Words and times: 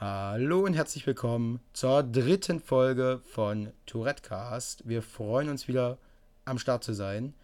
Hallo 0.00 0.60
und 0.60 0.74
herzlich 0.74 1.04
willkommen 1.08 1.58
zur 1.72 2.04
dritten 2.04 2.60
Folge 2.60 3.20
von 3.24 3.72
Tourettecast. 3.84 4.88
Wir 4.88 5.02
freuen 5.02 5.48
uns 5.48 5.66
wieder 5.66 5.98
am 6.44 6.60
Start 6.60 6.84
zu 6.84 6.92
sein. 6.92 7.34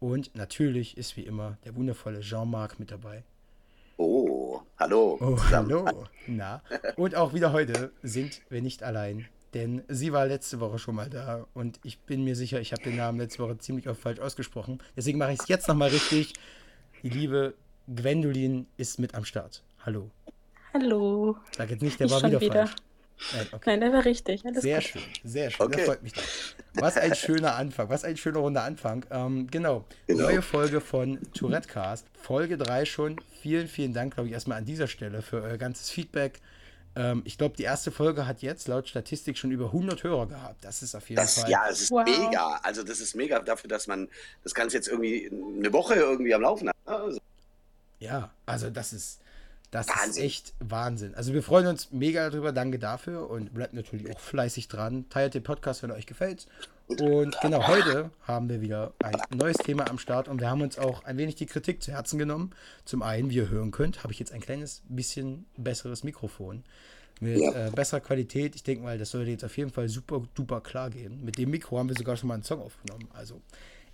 Und 0.00 0.34
natürlich 0.34 0.96
ist 0.96 1.18
wie 1.18 1.26
immer 1.26 1.58
der 1.66 1.76
wundervolle 1.76 2.20
Jean-Marc 2.20 2.80
mit 2.80 2.90
dabei. 2.92 3.24
Oh, 3.98 4.62
hallo. 4.78 5.18
Oh, 5.20 5.38
hallo. 5.50 6.06
Na, 6.26 6.62
und 6.96 7.14
auch 7.14 7.34
wieder 7.34 7.52
heute 7.52 7.92
sind 8.02 8.40
wir 8.48 8.62
nicht 8.62 8.82
allein, 8.82 9.26
denn 9.52 9.82
sie 9.88 10.10
war 10.10 10.24
letzte 10.24 10.60
Woche 10.60 10.78
schon 10.78 10.94
mal 10.94 11.10
da 11.10 11.46
und 11.52 11.78
ich 11.82 11.98
bin 11.98 12.24
mir 12.24 12.36
sicher, 12.36 12.58
ich 12.58 12.72
habe 12.72 12.82
den 12.84 12.96
Namen 12.96 13.18
letzte 13.18 13.42
Woche 13.42 13.58
ziemlich 13.58 13.86
oft 13.86 14.00
falsch 14.00 14.20
ausgesprochen. 14.20 14.78
Deswegen 14.96 15.18
mache 15.18 15.32
ich 15.32 15.40
es 15.40 15.48
jetzt 15.48 15.68
nochmal 15.68 15.90
richtig. 15.90 16.32
Die 17.02 17.10
liebe 17.10 17.52
Gwendolin 17.86 18.66
ist 18.78 18.98
mit 18.98 19.14
am 19.14 19.26
Start. 19.26 19.62
Hallo. 19.84 20.10
Hallo. 20.80 21.36
Sag 21.56 21.70
jetzt 21.70 21.82
nicht, 21.82 21.98
der 21.98 22.06
ich 22.06 22.12
war 22.12 22.22
wieder, 22.22 22.40
wieder, 22.40 22.66
falsch. 22.66 22.76
Nein, 23.32 23.46
okay. 23.50 23.62
Nein, 23.66 23.80
der 23.80 23.92
war 23.92 24.04
richtig. 24.04 24.44
Alles 24.44 24.62
sehr 24.62 24.78
gut. 24.78 24.84
schön, 24.86 25.02
sehr 25.24 25.50
schön. 25.50 25.66
Okay. 25.66 25.76
Das 25.78 25.86
freut 25.86 26.02
mich 26.02 26.12
doch. 26.12 26.22
Was 26.74 26.96
ein 26.96 27.14
schöner 27.14 27.56
Anfang, 27.56 27.88
was 27.88 28.04
ein 28.04 28.16
schöner 28.16 28.38
runder 28.38 28.62
Anfang. 28.62 29.04
Ähm, 29.10 29.48
genau. 29.50 29.84
genau. 30.06 30.24
neue 30.24 30.42
Folge 30.42 30.80
von 30.80 31.18
Tourettecast. 31.32 32.06
Folge 32.22 32.56
3 32.56 32.84
schon. 32.84 33.20
Vielen, 33.42 33.66
vielen 33.66 33.92
Dank, 33.92 34.14
glaube 34.14 34.28
ich, 34.28 34.34
erstmal 34.34 34.58
an 34.58 34.64
dieser 34.64 34.86
Stelle 34.86 35.22
für 35.22 35.42
euer 35.42 35.56
ganzes 35.56 35.90
Feedback. 35.90 36.40
Ähm, 36.94 37.22
ich 37.24 37.38
glaube, 37.38 37.56
die 37.56 37.64
erste 37.64 37.90
Folge 37.90 38.26
hat 38.26 38.42
jetzt 38.42 38.68
laut 38.68 38.88
Statistik 38.88 39.36
schon 39.36 39.50
über 39.50 39.66
100 39.66 40.04
Hörer 40.04 40.26
gehabt. 40.26 40.64
Das 40.64 40.82
ist 40.82 40.94
auf 40.94 41.08
jeden 41.08 41.20
das, 41.20 41.40
Fall. 41.40 41.50
Ja, 41.50 41.64
es 41.68 41.80
ist 41.80 41.90
wow. 41.90 42.04
mega. 42.04 42.60
Also, 42.62 42.84
das 42.84 43.00
ist 43.00 43.16
mega 43.16 43.40
dafür, 43.40 43.68
dass 43.68 43.88
man 43.88 44.08
das 44.44 44.54
Ganze 44.54 44.76
jetzt 44.76 44.86
irgendwie 44.86 45.28
eine 45.28 45.72
Woche 45.72 45.94
irgendwie 45.94 46.34
am 46.34 46.42
Laufen 46.42 46.68
hat. 46.68 46.76
Ne? 46.86 46.92
Also. 46.94 47.20
Ja, 47.98 48.30
also, 48.46 48.70
das 48.70 48.92
ist 48.92 49.20
das 49.70 49.88
Wahnsinn. 49.88 50.10
ist 50.10 50.18
echt 50.18 50.54
Wahnsinn. 50.60 51.14
Also 51.14 51.34
wir 51.34 51.42
freuen 51.42 51.66
uns 51.66 51.92
mega 51.92 52.30
darüber. 52.30 52.52
Danke 52.52 52.78
dafür 52.78 53.28
und 53.28 53.52
bleibt 53.52 53.74
natürlich 53.74 54.10
auch 54.10 54.18
fleißig 54.18 54.68
dran. 54.68 55.06
Teilt 55.10 55.34
den 55.34 55.42
Podcast, 55.42 55.82
wenn 55.82 55.90
euch 55.90 56.06
gefällt. 56.06 56.46
Und 56.88 57.38
genau 57.42 57.68
heute 57.68 58.10
haben 58.22 58.48
wir 58.48 58.62
wieder 58.62 58.94
ein 59.04 59.14
neues 59.36 59.58
Thema 59.58 59.90
am 59.90 59.98
Start 59.98 60.26
und 60.26 60.40
wir 60.40 60.48
haben 60.48 60.62
uns 60.62 60.78
auch 60.78 61.04
ein 61.04 61.18
wenig 61.18 61.34
die 61.34 61.44
Kritik 61.44 61.82
zu 61.82 61.92
Herzen 61.92 62.18
genommen. 62.18 62.52
Zum 62.86 63.02
einen, 63.02 63.28
wie 63.28 63.36
ihr 63.36 63.50
hören 63.50 63.72
könnt, 63.72 64.02
habe 64.04 64.12
ich 64.14 64.18
jetzt 64.18 64.32
ein 64.32 64.40
kleines 64.40 64.82
bisschen 64.88 65.44
besseres 65.58 66.02
Mikrofon 66.02 66.64
mit 67.20 67.40
ja. 67.40 67.66
äh, 67.66 67.70
besserer 67.70 68.00
Qualität. 68.00 68.54
Ich 68.54 68.62
denke 68.62 68.84
mal, 68.84 68.96
das 68.96 69.10
sollte 69.10 69.30
jetzt 69.30 69.44
auf 69.44 69.56
jeden 69.58 69.70
Fall 69.70 69.90
super 69.90 70.22
duper 70.34 70.62
klar 70.62 70.88
gehen. 70.88 71.22
Mit 71.22 71.36
dem 71.36 71.50
Mikro 71.50 71.78
haben 71.78 71.90
wir 71.90 71.96
sogar 71.96 72.16
schon 72.16 72.28
mal 72.28 72.34
einen 72.34 72.42
Song 72.42 72.62
aufgenommen. 72.62 73.08
Also 73.12 73.42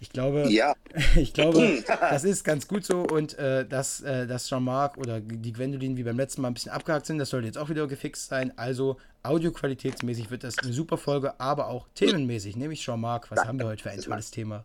ich 0.01 0.11
glaube, 0.11 0.47
ja. 0.51 0.75
ich 1.17 1.33
glaube, 1.33 1.83
das 1.87 2.25
ist 2.25 2.45
ganz 2.45 2.69
gut 2.69 2.85
so 2.85 3.03
und 3.03 3.39
äh, 3.39 3.67
dass, 3.67 4.01
äh, 4.01 4.27
dass 4.27 4.49
Jean-Marc 4.49 4.99
oder 4.99 5.21
die 5.21 5.53
Gwendolin 5.53 5.97
wie 5.97 6.03
beim 6.03 6.17
letzten 6.17 6.43
Mal 6.43 6.49
ein 6.49 6.55
bisschen 6.55 6.73
abgehakt 6.73 7.07
sind, 7.07 7.19
das 7.19 7.31
sollte 7.31 7.47
jetzt 7.47 7.59
auch 7.59 7.69
wieder 7.69 7.87
gefixt 7.87 8.29
sein. 8.29 8.53
Also 8.57 8.99
audioqualitätsmäßig 9.23 10.31
wird 10.31 10.45
das 10.45 10.59
eine 10.59 10.73
super 10.73 10.99
Folge, 10.99 11.41
aber 11.41 11.69
auch 11.69 11.87
themenmäßig. 11.95 12.57
Nämlich 12.57 12.83
Jean-Marc, 12.83 13.31
was 13.31 13.45
haben 13.45 13.59
wir 13.59 13.67
heute 13.67 13.83
für 13.83 13.91
ein 13.91 14.01
tolles 14.01 14.31
Thema? 14.31 14.65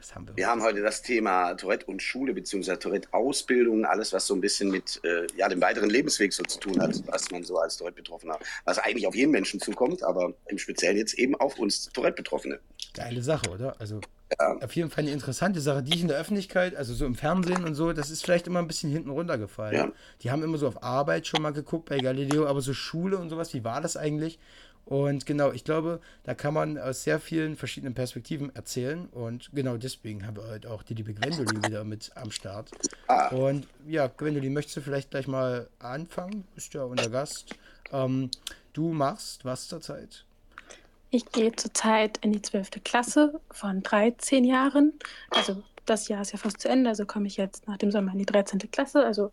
Was 0.00 0.14
haben 0.14 0.26
wir, 0.26 0.34
wir 0.34 0.46
haben 0.46 0.62
heute 0.62 0.80
das 0.80 1.02
Thema 1.02 1.52
Tourette 1.54 1.84
und 1.84 2.02
Schule 2.02 2.32
bzw. 2.32 2.76
Tourette-Ausbildung, 2.76 3.84
alles 3.84 4.14
was 4.14 4.26
so 4.26 4.34
ein 4.34 4.40
bisschen 4.40 4.70
mit 4.70 4.98
äh, 5.04 5.26
ja, 5.36 5.46
dem 5.46 5.60
weiteren 5.60 5.90
Lebensweg 5.90 6.32
so 6.32 6.42
zu 6.42 6.58
tun 6.58 6.80
hat, 6.80 7.06
was 7.06 7.30
man 7.30 7.44
so 7.44 7.58
als 7.58 7.76
Tourette-Betroffener, 7.76 8.38
was 8.64 8.78
eigentlich 8.78 9.06
auf 9.06 9.14
jeden 9.14 9.30
Menschen 9.30 9.60
zukommt, 9.60 10.02
aber 10.02 10.32
im 10.46 10.56
Speziellen 10.56 10.96
jetzt 10.96 11.14
eben 11.14 11.34
auf 11.34 11.58
uns 11.58 11.90
Tourette-Betroffene. 11.92 12.60
Geile 12.94 13.22
Sache, 13.22 13.50
oder? 13.50 13.78
Also 13.78 14.00
ja. 14.38 14.56
auf 14.62 14.74
jeden 14.74 14.90
Fall 14.90 15.04
eine 15.04 15.12
interessante 15.12 15.60
Sache, 15.60 15.82
die 15.82 15.94
ich 15.94 16.00
in 16.00 16.08
der 16.08 16.16
Öffentlichkeit, 16.16 16.74
also 16.76 16.94
so 16.94 17.04
im 17.04 17.14
Fernsehen 17.14 17.64
und 17.64 17.74
so, 17.74 17.92
das 17.92 18.08
ist 18.08 18.24
vielleicht 18.24 18.46
immer 18.46 18.60
ein 18.60 18.68
bisschen 18.68 18.90
hinten 18.90 19.10
runtergefallen. 19.10 19.76
Ja. 19.76 19.92
Die 20.22 20.30
haben 20.30 20.42
immer 20.42 20.56
so 20.56 20.66
auf 20.66 20.82
Arbeit 20.82 21.26
schon 21.26 21.42
mal 21.42 21.52
geguckt 21.52 21.90
bei 21.90 21.98
Galileo, 21.98 22.46
aber 22.46 22.62
so 22.62 22.72
Schule 22.72 23.18
und 23.18 23.28
sowas, 23.28 23.52
wie 23.52 23.64
war 23.64 23.82
das 23.82 23.98
eigentlich? 23.98 24.38
Und 24.86 25.24
genau, 25.24 25.52
ich 25.52 25.64
glaube, 25.64 26.00
da 26.24 26.34
kann 26.34 26.52
man 26.52 26.76
aus 26.76 27.04
sehr 27.04 27.20
vielen 27.20 27.56
verschiedenen 27.56 27.94
Perspektiven 27.94 28.54
erzählen. 28.54 29.06
Und 29.12 29.50
genau 29.52 29.76
deswegen 29.76 30.26
haben 30.26 30.36
wir 30.36 30.48
heute 30.48 30.70
auch 30.70 30.82
die 30.82 30.94
liebe 30.94 31.14
Gwendolin 31.14 31.64
wieder 31.66 31.84
mit 31.84 32.10
am 32.16 32.30
Start. 32.30 32.70
Ah. 33.06 33.28
Und 33.28 33.68
ja, 33.86 34.08
Gwendolin, 34.08 34.52
möchtest 34.52 34.78
du 34.78 34.80
vielleicht 34.80 35.10
gleich 35.10 35.28
mal 35.28 35.68
anfangen? 35.78 36.44
Bist 36.54 36.74
ja 36.74 36.82
unser 36.82 37.08
Gast. 37.08 37.54
Ähm, 37.92 38.30
du 38.72 38.92
machst 38.92 39.44
was 39.44 39.68
zurzeit? 39.68 40.24
Ich 41.10 41.26
gehe 41.32 41.54
zurzeit 41.54 42.18
in 42.18 42.32
die 42.32 42.42
12. 42.42 42.82
Klasse 42.84 43.40
von 43.50 43.82
13 43.82 44.44
Jahren. 44.44 44.92
Also 45.30 45.62
das 45.86 46.08
Jahr 46.08 46.22
ist 46.22 46.32
ja 46.32 46.38
fast 46.38 46.60
zu 46.60 46.68
Ende, 46.68 46.88
also 46.88 47.04
komme 47.04 47.26
ich 47.26 47.36
jetzt 47.36 47.66
nach 47.66 47.76
dem 47.76 47.90
Sommer 47.90 48.12
in 48.12 48.18
die 48.18 48.26
13. 48.26 48.60
Klasse, 48.70 49.04
also 49.04 49.32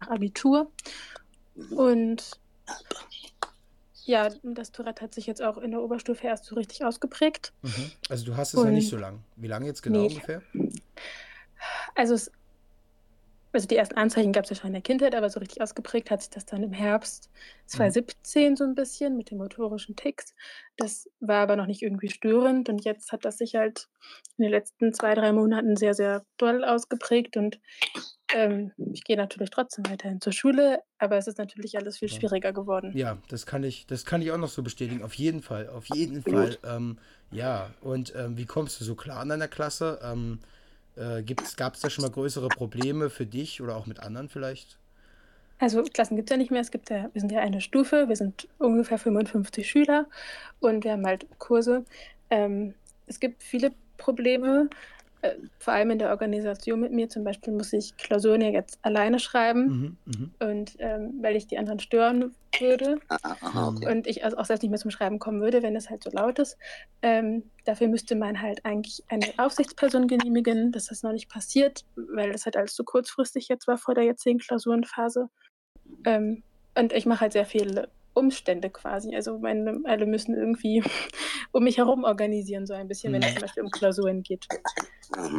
nach 0.00 0.08
Abitur. 0.08 0.70
Und 1.70 2.38
ja, 4.08 4.30
das 4.42 4.72
Tourette 4.72 5.02
hat 5.02 5.14
sich 5.14 5.26
jetzt 5.26 5.42
auch 5.42 5.58
in 5.58 5.70
der 5.70 5.82
Oberstufe 5.82 6.26
erst 6.26 6.46
so 6.46 6.54
richtig 6.54 6.84
ausgeprägt. 6.84 7.52
Mhm. 7.62 7.92
Also 8.08 8.24
du 8.24 8.36
hast 8.36 8.54
es 8.54 8.60
Und, 8.60 8.66
ja 8.66 8.72
nicht 8.72 8.88
so 8.88 8.96
lang. 8.96 9.20
Wie 9.36 9.48
lange 9.48 9.66
jetzt 9.66 9.82
genau 9.82 10.00
nee. 10.00 10.08
ungefähr? 10.08 10.42
Also 11.94 12.14
es 12.14 12.30
also 13.52 13.66
die 13.66 13.76
ersten 13.76 13.96
Anzeichen 13.96 14.32
gab 14.32 14.44
es 14.44 14.50
ja 14.50 14.56
schon 14.56 14.68
in 14.68 14.74
der 14.74 14.82
Kindheit, 14.82 15.14
aber 15.14 15.30
so 15.30 15.40
richtig 15.40 15.60
ausgeprägt 15.62 16.10
hat 16.10 16.20
sich 16.20 16.30
das 16.30 16.44
dann 16.44 16.62
im 16.62 16.72
Herbst 16.72 17.30
2017 17.66 18.52
mhm. 18.52 18.56
so 18.56 18.64
ein 18.64 18.74
bisschen 18.74 19.16
mit 19.16 19.30
den 19.30 19.38
motorischen 19.38 19.96
Ticks. 19.96 20.34
Das 20.76 21.08
war 21.20 21.42
aber 21.42 21.56
noch 21.56 21.66
nicht 21.66 21.82
irgendwie 21.82 22.10
störend 22.10 22.68
und 22.68 22.84
jetzt 22.84 23.12
hat 23.12 23.24
das 23.24 23.38
sich 23.38 23.54
halt 23.54 23.88
in 24.36 24.44
den 24.44 24.50
letzten 24.50 24.92
zwei, 24.92 25.14
drei 25.14 25.32
Monaten 25.32 25.76
sehr, 25.76 25.94
sehr 25.94 26.24
doll 26.36 26.64
ausgeprägt 26.64 27.36
und 27.36 27.58
ähm, 28.34 28.72
ich 28.92 29.04
gehe 29.04 29.16
natürlich 29.16 29.50
trotzdem 29.50 29.88
weiterhin 29.88 30.20
zur 30.20 30.32
Schule, 30.32 30.80
aber 30.98 31.16
es 31.16 31.26
ist 31.26 31.38
natürlich 31.38 31.78
alles 31.78 31.98
viel 31.98 32.08
schwieriger 32.10 32.52
geworden. 32.52 32.92
Ja, 32.94 33.18
das 33.28 33.46
kann 33.46 33.64
ich, 33.64 33.86
das 33.86 34.04
kann 34.04 34.20
ich 34.20 34.30
auch 34.30 34.38
noch 34.38 34.48
so 34.48 34.62
bestätigen. 34.62 35.02
Auf 35.02 35.14
jeden 35.14 35.40
Fall, 35.40 35.68
auf 35.68 35.86
jeden 35.86 36.22
Fall. 36.22 36.58
Ähm, 36.64 36.98
ja, 37.30 37.70
und 37.80 38.14
ähm, 38.14 38.36
wie 38.36 38.46
kommst 38.46 38.80
du 38.80 38.84
so 38.84 38.94
klar 38.94 39.22
in 39.22 39.30
deiner 39.30 39.48
Klasse? 39.48 39.98
Äh, 40.98 41.22
Gab 41.56 41.74
es 41.74 41.80
da 41.80 41.90
schon 41.90 42.02
mal 42.02 42.10
größere 42.10 42.48
Probleme 42.48 43.10
für 43.10 43.26
dich 43.26 43.62
oder 43.62 43.76
auch 43.76 43.86
mit 43.86 44.00
anderen 44.00 44.28
vielleicht? 44.28 44.78
Also 45.58 45.82
Klassen 45.82 46.16
gibt 46.16 46.30
es 46.30 46.34
ja 46.34 46.36
nicht 46.36 46.50
mehr. 46.50 46.60
Es 46.60 46.70
gibt 46.70 46.90
ja, 46.90 47.08
wir 47.12 47.20
sind 47.20 47.32
ja 47.32 47.40
eine 47.40 47.60
Stufe, 47.60 48.08
wir 48.08 48.16
sind 48.16 48.48
ungefähr 48.58 48.98
55 48.98 49.68
Schüler 49.68 50.06
und 50.60 50.84
wir 50.84 50.92
haben 50.92 51.06
halt 51.06 51.26
Kurse. 51.38 51.84
Ähm, 52.30 52.74
es 53.06 53.20
gibt 53.20 53.42
viele 53.42 53.72
Probleme. 53.96 54.68
Äh, 55.22 55.34
vor 55.58 55.74
allem 55.74 55.90
in 55.90 55.98
der 55.98 56.10
Organisation 56.10 56.80
mit 56.80 56.92
mir 56.92 57.08
zum 57.08 57.24
Beispiel 57.24 57.52
muss 57.52 57.72
ich 57.72 57.96
Klausuren 57.96 58.40
ja 58.40 58.50
jetzt 58.50 58.78
alleine 58.82 59.18
schreiben 59.18 59.96
mhm, 60.04 60.30
mh. 60.38 60.48
und 60.48 60.76
ähm, 60.78 61.18
weil 61.20 61.34
ich 61.34 61.46
die 61.48 61.58
anderen 61.58 61.80
stören 61.80 62.34
würde 62.58 62.98
Aha, 63.08 63.68
okay. 63.68 63.90
und 63.90 64.06
ich 64.06 64.24
also 64.24 64.36
auch 64.36 64.44
selbst 64.44 64.62
nicht 64.62 64.70
mehr 64.70 64.78
zum 64.78 64.90
Schreiben 64.90 65.18
kommen 65.18 65.40
würde, 65.40 65.62
wenn 65.62 65.76
es 65.76 65.90
halt 65.90 66.04
so 66.04 66.10
laut 66.10 66.38
ist. 66.38 66.56
Ähm, 67.02 67.50
dafür 67.64 67.88
müsste 67.88 68.14
man 68.14 68.40
halt 68.40 68.64
eigentlich 68.64 69.02
eine 69.08 69.26
Aufsichtsperson 69.38 70.06
genehmigen. 70.06 70.72
Das 70.72 70.90
ist 70.90 71.04
noch 71.04 71.12
nicht 71.12 71.28
passiert, 71.28 71.84
weil 71.96 72.32
das 72.32 72.44
halt 72.44 72.56
alles 72.56 72.74
so 72.74 72.84
kurzfristig 72.84 73.48
jetzt 73.48 73.66
war 73.66 73.76
vor 73.76 73.94
der 73.94 74.04
jetzigen 74.04 74.38
Klausurenphase. 74.38 75.28
Ähm, 76.04 76.42
und 76.76 76.92
ich 76.92 77.06
mache 77.06 77.22
halt 77.22 77.32
sehr 77.32 77.46
viele 77.46 77.88
Umstände 78.14 78.70
quasi. 78.70 79.14
Also 79.14 79.38
meine, 79.38 79.80
alle 79.84 80.06
müssen 80.06 80.34
irgendwie 80.34 80.82
um 81.52 81.64
mich 81.64 81.78
herum 81.78 82.04
organisieren, 82.04 82.66
so 82.66 82.74
ein 82.74 82.88
bisschen, 82.88 83.12
wenn 83.12 83.22
es 83.22 83.32
zum 83.32 83.42
Beispiel 83.42 83.62
um 83.62 83.70
Klausuren 83.70 84.22
geht. 84.22 84.46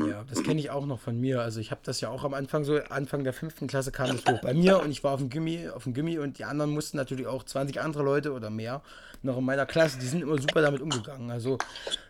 Ja, 0.08 0.24
das 0.28 0.42
kenne 0.44 0.60
ich 0.60 0.72
auch 0.72 0.86
noch 0.86 1.00
von 1.00 1.20
mir. 1.20 1.42
Also 1.42 1.60
ich 1.60 1.70
habe 1.70 1.82
das 1.84 2.02
ja 2.02 2.10
auch 2.10 2.24
am 2.24 2.34
Anfang 2.34 2.64
so, 2.64 2.78
Anfang 2.90 3.24
der 3.24 3.34
fünften 3.34 3.68
Klasse 3.68 3.92
kam 3.92 4.08
das 4.08 4.26
hoch 4.26 4.42
bei 4.42 4.54
mir 4.54 4.82
und 4.82 4.90
ich 4.90 5.04
war 5.04 5.14
auf 5.14 5.20
dem 5.20 5.30
Gimmi, 5.30 5.70
auf 5.70 5.84
dem 5.84 5.94
Gimmi 5.94 6.18
und 6.18 6.40
die 6.40 6.46
anderen 6.46 6.72
mussten 6.72 6.98
natürlich 6.98 7.28
auch 7.28 7.44
20 7.44 7.80
andere 7.80 8.04
Leute 8.04 8.34
oder 8.34 8.50
mehr 8.50 8.82
noch 9.22 9.38
in 9.38 9.44
meiner 9.44 9.66
Klasse, 9.66 10.00
die 10.00 10.06
sind 10.06 10.22
immer 10.22 10.40
super 10.40 10.62
damit 10.62 10.82
umgegangen. 10.82 11.30
Also 11.30 11.58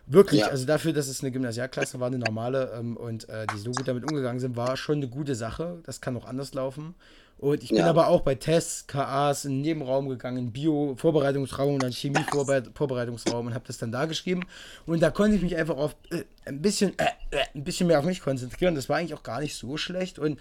wirklich, 0.06 0.42
ja. 0.42 0.48
also 0.48 0.64
dafür, 0.66 0.92
dass 0.92 1.08
es 1.08 1.22
eine 1.22 1.32
Gymnasialklasse 1.32 2.00
war, 2.00 2.06
eine 2.06 2.18
normale 2.18 2.72
ähm, 2.78 2.96
und 2.96 3.28
äh, 3.28 3.46
die 3.52 3.58
so 3.58 3.72
gut 3.72 3.86
damit 3.88 4.04
umgegangen 4.04 4.40
sind, 4.40 4.56
war 4.56 4.76
schon 4.76 4.96
eine 4.96 5.08
gute 5.08 5.34
Sache. 5.34 5.80
Das 5.84 6.00
kann 6.00 6.16
auch 6.16 6.24
anders 6.24 6.54
laufen. 6.54 6.94
Und 7.40 7.62
ich 7.62 7.70
bin 7.70 7.78
ja. 7.78 7.86
aber 7.86 8.08
auch 8.08 8.20
bei 8.20 8.34
Tests, 8.34 8.86
KAs 8.86 9.46
in 9.46 9.52
den 9.52 9.60
Nebenraum 9.62 10.10
gegangen, 10.10 10.52
Bio-Vorbereitungsraum 10.52 11.74
und 11.74 11.82
dann 11.82 11.90
Chemie-Vorbereitungsraum 11.90 13.46
und 13.46 13.54
habe 13.54 13.64
das 13.66 13.78
dann 13.78 13.90
da 13.90 14.04
geschrieben. 14.04 14.42
Und 14.84 15.00
da 15.00 15.10
konnte 15.10 15.36
ich 15.36 15.42
mich 15.42 15.56
einfach 15.56 15.78
auf 15.78 15.96
äh, 16.10 16.24
ein 16.44 16.60
bisschen, 16.60 16.92
äh, 16.98 17.04
äh, 17.30 17.44
ein 17.54 17.64
bisschen 17.64 17.86
mehr 17.86 17.98
auf 17.98 18.04
mich 18.04 18.20
konzentrieren. 18.20 18.74
Das 18.74 18.90
war 18.90 18.98
eigentlich 18.98 19.14
auch 19.14 19.22
gar 19.22 19.40
nicht 19.40 19.56
so 19.56 19.78
schlecht. 19.78 20.18
Und 20.18 20.38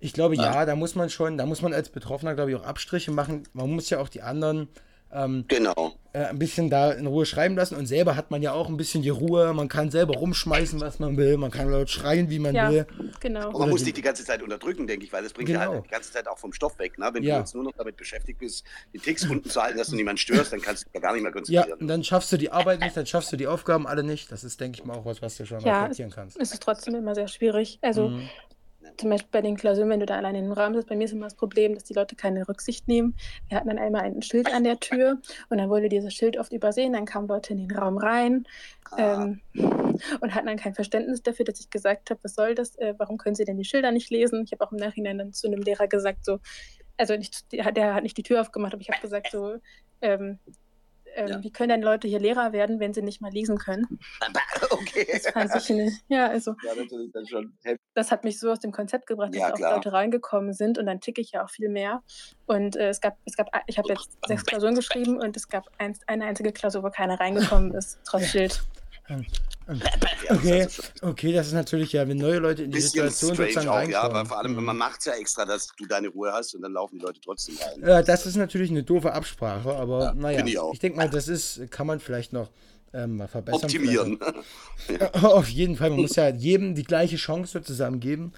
ich 0.00 0.12
glaube, 0.12 0.34
ja, 0.34 0.52
ja 0.52 0.66
da 0.66 0.74
muss 0.74 0.96
man 0.96 1.08
schon, 1.08 1.38
da 1.38 1.46
muss 1.46 1.62
man 1.62 1.72
als 1.72 1.88
Betroffener, 1.88 2.34
glaube 2.34 2.50
ich, 2.50 2.56
auch 2.56 2.64
Abstriche 2.64 3.12
machen. 3.12 3.44
Man 3.52 3.70
muss 3.70 3.88
ja 3.88 4.00
auch 4.00 4.08
die 4.08 4.22
anderen 4.22 4.66
ähm, 5.12 5.44
genau. 5.48 5.94
Äh, 6.12 6.24
ein 6.24 6.38
bisschen 6.38 6.70
da 6.70 6.90
in 6.90 7.06
Ruhe 7.06 7.24
schreiben 7.24 7.54
lassen 7.54 7.76
und 7.76 7.86
selber 7.86 8.16
hat 8.16 8.32
man 8.32 8.42
ja 8.42 8.52
auch 8.52 8.68
ein 8.68 8.76
bisschen 8.76 9.02
die 9.02 9.10
Ruhe. 9.10 9.52
Man 9.52 9.68
kann 9.68 9.90
selber 9.90 10.14
rumschmeißen, 10.14 10.80
was 10.80 10.98
man 10.98 11.16
will. 11.16 11.36
Man 11.36 11.52
kann 11.52 11.70
laut 11.70 11.88
schreien, 11.88 12.30
wie 12.30 12.40
man 12.40 12.54
ja, 12.54 12.70
will. 12.70 12.86
Genau. 13.20 13.46
Und 13.46 13.52
man 13.52 13.62
Oder 13.62 13.70
muss 13.70 13.84
dich 13.84 13.94
die 13.94 14.02
ganze 14.02 14.24
Zeit 14.24 14.42
unterdrücken, 14.42 14.88
denke 14.88 15.04
ich, 15.04 15.12
weil 15.12 15.22
das 15.22 15.32
bringt 15.32 15.48
genau. 15.48 15.60
ja 15.60 15.68
halt 15.68 15.84
die 15.84 15.88
ganze 15.88 16.12
Zeit 16.12 16.26
auch 16.26 16.38
vom 16.38 16.52
Stoff 16.52 16.78
weg. 16.80 16.98
Ne? 16.98 17.10
Wenn 17.12 17.22
ja. 17.22 17.36
du 17.36 17.40
jetzt 17.40 17.54
nur 17.54 17.62
noch 17.62 17.72
damit 17.76 17.96
beschäftigt 17.96 18.40
bist, 18.40 18.64
die 18.92 18.98
Ticks 18.98 19.24
unten 19.24 19.48
zu 19.48 19.62
halten, 19.62 19.78
dass 19.78 19.88
du 19.88 19.96
niemanden 19.96 20.18
störst, 20.18 20.52
dann 20.52 20.60
kannst 20.60 20.84
du 20.84 20.90
ja 20.94 21.00
gar 21.00 21.12
nicht 21.12 21.22
mehr 21.22 21.32
konzentrieren. 21.32 21.68
Ja, 21.68 21.76
und 21.76 21.86
dann 21.86 22.02
schaffst 22.02 22.32
du 22.32 22.36
die 22.36 22.50
Arbeit 22.50 22.80
nicht, 22.80 22.96
dann 22.96 23.06
schaffst 23.06 23.32
du 23.32 23.36
die 23.36 23.46
Aufgaben 23.46 23.86
alle 23.86 24.02
nicht. 24.02 24.32
Das 24.32 24.42
ist, 24.42 24.60
denke 24.60 24.80
ich 24.80 24.84
mal, 24.84 24.96
auch 24.96 25.04
was, 25.04 25.22
was 25.22 25.36
du 25.36 25.46
schon 25.46 25.60
ja, 25.60 25.82
reflektieren 25.82 26.10
kannst. 26.10 26.36
Es 26.40 26.52
ist 26.52 26.62
trotzdem 26.62 26.96
immer 26.96 27.14
sehr 27.14 27.28
schwierig. 27.28 27.78
Also. 27.82 28.08
Mhm 28.08 28.28
zum 29.00 29.10
Beispiel 29.10 29.30
bei 29.32 29.40
den 29.40 29.56
Klausuren, 29.56 29.88
wenn 29.88 30.00
du 30.00 30.06
da 30.06 30.16
allein 30.16 30.34
in 30.34 30.44
den 30.44 30.52
Raum 30.52 30.74
sitzt, 30.74 30.88
bei 30.88 30.96
mir 30.96 31.04
ist 31.04 31.12
immer 31.12 31.26
das 31.26 31.34
Problem, 31.34 31.74
dass 31.74 31.84
die 31.84 31.94
Leute 31.94 32.16
keine 32.16 32.46
Rücksicht 32.46 32.86
nehmen. 32.86 33.16
Wir 33.48 33.56
hatten 33.56 33.68
dann 33.68 33.78
einmal 33.78 34.02
ein 34.02 34.22
Schild 34.22 34.52
an 34.52 34.64
der 34.64 34.78
Tür 34.78 35.20
und 35.48 35.58
dann 35.58 35.70
wurde 35.70 35.88
dieses 35.88 36.12
Schild 36.14 36.36
oft 36.36 36.52
übersehen, 36.52 36.92
dann 36.92 37.06
kamen 37.06 37.26
Leute 37.26 37.54
in 37.54 37.66
den 37.66 37.76
Raum 37.76 37.96
rein 37.96 38.46
ah. 38.92 39.24
ähm, 39.24 39.40
und 40.20 40.34
hatten 40.34 40.46
dann 40.46 40.58
kein 40.58 40.74
Verständnis 40.74 41.22
dafür, 41.22 41.46
dass 41.46 41.60
ich 41.60 41.70
gesagt 41.70 42.10
habe, 42.10 42.20
was 42.22 42.34
soll 42.34 42.54
das, 42.54 42.76
äh, 42.76 42.94
warum 42.98 43.16
können 43.16 43.34
sie 43.34 43.44
denn 43.44 43.56
die 43.56 43.64
Schilder 43.64 43.90
nicht 43.90 44.10
lesen? 44.10 44.44
Ich 44.44 44.52
habe 44.52 44.64
auch 44.64 44.72
im 44.72 44.78
Nachhinein 44.78 45.18
dann 45.18 45.32
zu 45.32 45.46
einem 45.46 45.62
Lehrer 45.62 45.88
gesagt, 45.88 46.24
so, 46.24 46.38
also 46.98 47.16
nicht, 47.16 47.50
der 47.52 47.94
hat 47.94 48.02
nicht 48.02 48.18
die 48.18 48.22
Tür 48.22 48.42
aufgemacht, 48.42 48.74
aber 48.74 48.82
ich 48.82 48.90
habe 48.90 49.00
gesagt, 49.00 49.30
so, 49.32 49.56
ähm, 50.02 50.38
ähm, 51.14 51.28
ja. 51.28 51.42
wie 51.42 51.50
können 51.50 51.70
denn 51.70 51.82
Leute 51.82 52.08
hier 52.08 52.20
Lehrer 52.20 52.52
werden, 52.52 52.80
wenn 52.80 52.92
sie 52.92 53.02
nicht 53.02 53.20
mal 53.20 53.32
lesen 53.32 53.58
können? 53.58 53.98
Okay. 54.70 55.06
Das 55.10 55.32
fand 55.32 55.54
ich 55.56 55.70
eine, 55.70 55.92
ja, 56.08 56.28
also. 56.28 56.54
Ja, 56.64 56.74
natürlich 56.74 57.10
dann 57.12 57.26
schon. 57.26 57.52
Das 57.94 58.10
hat 58.12 58.24
mich 58.24 58.38
so 58.38 58.50
aus 58.50 58.60
dem 58.60 58.72
Konzept 58.72 59.06
gebracht, 59.06 59.34
dass 59.34 59.40
ja, 59.40 59.52
auch 59.52 59.76
Leute 59.76 59.92
reingekommen 59.92 60.52
sind 60.52 60.78
und 60.78 60.86
dann 60.86 61.00
ticke 61.00 61.20
ich 61.20 61.32
ja 61.32 61.44
auch 61.44 61.50
viel 61.50 61.68
mehr. 61.68 62.02
Und 62.46 62.76
äh, 62.76 62.88
es 62.88 63.00
gab, 63.00 63.16
es 63.24 63.36
gab, 63.36 63.48
ich 63.66 63.78
habe 63.78 63.88
jetzt 63.88 64.10
sechs 64.26 64.44
Klausuren 64.44 64.74
geschrieben 64.74 65.20
und 65.20 65.36
es 65.36 65.48
gab 65.48 65.66
ein, 65.78 65.96
eine 66.06 66.24
einzige 66.26 66.52
Klausur, 66.52 66.82
wo 66.82 66.90
keiner 66.90 67.18
reingekommen 67.18 67.72
ist, 67.74 67.98
trotz 68.04 68.26
Schild. 68.26 68.62
Okay, 70.30 70.68
okay, 71.02 71.32
das 71.32 71.48
ist 71.48 71.54
natürlich 71.54 71.92
ja, 71.92 72.06
wenn 72.06 72.16
neue 72.16 72.38
Leute 72.38 72.62
in 72.62 72.70
die 72.70 72.80
Situation 72.80 73.34
sozusagen 73.34 73.68
auch, 73.68 73.82
Ja, 73.88 74.02
aber 74.02 74.24
vor 74.24 74.38
allem, 74.38 74.54
man 74.64 74.76
macht 74.76 75.00
es 75.00 75.06
ja 75.06 75.14
extra, 75.14 75.44
dass 75.44 75.68
du 75.76 75.86
deine 75.86 76.08
Ruhe 76.08 76.32
hast 76.32 76.54
und 76.54 76.62
dann 76.62 76.72
laufen 76.72 76.98
die 76.98 77.04
Leute 77.04 77.20
trotzdem 77.20 77.56
rein. 77.56 77.88
Ja, 77.88 78.02
das 78.02 78.26
ist 78.26 78.36
natürlich 78.36 78.70
eine 78.70 78.84
doofe 78.84 79.12
Absprache, 79.12 79.74
aber 79.74 80.04
ja, 80.04 80.14
naja, 80.14 80.44
ich, 80.44 80.58
ich 80.74 80.78
denke 80.78 80.98
mal, 80.98 81.10
das 81.10 81.26
ist, 81.26 81.70
kann 81.70 81.86
man 81.86 81.98
vielleicht 81.98 82.32
noch 82.32 82.48
ähm, 82.92 83.26
verbessern. 83.28 83.64
Optimieren. 83.64 84.18
Auf 85.22 85.48
jeden 85.48 85.76
Fall, 85.76 85.90
man 85.90 86.00
muss 86.00 86.16
ja 86.16 86.28
jedem 86.28 86.74
die 86.74 86.84
gleiche 86.84 87.16
Chance 87.16 87.52
sozusagen 87.52 88.00
geben. 88.00 88.32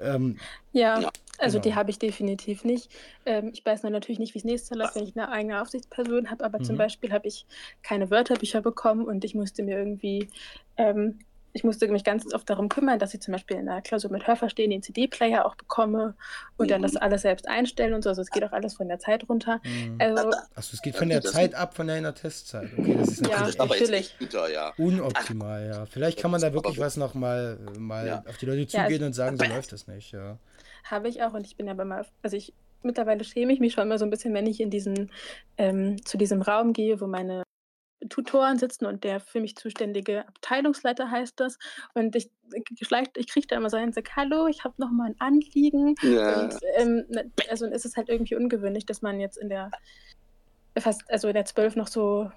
Ähm, 0.00 0.38
ja. 0.72 1.00
ja. 1.00 1.10
Also 1.38 1.60
genau. 1.60 1.62
die 1.62 1.74
habe 1.76 1.90
ich 1.90 1.98
definitiv 1.98 2.64
nicht. 2.64 2.90
Ähm, 3.24 3.50
ich 3.52 3.64
weiß 3.64 3.84
natürlich 3.84 4.18
nicht, 4.18 4.34
wie 4.34 4.38
es 4.38 4.44
nächstes 4.44 4.70
Jahr 4.70 4.78
läuft, 4.78 4.96
wenn 4.96 5.04
ich 5.04 5.16
eine 5.16 5.30
eigene 5.30 5.62
Aufsichtsperson 5.62 6.30
habe, 6.30 6.44
aber 6.44 6.58
mhm. 6.58 6.64
zum 6.64 6.76
Beispiel 6.76 7.12
habe 7.12 7.28
ich 7.28 7.46
keine 7.82 8.10
Wörterbücher 8.10 8.60
bekommen 8.60 9.06
und 9.06 9.24
ich 9.24 9.34
musste 9.34 9.62
mir 9.62 9.78
irgendwie, 9.78 10.28
ähm, 10.76 11.20
ich 11.58 11.64
musste 11.64 11.88
mich 11.88 12.04
ganz 12.04 12.32
oft 12.32 12.48
darum 12.48 12.68
kümmern, 12.68 13.00
dass 13.00 13.14
ich 13.14 13.20
zum 13.20 13.32
Beispiel 13.32 13.56
in 13.56 13.66
der 13.66 13.82
Klausur 13.82 14.12
mit 14.12 14.28
Hörverstehen 14.28 14.70
den 14.70 14.80
CD-Player 14.80 15.44
auch 15.44 15.56
bekomme 15.56 16.14
und 16.56 16.66
mhm. 16.66 16.70
dann 16.70 16.82
das 16.82 16.92
mhm. 16.92 16.98
alles 16.98 17.22
selbst 17.22 17.48
einstellen 17.48 17.94
und 17.94 18.02
so. 18.02 18.10
Also 18.10 18.22
es 18.22 18.30
geht 18.30 18.44
auch 18.44 18.52
alles 18.52 18.74
von 18.74 18.86
der 18.86 19.00
Zeit 19.00 19.28
runter. 19.28 19.60
Mhm. 19.64 19.96
Also, 19.98 20.30
Achso, 20.54 20.74
es 20.74 20.82
geht 20.82 20.94
von 20.94 21.08
der 21.08 21.20
Zeit 21.22 21.56
ab, 21.56 21.74
von 21.74 21.88
deiner 21.88 22.14
Testzeit. 22.14 22.68
Okay, 22.78 22.94
das 22.96 23.08
ist 23.08 23.22
natürlich 23.22 23.54
ja, 23.56 23.66
natürlich. 23.66 24.16
Bitter, 24.20 24.48
ja. 24.48 24.72
unoptimal, 24.78 25.66
ja. 25.66 25.86
Vielleicht 25.86 26.20
kann 26.20 26.30
man 26.30 26.40
da 26.40 26.52
wirklich 26.52 26.78
was 26.78 26.96
noch 26.96 27.14
mal, 27.14 27.58
mal 27.76 28.06
ja. 28.06 28.24
auf 28.28 28.36
die 28.36 28.46
Leute 28.46 28.68
zugehen 28.68 29.00
ja, 29.00 29.06
und 29.06 29.14
sagen, 29.14 29.36
so 29.36 29.44
läuft 29.44 29.72
das 29.72 29.88
nicht, 29.88 30.12
ja. 30.12 30.38
Habe 30.84 31.08
ich 31.08 31.24
auch 31.24 31.34
und 31.34 31.44
ich 31.44 31.56
bin 31.56 31.68
aber 31.68 31.84
mal, 31.84 32.06
also 32.22 32.36
ich 32.36 32.54
mittlerweile 32.84 33.24
schäme 33.24 33.52
ich 33.52 33.58
mich 33.58 33.72
schon 33.72 33.82
immer 33.82 33.98
so 33.98 34.04
ein 34.04 34.10
bisschen, 34.10 34.32
wenn 34.32 34.46
ich 34.46 34.60
in 34.60 34.70
diesen, 34.70 35.10
ähm, 35.56 36.04
zu 36.04 36.18
diesem 36.18 36.40
Raum 36.40 36.72
gehe, 36.72 37.00
wo 37.00 37.08
meine 37.08 37.42
Tutoren 38.08 38.58
sitzen 38.58 38.86
und 38.86 39.04
der 39.04 39.20
für 39.20 39.40
mich 39.40 39.56
zuständige 39.56 40.26
Abteilungsleiter 40.28 41.10
heißt 41.10 41.38
das. 41.40 41.58
Und 41.94 42.14
ich, 42.14 42.30
ich 42.52 43.28
kriege 43.28 43.46
da 43.46 43.56
immer 43.56 43.70
so 43.70 43.76
einen 43.76 43.92
Sack, 43.92 44.10
hallo, 44.16 44.46
ich 44.46 44.64
habe 44.64 44.74
noch 44.78 44.90
mal 44.90 45.06
ein 45.06 45.16
Anliegen. 45.18 45.94
Ja. 46.02 46.42
Und, 46.42 46.54
ähm, 46.76 47.04
ne, 47.08 47.30
also 47.50 47.66
ist 47.66 47.84
es 47.84 47.96
halt 47.96 48.08
irgendwie 48.08 48.36
ungewöhnlich, 48.36 48.86
dass 48.86 49.02
man 49.02 49.20
jetzt 49.20 49.36
in 49.36 49.48
der 49.48 49.70
fast, 50.78 51.02
also 51.10 51.28
in 51.28 51.34
der 51.34 51.44
12 51.44 51.76
noch 51.76 51.88
so 51.88 52.30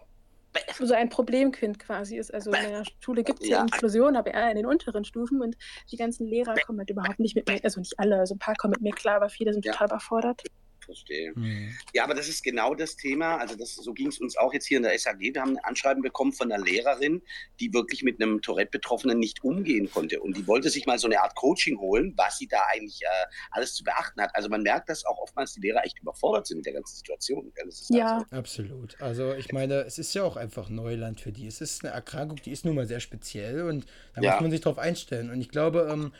so 0.79 0.93
ein 0.93 1.07
Problemkind 1.07 1.79
quasi 1.79 2.17
ist. 2.17 2.33
Also 2.33 2.51
in 2.51 2.69
der 2.69 2.83
Schule 2.99 3.23
gibt 3.23 3.41
es 3.41 3.47
ja. 3.47 3.57
ja. 3.57 3.61
Inklusion, 3.61 4.17
aber 4.17 4.33
eher 4.33 4.49
in 4.49 4.57
den 4.57 4.65
unteren 4.65 5.05
Stufen 5.05 5.41
und 5.41 5.55
die 5.91 5.95
ganzen 5.95 6.27
Lehrer 6.27 6.55
kommen 6.65 6.79
halt 6.79 6.89
überhaupt 6.89 7.19
nicht 7.19 7.35
mit 7.35 7.47
mir, 7.47 7.59
also 7.63 7.79
nicht 7.79 7.97
alle, 7.99 8.19
also 8.19 8.35
ein 8.35 8.39
paar 8.39 8.55
kommen 8.55 8.71
mit 8.71 8.81
mir 8.81 8.93
klar, 8.93 9.15
aber 9.15 9.29
viele 9.29 9.53
sind 9.53 9.65
ja. 9.65 9.71
total 9.71 9.87
überfordert 9.87 10.43
verstehe. 10.91 11.33
Mhm. 11.35 11.75
Ja, 11.93 12.03
aber 12.03 12.13
das 12.13 12.27
ist 12.27 12.43
genau 12.43 12.75
das 12.75 12.95
Thema. 12.95 13.37
Also 13.37 13.55
das, 13.55 13.75
so 13.75 13.93
ging 13.93 14.07
es 14.07 14.19
uns 14.19 14.37
auch 14.37 14.53
jetzt 14.53 14.67
hier 14.67 14.77
in 14.77 14.83
der 14.83 14.97
SAG. 14.97 15.19
Wir 15.19 15.41
haben 15.41 15.57
ein 15.57 15.63
Anschreiben 15.63 16.01
bekommen 16.01 16.33
von 16.33 16.51
einer 16.51 16.63
Lehrerin, 16.63 17.21
die 17.59 17.73
wirklich 17.73 18.03
mit 18.03 18.21
einem 18.21 18.41
Tourette-Betroffenen 18.41 19.17
nicht 19.19 19.43
umgehen 19.43 19.89
konnte. 19.89 20.19
Und 20.19 20.37
die 20.37 20.47
wollte 20.47 20.69
sich 20.69 20.85
mal 20.85 20.99
so 20.99 21.07
eine 21.07 21.21
Art 21.21 21.35
Coaching 21.35 21.79
holen, 21.79 22.13
was 22.17 22.37
sie 22.37 22.47
da 22.47 22.61
eigentlich 22.71 23.01
äh, 23.03 23.25
alles 23.51 23.73
zu 23.73 23.83
beachten 23.83 24.21
hat. 24.21 24.35
Also 24.35 24.49
man 24.49 24.61
merkt, 24.61 24.89
dass 24.89 25.05
auch 25.05 25.19
oftmals 25.19 25.53
die 25.53 25.61
Lehrer 25.61 25.85
echt 25.85 25.99
überfordert 25.99 26.47
sind 26.47 26.57
mit 26.57 26.65
der 26.65 26.73
ganzen 26.73 26.95
Situation. 26.95 27.51
ja, 27.89 28.17
also 28.17 28.35
absolut. 28.35 28.99
Also 29.01 29.33
ich 29.33 29.51
meine, 29.51 29.81
es 29.81 29.97
ist 29.97 30.13
ja 30.13 30.23
auch 30.23 30.35
einfach 30.35 30.69
Neuland 30.69 31.21
für 31.21 31.31
die. 31.31 31.47
Es 31.47 31.61
ist 31.61 31.83
eine 31.83 31.93
Erkrankung, 31.93 32.37
die 32.43 32.51
ist 32.51 32.65
nun 32.65 32.75
mal 32.75 32.87
sehr 32.87 32.99
speziell 32.99 33.63
und 33.63 33.85
da 34.15 34.21
ja. 34.21 34.31
muss 34.33 34.41
man 34.41 34.51
sich 34.51 34.61
darauf 34.61 34.79
einstellen. 34.79 35.29
Und 35.29 35.41
ich 35.41 35.49
glaube, 35.49 35.89
ähm, 35.91 36.11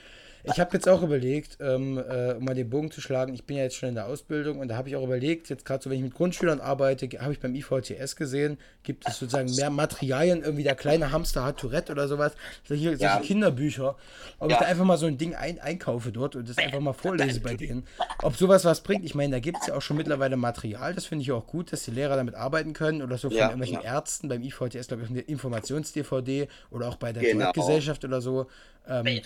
ich 0.44 0.60
habe 0.60 0.72
jetzt 0.74 0.88
auch 0.90 1.02
überlegt, 1.02 1.58
ähm, 1.60 1.98
äh, 1.98 2.34
um 2.34 2.46
mal 2.46 2.56
den 2.56 2.70
Bogen 2.70 2.92
zu 2.92 3.02
schlagen, 3.02 3.34
ich 3.34 3.46
bin 3.46 3.58
ja 3.58 3.64
jetzt 3.64 3.76
schon 3.76 3.90
in 3.90 3.96
der 3.96 4.08
Ausbildung 4.08 4.60
und 4.60 4.68
da 4.70 4.76
habe 4.76 4.90
ich 4.90 4.96
auch 4.96 5.04
überlegt, 5.04 5.50
jetzt 5.50 5.66
gerade 5.66 5.84
so, 5.84 5.90
wenn 5.90 5.98
ich 5.98 6.04
mit 6.04 6.14
Grundschülern 6.14 6.60
arbeite, 6.60 7.08
habe 7.20 7.34
ich 7.34 7.40
beim 7.40 7.56
IVTS 7.56 8.16
gesehen, 8.16 8.58
gibt 8.84 9.08
es 9.08 9.20
sozusagen 9.20 9.54
mehr 9.54 9.70
Materialien, 9.70 10.42
irgendwie 10.44 10.64
der 10.64 10.76
kleine 10.76 11.12
Hamster 11.12 11.44
hat 11.44 11.58
Tourette 11.58 11.92
oder 11.92 12.08
sowas, 12.08 12.34
solche, 12.68 12.90
solche 12.90 13.04
ja. 13.04 13.20
Kinderbücher, 13.20 13.96
ob 14.40 14.50
ja. 14.50 14.56
ich 14.56 14.60
da 14.60 14.66
einfach 14.68 14.86
mal 14.86 14.98
so 14.98 15.06
ein 15.06 15.18
Ding 15.18 15.36
ein, 15.36 15.60
einkaufe 15.60 16.12
dort 16.12 16.36
und 16.36 16.50
das 16.50 16.58
einfach 16.58 16.80
mal 16.80 16.94
vorlese 16.94 17.40
bei 17.40 17.56
denen. 17.56 17.86
Ob 18.22 18.36
sowas 18.36 18.66
was 18.66 18.82
bringt, 18.82 19.06
ich 19.06 19.16
meine, 19.16 19.32
da 19.32 19.40
gibt 19.40 19.60
es 19.62 19.68
ja 19.68 19.76
auch 19.76 19.82
schon 19.82 19.98
mittlerweile 19.98 20.38
Material, 20.38 20.94
das 20.94 21.06
finde 21.06 21.24
ich 21.24 21.32
auch 21.32 21.46
gut, 21.48 21.72
dass 21.72 21.84
die 21.84 21.92
Lehrer 21.92 22.16
damit 22.16 22.36
arbeiten 22.36 22.74
können 22.74 23.02
oder 23.02 23.18
so 23.18 23.30
von 23.30 23.38
ja, 23.38 23.50
irgendwelchen 23.50 23.82
Ärzten 23.82 24.28
beim 24.30 24.42
IVTS, 24.42 24.88
glaube 24.88 25.04
ich, 25.04 25.10
eine 25.10 25.22
Informations-DVD 25.22 26.48
oder 26.70 26.88
auch 26.88 26.96
bei 26.96 27.14
der 27.14 27.24
genau. 27.24 27.52
Gesellschaft 27.52 28.04
oder 28.06 28.22
so. 28.22 28.48
Ähm, 28.88 29.22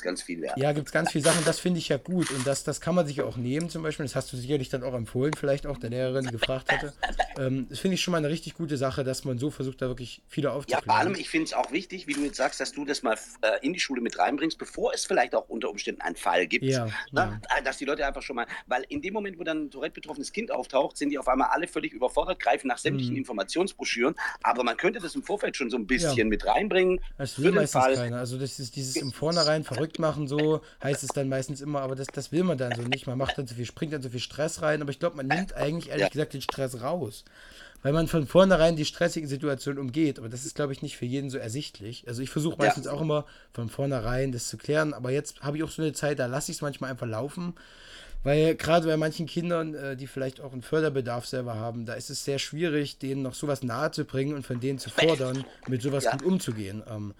ganz 0.00 0.22
viel 0.22 0.40
wert. 0.40 0.56
Ja, 0.56 0.72
gibt 0.72 0.86
es 0.86 0.92
ganz 0.92 1.12
viele 1.12 1.24
Sachen, 1.24 1.44
das 1.44 1.58
finde 1.58 1.78
ich 1.78 1.88
ja 1.88 1.98
gut. 1.98 2.30
Und 2.30 2.46
das, 2.46 2.64
das 2.64 2.80
kann 2.80 2.94
man 2.94 3.06
sich 3.06 3.20
auch 3.20 3.36
nehmen, 3.36 3.68
zum 3.68 3.82
Beispiel. 3.82 4.06
Das 4.06 4.16
hast 4.16 4.32
du 4.32 4.36
sicherlich 4.36 4.70
dann 4.70 4.82
auch 4.82 4.94
empfohlen, 4.94 5.34
vielleicht 5.34 5.66
auch 5.66 5.76
der 5.76 5.90
Lehrerin, 5.90 6.24
die 6.24 6.32
gefragt 6.32 6.72
hatte. 6.72 6.92
Ähm, 7.38 7.66
das 7.70 7.78
finde 7.78 7.94
ich 7.94 8.02
schon 8.02 8.12
mal 8.12 8.18
eine 8.18 8.28
richtig 8.28 8.52
gute 8.52 8.76
Sache, 8.76 9.04
dass 9.04 9.24
man 9.24 9.38
so 9.38 9.50
versucht, 9.50 9.80
da 9.80 9.88
wirklich 9.88 10.20
viele 10.28 10.52
aufzuklären. 10.52 10.84
Ja, 10.86 10.92
vor 10.92 11.00
allem, 11.00 11.14
ich 11.14 11.30
finde 11.30 11.46
es 11.46 11.54
auch 11.54 11.72
wichtig, 11.72 12.06
wie 12.06 12.12
du 12.12 12.20
jetzt 12.20 12.36
sagst, 12.36 12.60
dass 12.60 12.72
du 12.72 12.84
das 12.84 13.02
mal 13.02 13.16
äh, 13.40 13.58
in 13.62 13.72
die 13.72 13.80
Schule 13.80 14.02
mit 14.02 14.18
reinbringst, 14.18 14.58
bevor 14.58 14.92
es 14.92 15.06
vielleicht 15.06 15.34
auch 15.34 15.48
unter 15.48 15.70
Umständen 15.70 16.02
einen 16.02 16.16
Fall 16.16 16.46
gibt. 16.46 16.66
Ja, 16.66 16.88
ja. 17.12 17.40
Äh, 17.56 17.62
dass 17.62 17.78
die 17.78 17.86
Leute 17.86 18.06
einfach 18.06 18.20
schon 18.20 18.36
mal, 18.36 18.46
weil 18.66 18.84
in 18.90 19.00
dem 19.00 19.14
Moment, 19.14 19.38
wo 19.38 19.44
dann 19.44 19.64
ein 19.64 19.70
Tourette-betroffenes 19.70 20.32
Kind 20.32 20.52
auftaucht, 20.52 20.98
sind 20.98 21.08
die 21.08 21.18
auf 21.18 21.26
einmal 21.26 21.48
alle 21.48 21.66
völlig 21.66 21.94
überfordert, 21.94 22.38
greifen 22.38 22.68
nach 22.68 22.76
sämtlichen 22.76 23.14
mhm. 23.14 23.20
Informationsbroschüren. 23.20 24.14
Aber 24.42 24.62
man 24.62 24.76
könnte 24.76 25.00
das 25.00 25.14
im 25.14 25.22
Vorfeld 25.22 25.56
schon 25.56 25.70
so 25.70 25.78
ein 25.78 25.86
bisschen 25.86 26.16
ja. 26.18 26.24
mit 26.24 26.46
reinbringen. 26.46 27.00
Das 27.16 27.40
will 27.40 27.52
meistens 27.52 27.80
Fall. 27.80 27.94
keiner. 27.94 28.18
Also 28.18 28.38
das 28.38 28.58
ist 28.58 28.76
dieses 28.76 28.96
im 28.96 29.10
Vornherein 29.10 29.64
verrückt 29.64 29.81
machen, 29.98 30.26
so 30.28 30.60
heißt 30.82 31.02
es 31.02 31.10
dann 31.10 31.28
meistens 31.28 31.60
immer, 31.60 31.80
aber 31.80 31.94
das, 31.94 32.08
das 32.08 32.32
will 32.32 32.44
man 32.44 32.58
dann 32.58 32.74
so 32.74 32.82
nicht. 32.82 33.06
Man 33.06 33.18
macht 33.18 33.38
dann 33.38 33.46
so 33.46 33.54
viel, 33.54 33.66
springt 33.66 33.92
dann 33.92 34.02
so 34.02 34.08
viel 34.08 34.20
Stress 34.20 34.62
rein, 34.62 34.82
aber 34.82 34.90
ich 34.90 34.98
glaube, 34.98 35.16
man 35.16 35.26
nimmt 35.26 35.54
eigentlich 35.54 35.90
ehrlich 35.90 36.10
gesagt 36.10 36.34
den 36.34 36.42
Stress 36.42 36.80
raus. 36.82 37.24
Weil 37.82 37.92
man 37.92 38.06
von 38.06 38.26
vornherein 38.26 38.76
die 38.76 38.84
stressigen 38.84 39.28
Situationen 39.28 39.80
umgeht. 39.80 40.20
Aber 40.20 40.28
das 40.28 40.44
ist, 40.44 40.54
glaube 40.54 40.72
ich, 40.72 40.82
nicht 40.82 40.96
für 40.96 41.04
jeden 41.04 41.30
so 41.30 41.38
ersichtlich. 41.38 42.06
Also 42.06 42.22
ich 42.22 42.30
versuche 42.30 42.56
meistens 42.56 42.86
ja. 42.86 42.92
auch 42.92 43.00
immer 43.00 43.26
von 43.52 43.68
vornherein 43.68 44.30
das 44.30 44.46
zu 44.46 44.56
klären. 44.56 44.94
Aber 44.94 45.10
jetzt 45.10 45.42
habe 45.42 45.56
ich 45.56 45.64
auch 45.64 45.70
so 45.70 45.82
eine 45.82 45.92
Zeit, 45.92 46.20
da 46.20 46.26
lasse 46.26 46.52
ich 46.52 46.58
es 46.58 46.62
manchmal 46.62 46.90
einfach 46.92 47.08
laufen. 47.08 47.54
Weil 48.22 48.54
gerade 48.54 48.86
bei 48.86 48.96
manchen 48.96 49.26
Kindern, 49.26 49.74
äh, 49.74 49.96
die 49.96 50.06
vielleicht 50.06 50.40
auch 50.40 50.52
einen 50.52 50.62
Förderbedarf 50.62 51.26
selber 51.26 51.56
haben, 51.56 51.86
da 51.86 51.94
ist 51.94 52.08
es 52.08 52.24
sehr 52.24 52.38
schwierig, 52.38 52.98
denen 52.98 53.22
noch 53.22 53.34
sowas 53.34 53.64
nahe 53.64 53.90
zu 53.90 54.04
bringen 54.04 54.34
und 54.34 54.46
von 54.46 54.60
denen 54.60 54.78
zu 54.78 54.90
fordern, 54.90 55.44
mit 55.66 55.82
sowas 55.82 56.04
ja. 56.04 56.12
gut 56.12 56.22
umzugehen. 56.22 56.84
Ähm, 56.88 57.14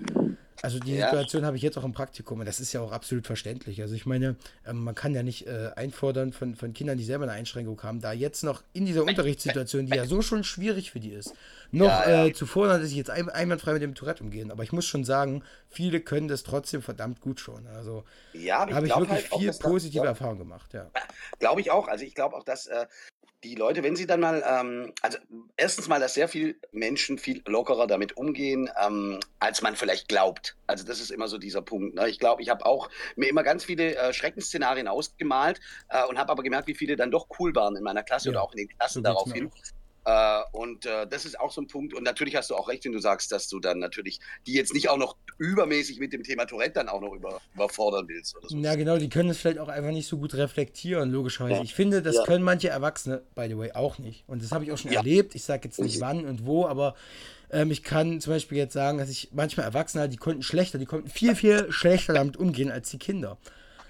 also 0.61 0.79
die 0.79 0.95
ja. 0.95 1.07
Situation 1.07 1.45
habe 1.45 1.57
ich 1.57 1.63
jetzt 1.63 1.79
auch 1.79 1.85
im 1.85 1.93
Praktikum 1.93 2.41
und 2.41 2.47
das 2.47 2.61
ist 2.61 2.73
ja 2.73 2.81
auch 2.81 2.93
absolut 2.93 3.27
verständlich. 3.27 3.81
Also 3.81 3.95
ich 3.95 4.07
meine, 4.07 4.37
ähm, 4.67 4.85
man 4.85 4.95
kann 4.95 5.15
ja 5.15 5.23
nicht 5.23 5.47
äh, 5.47 5.71
einfordern 5.77 6.33
von, 6.33 6.55
von 6.55 6.73
Kindern, 6.73 6.99
die 6.99 7.05
selber 7.05 7.25
eine 7.25 7.33
Einschränkung 7.33 7.83
haben, 7.83 8.01
da 8.01 8.13
jetzt 8.13 8.45
noch 8.45 8.63
in 8.73 8.85
dieser 8.85 9.05
Unterrichtssituation, 9.05 9.87
die 9.87 9.97
ja 9.97 10.05
so 10.05 10.23
schon 10.23 10.45
schwierig 10.45 10.91
für 10.91 11.01
die 11.01 11.11
ist, 11.11 11.35
noch 11.71 11.87
ja. 11.87 12.27
Äh, 12.27 12.33
zu 12.33 12.47
fordern, 12.47 12.81
dass 12.81 12.91
ich 12.91 12.97
jetzt 12.97 13.11
ein, 13.11 13.29
einwandfrei 13.29 13.73
mit 13.73 13.83
dem 13.83 13.95
Tourette 13.95 14.23
umgehen. 14.23 14.51
Aber 14.51 14.63
ich 14.63 14.73
muss 14.73 14.87
schon 14.87 15.05
sagen, 15.05 15.43
viele 15.69 16.01
können 16.01 16.29
das 16.29 16.43
trotzdem 16.43 16.83
verdammt 16.83 17.21
gut 17.21 17.41
schon. 17.41 17.67
Also 17.69 18.05
ja, 18.33 18.61
habe 18.61 18.87
ich, 18.87 18.95
wirklich 18.97 19.31
halt 19.31 19.41
viel 19.41 19.53
positive 19.53 20.07
Erfahrungen 20.07 20.39
gemacht. 20.39 20.73
Ja. 20.75 20.91
Glaube 21.39 21.61
ich 21.61 21.71
auch. 21.71 21.89
Also 21.89 22.05
ich 22.05 22.15
glaube 22.15 22.37
auch, 22.37 22.45
dass 22.45 22.67
äh, 22.67 22.87
die 23.45 23.55
Leute, 23.57 23.83
wenn 23.83 23.97
sie 23.97 24.07
dann 24.07 24.21
mal, 24.21 24.43
ähm, 24.47 24.93
also 25.03 25.19
erstens 25.57 25.89
mal, 25.89 26.01
dass 26.01 26.15
sehr 26.15 26.29
viele 26.29 26.55
Menschen 26.71 27.19
viel 27.19 27.43
lockerer 27.47 27.87
damit 27.87 28.17
umgehen, 28.17 28.71
ähm, 28.81 29.19
als 29.41 29.63
man 29.63 29.75
vielleicht 29.75 30.09
glaubt. 30.09 30.57
Also 30.67 30.85
das 30.85 31.01
ist 31.01 31.11
immer 31.11 31.27
so 31.27 31.39
dieser 31.39 31.63
Punkt. 31.63 31.97
Ne? 31.97 32.09
Ich 32.09 32.19
glaube, 32.19 32.43
ich 32.43 32.49
habe 32.49 32.65
auch 32.65 32.89
mir 33.17 33.29
immer 33.29 33.43
ganz 33.43 33.65
viele 33.65 33.97
äh, 33.97 34.13
Schreckensszenarien 34.13 34.87
ausgemalt 34.87 35.61
äh, 35.89 36.05
und 36.07 36.19
habe 36.19 36.31
aber 36.31 36.43
gemerkt, 36.43 36.69
wie 36.69 36.75
viele 36.75 36.97
dann 36.97 37.11
doch 37.11 37.27
cool 37.39 37.55
waren 37.55 37.77
in 37.77 37.83
meiner 37.83 38.03
Klasse 38.03 38.29
ja, 38.29 38.33
oder 38.33 38.43
auch 38.43 38.53
in 38.53 38.59
den 38.59 38.69
Klassen 38.69 38.99
so 38.99 39.03
daraufhin. 39.03 39.51
Äh, 40.05 40.41
und 40.53 40.85
äh, 40.87 41.07
das 41.07 41.25
ist 41.25 41.39
auch 41.39 41.53
so 41.53 41.61
ein 41.61 41.69
Punkt. 41.69 41.95
Und 41.95 42.03
natürlich 42.03 42.35
hast 42.37 42.51
du 42.51 42.57
auch 42.57 42.69
recht, 42.69 42.85
wenn 42.85 42.93
du 42.93 42.99
sagst, 42.99 43.31
dass 43.31 43.49
du 43.49 43.61
dann 43.61 43.79
natürlich 43.79 44.21
die 44.47 44.53
jetzt 44.53 44.75
nicht 44.75 44.89
auch 44.89 44.97
noch 44.97 45.17
übermäßig 45.39 45.99
mit 46.01 46.13
dem 46.13 46.23
Thema 46.23 46.45
Tourette 46.47 46.75
dann 46.75 46.89
auch 46.89 47.01
noch 47.01 47.15
über, 47.15 47.41
überfordern 47.55 48.09
willst. 48.09 48.37
Oder 48.37 48.49
so. 48.49 48.57
Ja, 48.57 48.75
genau, 48.75 48.99
die 48.99 49.09
können 49.09 49.31
es 49.31 49.39
vielleicht 49.39 49.59
auch 49.59 49.69
einfach 49.69 49.93
nicht 49.93 50.09
so 50.09 50.19
gut 50.19 50.35
reflektieren, 50.35 51.11
logischerweise. 51.11 51.57
Ja. 51.57 51.63
Ich 51.63 51.75
finde, 51.75 52.03
das 52.03 52.17
ja. 52.17 52.25
können 52.25 52.45
manche 52.45 52.69
Erwachsene, 52.69 53.23
by 53.35 53.47
the 53.49 53.57
way, 53.57 53.73
auch 53.73 53.99
nicht. 53.99 54.25
Und 54.27 54.43
das 54.43 54.53
habe 54.53 54.65
ich 54.65 54.73
auch 54.73 54.79
schon 54.79 54.93
ja. 54.93 54.99
erlebt. 54.99 55.35
Ich 55.35 55.45
sage 55.45 55.63
jetzt 55.65 55.79
nicht 55.79 56.01
wann 56.01 56.25
und 56.25 56.47
wo, 56.47 56.67
aber 56.67 56.97
ähm, 57.51 57.71
ich 57.71 57.85
kann 57.85 58.21
zum 58.21 58.33
Beispiel 58.33 58.59
jetzt 58.59 58.73
sagen, 58.73 58.99
dass 58.99 59.09
ich 59.09 59.29
manchmal 59.33 59.67
Erwachsene, 59.67 60.09
die 60.09 60.17
konnten 60.17 60.43
schlechter, 60.43 60.79
die 60.79 60.87
konnten 60.87 61.09
viel, 61.09 61.37
viel 61.37 61.71
schlechter 61.71 62.15
damit 62.15 62.37
umgehen 62.37 62.71
als 62.71 62.91
die 62.91 62.99
Kinder. 62.99 63.39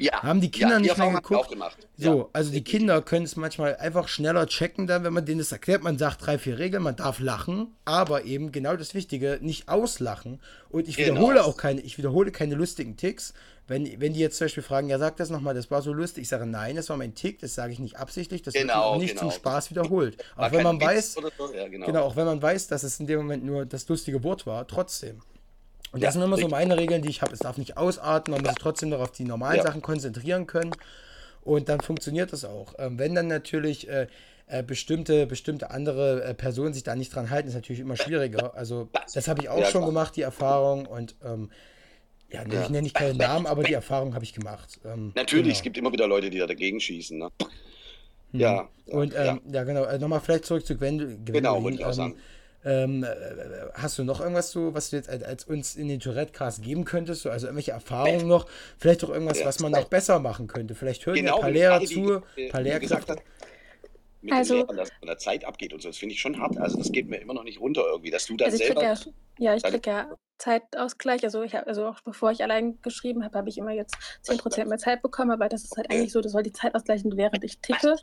Ja, 0.03 0.23
haben 0.23 0.41
die 0.41 0.51
Kinder 0.51 0.75
ja, 0.75 0.81
die 0.81 0.83
nicht 0.89 0.99
mehr 0.99 1.13
geguckt. 1.13 1.57
So, 1.97 2.19
ja. 2.19 2.29
also 2.33 2.51
die 2.51 2.65
Kinder 2.65 3.03
können 3.03 3.25
es 3.25 3.37
manchmal 3.37 3.77
einfach 3.77 4.09
schneller 4.09 4.47
checken, 4.47 4.89
dann, 4.89 5.05
wenn 5.05 5.13
man 5.13 5.25
denen 5.25 5.39
das 5.39 5.53
erklärt. 5.53 5.83
Man 5.85 5.97
sagt 5.97 6.27
drei, 6.27 6.39
vier 6.39 6.59
Regeln, 6.59 6.83
man 6.83 6.97
darf 6.97 7.21
lachen, 7.21 7.77
aber 7.85 8.25
eben 8.25 8.51
genau 8.51 8.75
das 8.75 8.95
Wichtige, 8.95 9.39
nicht 9.41 9.69
auslachen. 9.69 10.41
Und 10.71 10.89
ich 10.89 10.97
genau. 10.97 11.15
wiederhole 11.15 11.45
auch 11.45 11.57
keine, 11.57 11.83
ich 11.83 11.99
wiederhole 11.99 12.33
keine 12.33 12.57
lustigen 12.57 12.97
Ticks. 12.97 13.33
Wenn, 13.69 14.01
wenn 14.01 14.13
die 14.13 14.19
jetzt 14.19 14.39
zum 14.39 14.47
Beispiel 14.47 14.65
fragen, 14.65 14.89
ja, 14.89 14.99
sag 14.99 15.17
das 15.19 15.31
nochmal, 15.31 15.55
das 15.55 15.71
war 15.71 15.83
so 15.83 15.93
lustig, 15.93 16.23
ich 16.23 16.29
sage, 16.29 16.47
nein, 16.47 16.75
das 16.75 16.89
war 16.89 16.97
mein 16.97 17.15
Tick, 17.15 17.39
das 17.39 17.55
sage 17.55 17.73
ich 17.73 17.79
nicht 17.79 17.97
absichtlich, 17.97 18.43
das 18.43 18.55
genau, 18.55 18.93
wird 18.93 19.03
nicht 19.03 19.15
genau. 19.15 19.29
zum 19.29 19.31
Spaß 19.31 19.71
wiederholt. 19.71 20.23
Auch 20.37 20.51
wenn 20.51 20.65
man 20.65 20.81
weiß, 20.81 21.15
so. 21.15 21.23
ja, 21.55 21.69
genau. 21.69 21.87
genau, 21.87 22.03
auch 22.03 22.17
wenn 22.17 22.27
man 22.27 22.43
weiß, 22.43 22.67
dass 22.67 22.83
es 22.83 22.99
in 22.99 23.07
dem 23.07 23.21
Moment 23.21 23.45
nur 23.45 23.65
das 23.65 23.89
lustige 23.89 24.25
Wort 24.25 24.47
war, 24.47 24.67
trotzdem. 24.67 25.21
Und 25.93 26.03
das 26.03 26.15
sind 26.15 26.23
immer 26.23 26.39
so 26.39 26.49
meine 26.49 26.77
Regeln, 26.79 27.03
die 27.03 27.11
ich 27.11 27.23
habe. 27.23 27.33
Es 27.33 27.41
darf 27.41 27.59
nicht 27.59 27.77
ausarten, 27.77 28.33
man 28.33 28.41
muss 28.41 28.51
sich 28.51 28.59
trotzdem 28.59 28.89
noch 28.89 29.01
auf 29.01 29.13
die 29.13 29.25
normalen 29.25 29.59
ja. 29.59 29.63
Sachen 29.63 29.83
konzentrieren 29.83 30.47
können. 30.47 30.73
Und 31.43 31.69
dann 31.69 31.81
funktioniert 31.81 32.33
das 32.33 32.45
auch. 32.45 32.75
Ähm, 32.79 32.99
wenn 32.99 33.15
dann 33.15 33.27
natürlich 33.27 33.89
äh, 33.89 34.07
äh, 34.47 34.63
bestimmte, 34.63 35.27
bestimmte 35.27 35.71
andere 35.71 36.25
äh, 36.25 36.35
Personen 36.35 36.73
sich 36.73 36.83
da 36.83 36.95
nicht 36.95 37.15
dran 37.15 37.31
halten, 37.31 37.49
ist 37.49 37.55
natürlich 37.55 37.81
immer 37.81 37.97
schwieriger. 37.97 38.55
Also 38.57 38.89
das 39.13 39.29
habe 39.29 39.43
ich 39.43 39.49
auch 39.49 39.59
ja, 39.59 39.67
schon 39.67 39.85
gemacht, 39.85 40.17
die 40.17 40.23
Erfahrung. 40.23 40.87
Und 40.87 41.15
ähm, 41.25 41.51
ja, 42.31 42.43
ja, 42.47 42.63
ich 42.63 42.69
nenne 42.71 42.83
nicht 42.83 42.95
keinen 42.95 43.19
Namen, 43.19 43.47
aber 43.47 43.63
die 43.63 43.73
Erfahrung 43.75 44.15
habe 44.15 44.25
ich 44.25 44.33
gemacht. 44.33 44.81
Ähm, 44.85 45.13
natürlich, 45.15 45.45
genau. 45.45 45.57
es 45.57 45.63
gibt 45.63 45.79
immer 45.79 45.93
wieder 45.93 46.07
Leute, 46.07 46.31
die 46.31 46.39
da 46.39 46.47
dagegen 46.47 46.81
schießen. 46.81 47.19
Ne? 47.19 47.29
Mhm. 48.33 48.41
Ja. 48.41 48.69
Und 48.87 49.15
ähm, 49.17 49.41
ja. 49.51 49.65
genau, 49.65 49.85
äh, 49.85 49.99
nochmal 49.99 50.21
vielleicht 50.21 50.47
zurück 50.47 50.65
zu 50.65 50.77
Gwendolyn. 50.77 51.25
Genau, 51.25 51.63
würde 51.63 51.77
ich 51.77 51.85
auch 51.85 51.89
ähm, 51.89 51.95
sagen. 51.95 52.17
Ähm, 52.65 53.03
äh, 53.03 53.09
hast 53.75 53.99
du 53.99 54.05
noch 54.05 54.21
irgendwas 54.21 54.53
so, 54.53 54.73
was 54.75 54.91
du 54.91 54.97
jetzt 54.97 55.09
als, 55.09 55.23
als 55.25 55.45
uns 55.45 55.75
in 55.75 55.89
den 55.89 55.99
Tourette-Cast 56.01 56.63
geben 56.63 56.85
könntest? 56.85 57.23
So, 57.23 57.31
also 57.31 57.47
irgendwelche 57.47 57.73
Erfahrungen 57.73 58.29
noch? 58.29 58.47
Vielleicht 58.79 59.03
auch 59.05 59.11
irgendwas, 59.11 59.41
ja, 59.41 59.47
was 59.47 59.59
man 59.61 59.73
noch 59.73 59.85
besser 59.85 60.19
machen 60.21 60.47
könnte? 60.47 60.75
Vielleicht 60.75 61.05
hören 61.07 61.17
genau, 61.17 61.29
ja 61.29 61.35
ein 61.37 61.41
paar 61.41 61.51
Lehrer 61.51 61.85
zu, 61.85 62.23
ein 62.37 62.49
paar 62.51 62.61
Lehrkräfte. 62.61 63.17
Mit 64.21 64.33
also, 64.33 64.55
den 64.55 64.61
Lehrern, 64.61 64.77
dass 64.77 64.91
von 64.91 65.09
der 65.09 65.19
Zeit 65.19 65.45
abgeht 65.45 65.73
und 65.73 65.83
so. 65.83 65.89
Das 65.89 65.99
finde 65.99 66.15
ich 66.15 66.21
schon 66.21 66.39
hart. 66.39 66.57
Also 66.59 66.79
das 66.79 66.93
geht 66.93 67.09
mir 67.09 67.17
immer 67.17 67.35
noch 67.35 67.45
nicht 67.45 67.59
runter 67.59 67.83
irgendwie, 67.91 68.11
dass 68.11 68.27
du 68.27 68.37
das 68.37 68.53
also 68.53 68.59
selber... 68.59 68.83
Ja, 68.83 68.95
ja, 69.39 69.57
ich 69.57 69.63
kriege 69.63 69.91
ja 69.91 70.11
Zeitausgleich. 70.43 71.23
Also 71.23 71.43
ich 71.43 71.55
habe, 71.55 71.69
also 71.69 71.87
auch 71.87 72.01
bevor 72.01 72.33
ich 72.33 72.43
allein 72.43 72.81
geschrieben 72.83 73.25
habe, 73.25 73.39
habe 73.39 73.49
ich 73.49 73.59
immer 73.59 73.71
jetzt 73.71 73.95
10% 74.27 74.67
mehr 74.67 74.79
Zeit 74.79 75.01
bekommen, 75.01 75.31
aber 75.31 75.49
das 75.49 75.63
ist 75.63 75.77
halt 75.77 75.91
eigentlich 75.91 76.11
so, 76.11 76.21
das 76.21 76.33
soll 76.33 76.43
die 76.43 76.53
Zeit 76.53 76.75
ausgleichen, 76.75 77.17
während 77.17 77.45
ich 77.45 77.61
ticke. 77.61 77.97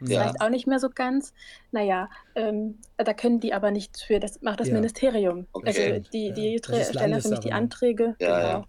Das 0.00 0.08
ja. 0.08 0.22
reicht 0.22 0.40
auch 0.40 0.50
nicht 0.50 0.68
mehr 0.68 0.78
so 0.78 0.88
ganz. 0.88 1.34
Naja, 1.72 2.08
ähm, 2.36 2.78
da 2.96 3.12
können 3.12 3.40
die 3.40 3.52
aber 3.52 3.72
nichts 3.72 4.02
für, 4.02 4.20
das 4.20 4.40
macht 4.40 4.60
das 4.60 4.68
ja. 4.68 4.74
Ministerium. 4.74 5.48
Okay. 5.52 5.66
Also 5.66 6.10
die, 6.12 6.32
die 6.32 6.60
ja. 6.64 6.84
stellen 6.84 7.20
für 7.20 7.28
mich 7.28 7.40
die 7.40 7.52
Anträge. 7.52 8.14
Ja, 8.20 8.52
genau. 8.52 8.66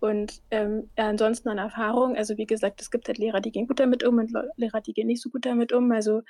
Und 0.00 0.42
ähm, 0.50 0.90
ansonsten 0.96 1.48
an 1.48 1.58
Erfahrung, 1.58 2.16
also 2.16 2.36
wie 2.36 2.46
gesagt, 2.46 2.80
es 2.80 2.90
gibt 2.90 3.08
halt 3.08 3.18
Lehrer, 3.18 3.40
die 3.40 3.50
gehen 3.50 3.66
gut 3.66 3.80
damit 3.80 4.04
um 4.04 4.18
und 4.18 4.32
Lehrer, 4.56 4.80
die 4.80 4.92
gehen 4.92 5.08
nicht 5.08 5.22
so 5.22 5.28
gut 5.28 5.44
damit 5.44 5.72
um. 5.72 5.90
Also 5.90 6.22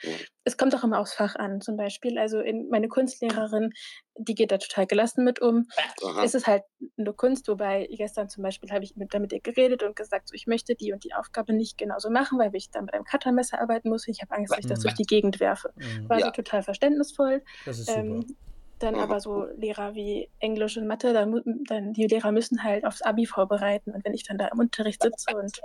es 0.44 0.56
kommt 0.56 0.74
auch 0.74 0.84
immer 0.84 0.98
aufs 0.98 1.14
Fach 1.14 1.36
an. 1.36 1.60
Zum 1.60 1.76
Beispiel, 1.76 2.18
also 2.18 2.40
in, 2.40 2.68
meine 2.70 2.88
Kunstlehrerin, 2.88 3.72
die 4.16 4.34
geht 4.34 4.52
da 4.52 4.58
total 4.58 4.86
gelassen 4.86 5.22
mit 5.24 5.40
um. 5.40 5.66
Aha. 6.02 6.24
Es 6.24 6.34
ist 6.34 6.46
halt 6.46 6.62
nur 6.96 7.14
Kunst, 7.14 7.46
wobei 7.48 7.86
gestern 7.90 8.28
zum 8.28 8.42
Beispiel 8.42 8.70
habe 8.70 8.84
ich 8.84 8.96
mit, 8.96 9.12
damit 9.12 9.32
ihr 9.32 9.40
geredet 9.40 9.82
und 9.82 9.96
gesagt, 9.96 10.28
so, 10.28 10.34
ich 10.34 10.46
möchte 10.46 10.74
die 10.74 10.92
und 10.92 11.04
die 11.04 11.14
Aufgabe 11.14 11.52
nicht 11.52 11.76
genauso 11.76 12.10
machen, 12.10 12.38
weil 12.38 12.54
ich 12.54 12.70
dann 12.70 12.86
mit 12.86 12.94
einem 12.94 13.04
Cuttermesser 13.04 13.60
arbeiten 13.60 13.90
muss. 13.90 14.08
Ich 14.08 14.22
habe 14.22 14.34
Angst, 14.34 14.52
dass 14.52 14.60
ich 14.60 14.66
das 14.66 14.80
durch 14.82 14.94
die 14.94 15.04
Gegend 15.04 15.40
werfe. 15.40 15.72
Mhm. 15.76 16.08
War 16.08 16.18
ja. 16.18 16.26
so 16.26 16.32
total 16.32 16.62
verständnisvoll. 16.62 17.42
Das 17.66 17.78
ist 17.78 17.90
ähm, 17.90 18.22
super. 18.22 18.34
Dann 18.78 18.94
mhm. 18.94 19.00
aber 19.00 19.20
so 19.20 19.46
Lehrer 19.56 19.94
wie 19.94 20.28
Englisch 20.38 20.76
und 20.76 20.86
Mathe, 20.86 21.12
dann, 21.12 21.42
dann 21.66 21.92
die 21.92 22.06
Lehrer 22.06 22.32
müssen 22.32 22.62
halt 22.62 22.84
aufs 22.84 23.02
Abi 23.02 23.26
vorbereiten. 23.26 23.92
Und 23.92 24.04
wenn 24.04 24.14
ich 24.14 24.24
dann 24.24 24.38
da 24.38 24.48
im 24.48 24.58
Unterricht 24.58 25.02
sitze 25.02 25.36
und 25.36 25.60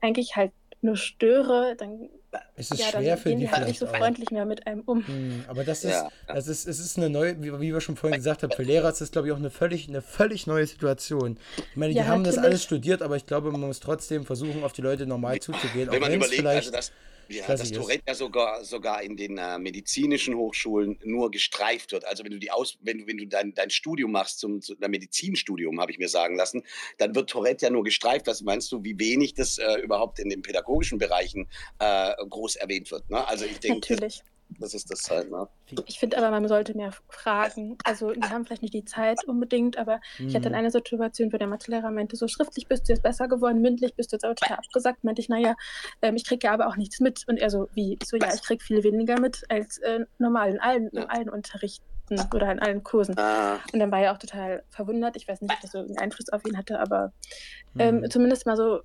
eigentlich 0.00 0.36
halt 0.36 0.52
nur 0.80 0.96
störe, 0.96 1.74
dann, 1.76 2.08
es 2.54 2.70
ist 2.70 2.80
ja, 2.80 2.86
schwer 2.86 3.02
dann 3.14 3.18
für 3.18 3.28
gehen 3.30 3.40
die, 3.40 3.46
die 3.46 3.52
halt 3.52 3.66
nicht 3.66 3.78
so 3.78 3.86
freundlich 3.86 4.30
mehr 4.30 4.44
mit 4.44 4.66
einem 4.66 4.82
um. 4.82 5.06
Hm, 5.06 5.44
aber 5.48 5.64
das 5.64 5.82
ist, 5.84 5.92
ja. 5.92 6.08
das 6.28 6.46
ist, 6.46 6.68
es 6.68 6.78
ist 6.78 6.96
eine 6.96 7.10
neue, 7.10 7.42
wie, 7.42 7.52
wie 7.60 7.72
wir 7.72 7.80
schon 7.80 7.96
vorhin 7.96 8.16
gesagt 8.16 8.42
haben, 8.42 8.52
für 8.52 8.62
Lehrer 8.62 8.88
ist 8.90 9.00
das, 9.00 9.10
glaube 9.10 9.28
ich, 9.28 9.32
auch 9.32 9.38
eine 9.38 9.50
völlig, 9.50 9.88
eine 9.88 10.02
völlig 10.02 10.46
neue 10.46 10.66
Situation. 10.66 11.38
Ich 11.56 11.76
meine, 11.76 11.92
die 11.92 11.98
ja, 11.98 12.06
haben 12.06 12.22
natürlich. 12.22 12.36
das 12.36 12.44
alles 12.44 12.62
studiert, 12.62 13.02
aber 13.02 13.16
ich 13.16 13.26
glaube, 13.26 13.50
man 13.50 13.62
muss 13.62 13.80
trotzdem 13.80 14.24
versuchen, 14.24 14.62
auf 14.62 14.72
die 14.72 14.82
Leute 14.82 15.06
normal 15.06 15.40
zuzugehen. 15.40 15.90
Wenn 15.90 16.00
man 16.00 16.12
überlegt, 16.12 16.46
also 16.46 16.70
das, 16.70 16.92
ja, 17.28 17.46
dass 17.46 17.70
Tourette 17.70 18.04
ja 18.06 18.14
sogar, 18.14 18.64
sogar 18.64 19.02
in 19.02 19.16
den 19.16 19.38
äh, 19.38 19.58
medizinischen 19.58 20.34
Hochschulen 20.34 20.98
nur 21.04 21.30
gestreift 21.30 21.92
wird. 21.92 22.04
Also 22.04 22.24
wenn 22.24 22.32
du 22.32 22.38
die 22.38 22.50
Aus, 22.50 22.78
wenn 22.80 22.98
du, 22.98 23.06
wenn 23.06 23.18
du 23.18 23.26
dein, 23.26 23.54
dein 23.54 23.70
Studium 23.70 24.12
machst 24.12 24.40
zum, 24.40 24.60
zum 24.60 24.76
Medizinstudium, 24.78 25.80
habe 25.80 25.92
ich 25.92 25.98
mir 25.98 26.08
sagen 26.08 26.36
lassen, 26.36 26.64
dann 26.98 27.14
wird 27.14 27.30
Tourette 27.30 27.66
ja 27.66 27.70
nur 27.70 27.84
gestreift. 27.84 28.26
Was 28.26 28.42
meinst 28.42 28.72
du, 28.72 28.82
wie 28.84 28.98
wenig 28.98 29.34
das 29.34 29.58
äh, 29.58 29.80
überhaupt 29.80 30.18
in 30.18 30.30
den 30.30 30.42
pädagogischen 30.42 30.98
Bereichen 30.98 31.48
äh, 31.78 32.12
groß 32.28 32.56
erwähnt 32.56 32.90
wird? 32.90 33.08
Ne? 33.10 33.26
Also 33.26 33.44
ich 33.44 33.58
denke, 33.58 33.78
Natürlich. 33.78 34.18
Das 34.18 34.37
ist 34.74 34.90
das 34.90 35.08
halt, 35.10 35.30
ne? 35.30 35.46
Ich 35.86 35.98
finde 35.98 36.18
aber, 36.18 36.30
man 36.30 36.46
sollte 36.48 36.76
mehr 36.76 36.92
fragen. 37.08 37.76
Also, 37.84 38.12
die 38.12 38.22
haben 38.22 38.44
vielleicht 38.44 38.62
nicht 38.62 38.74
die 38.74 38.84
Zeit 38.84 39.24
unbedingt, 39.24 39.76
aber 39.76 40.00
mhm. 40.18 40.28
ich 40.28 40.34
hatte 40.34 40.44
dann 40.44 40.52
mhm. 40.52 40.58
eine 40.58 40.70
Situation, 40.70 41.32
wo 41.32 41.36
der 41.36 41.46
Mathelehrer 41.46 41.90
meinte, 41.90 42.16
so 42.16 42.28
schriftlich 42.28 42.66
bist 42.66 42.88
du 42.88 42.92
jetzt 42.92 43.02
besser 43.02 43.28
geworden, 43.28 43.60
mündlich 43.60 43.94
bist 43.94 44.12
du 44.12 44.16
jetzt 44.16 44.24
aber 44.24 44.34
total 44.34 44.58
abgesagt. 44.58 45.04
Meinte 45.04 45.20
ich, 45.20 45.28
naja, 45.28 45.54
ähm, 46.02 46.16
ich 46.16 46.24
kriege 46.24 46.46
ja 46.46 46.54
aber 46.54 46.68
auch 46.68 46.76
nichts 46.76 47.00
mit. 47.00 47.24
Und 47.28 47.38
er 47.38 47.50
so, 47.50 47.68
wie? 47.74 47.98
Ich 48.00 48.08
so, 48.08 48.16
ja, 48.16 48.32
ich 48.34 48.42
kriege 48.42 48.62
viel 48.62 48.82
weniger 48.82 49.20
mit 49.20 49.44
als 49.48 49.78
äh, 49.78 50.00
normal 50.18 50.50
in 50.50 50.60
allen, 50.60 50.90
ja. 50.92 51.02
in 51.02 51.10
allen 51.10 51.28
Unterrichten 51.28 51.84
oder 52.34 52.50
in 52.50 52.58
allen 52.58 52.82
Kursen. 52.82 53.18
Ah. 53.18 53.58
Und 53.72 53.78
dann 53.78 53.92
war 53.92 54.00
er 54.00 54.12
auch 54.12 54.18
total 54.18 54.62
verwundert. 54.70 55.16
Ich 55.16 55.28
weiß 55.28 55.42
nicht, 55.42 55.52
ob 55.52 55.60
das 55.60 55.72
so 55.72 55.78
einen 55.78 55.98
Einfluss 55.98 56.30
auf 56.30 56.44
ihn 56.46 56.56
hatte, 56.56 56.80
aber 56.80 57.12
ähm, 57.78 58.00
mhm. 58.00 58.10
zumindest 58.10 58.46
mal 58.46 58.56
so, 58.56 58.80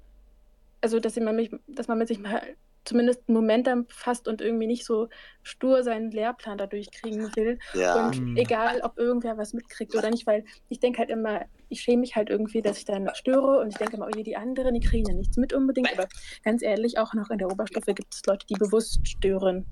also 0.82 1.00
dass 1.00 1.16
man, 1.16 1.36
mich, 1.36 1.52
dass 1.68 1.88
man 1.88 1.98
mit 1.98 2.10
sich 2.10 2.20
mal 2.20 2.42
zumindest 2.86 3.22
einen 3.28 3.36
Moment 3.36 3.68
dann 3.68 3.86
fasst 3.88 4.28
und 4.28 4.42
irgendwie 4.42 4.68
nicht 4.68 4.86
so 4.86 5.10
stur 5.42 5.84
seinen 5.84 6.12
Lehrplan 6.12 6.58
dadurch 6.58 6.92
kriegen 6.92 7.36
will. 7.36 7.60
Ja. 7.74 8.08
Und 8.08 8.20
mhm. 8.20 8.38
egal, 8.38 8.82
ob 8.82 8.98
irgendwer 8.98 9.38
was 9.38 9.54
mitkriegt 9.54 9.96
oder 9.96 10.10
nicht, 10.10 10.26
weil 10.26 10.46
ich 10.70 10.80
denke 10.80 11.00
halt 11.00 11.10
immer, 11.10 11.46
ich 11.70 11.82
schäme 11.82 12.02
mich 12.02 12.16
halt 12.16 12.30
irgendwie, 12.30 12.62
dass 12.62 12.78
ich 12.78 12.86
dann 12.86 13.10
störe 13.14 13.60
und 13.60 13.70
ich 13.70 13.76
denke 13.76 13.98
immer, 13.98 14.08
oh 14.08 14.16
je, 14.16 14.24
die 14.24 14.38
anderen, 14.38 14.74
die 14.74 14.80
kriegen 14.80 15.10
ja 15.10 15.16
nichts 15.16 15.38
mit 15.38 15.54
unbedingt. 15.54 15.92
Aber 15.98 16.08
ganz 16.44 16.62
ehrlich, 16.62 16.98
auch 16.98 17.14
noch 17.14 17.30
in 17.30 17.40
der 17.40 17.52
Oberstufe 17.52 17.94
gibt 17.94 18.14
es 18.14 18.22
Leute, 18.26 18.46
die 18.48 18.56
bewusst 18.56 19.00
stören. 19.08 19.66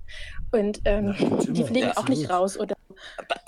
Und 0.52 0.82
ähm, 0.86 1.16
die 1.48 1.64
fliegen 1.64 1.92
auch 1.92 2.08
nicht 2.08 2.30
raus 2.30 2.60
oder 2.60 2.76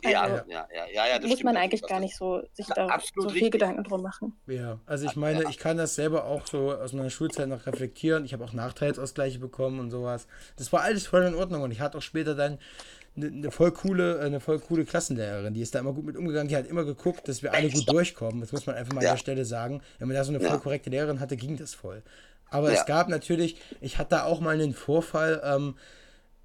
ja, 0.04 0.22
also, 0.22 0.36
ja, 0.50 0.68
ja, 0.74 0.86
ja, 0.94 1.08
ja, 1.08 1.20
das 1.20 1.30
muss 1.30 1.44
man 1.44 1.58
eigentlich 1.58 1.82
gar 1.84 2.00
nicht 2.00 2.16
so 2.16 2.42
sich 2.54 2.68
da 2.68 3.00
so 3.16 3.30
viel 3.30 3.50
Gedanken 3.50 3.84
drum 3.84 4.02
machen. 4.02 4.34
Ja, 4.48 4.80
also 4.86 5.06
ich 5.06 5.16
meine, 5.16 5.50
ich 5.50 5.58
kann 5.58 5.78
das 5.78 5.96
selber 5.96 6.26
auch 6.26 6.46
so 6.48 6.72
aus 6.72 6.94
meiner 6.94 7.10
Schulzeit 7.10 7.48
noch 7.48 7.66
reflektieren. 7.66 8.26
Ich 8.26 8.34
habe 8.34 8.44
auch 8.44 8.54
Nachteilsausgleiche 8.54 9.40
bekommen 9.40 9.80
und 9.80 9.92
sowas. 9.92 10.28
Das 10.58 10.72
war 10.74 10.82
alles 10.82 11.08
voll 11.08 11.24
in 11.24 11.36
Ordnung 11.36 11.62
und 11.62 11.72
ich 11.72 11.82
hatte 11.82 11.98
auch 11.98 12.02
später 12.02 12.36
dann 12.36 12.60
eine, 13.16 13.28
eine, 13.28 13.52
voll 13.52 13.72
coole, 13.72 14.20
eine 14.20 14.40
voll 14.40 14.60
coole 14.60 14.86
Klassenlehrerin, 14.86 15.54
die 15.54 15.62
ist 15.62 15.76
da 15.76 15.80
immer 15.80 15.94
gut 15.94 16.06
mit 16.06 16.18
umgegangen, 16.18 16.48
die 16.48 16.56
hat 16.56 16.68
immer 16.68 16.84
geguckt, 16.84 17.28
dass 17.28 17.44
wir 17.44 17.54
alle 17.54 17.70
gut 17.70 17.88
durchkommen. 17.88 18.42
Das 18.42 18.52
muss 18.52 18.66
man 18.66 18.76
einfach 18.76 18.94
mal 18.94 19.04
ja. 19.04 19.12
an 19.12 19.16
der 19.16 19.20
Stelle 19.20 19.46
sagen. 19.46 19.82
Wenn 20.00 20.08
man 20.08 20.16
da 20.16 20.24
so 20.24 20.32
eine 20.32 20.40
voll 20.40 20.60
korrekte 20.60 20.90
Lehrerin 20.90 21.20
hatte, 21.20 21.38
ging 21.38 21.58
das 21.58 21.74
voll. 21.74 22.02
Aber 22.50 22.72
ja. 22.72 22.80
es 22.80 22.86
gab 22.86 23.10
natürlich, 23.10 23.58
ich 23.82 23.98
hatte 23.98 24.12
da 24.12 24.24
auch 24.26 24.40
mal 24.40 24.54
einen 24.56 24.74
Vorfall, 24.74 25.42
ähm, 25.44 25.76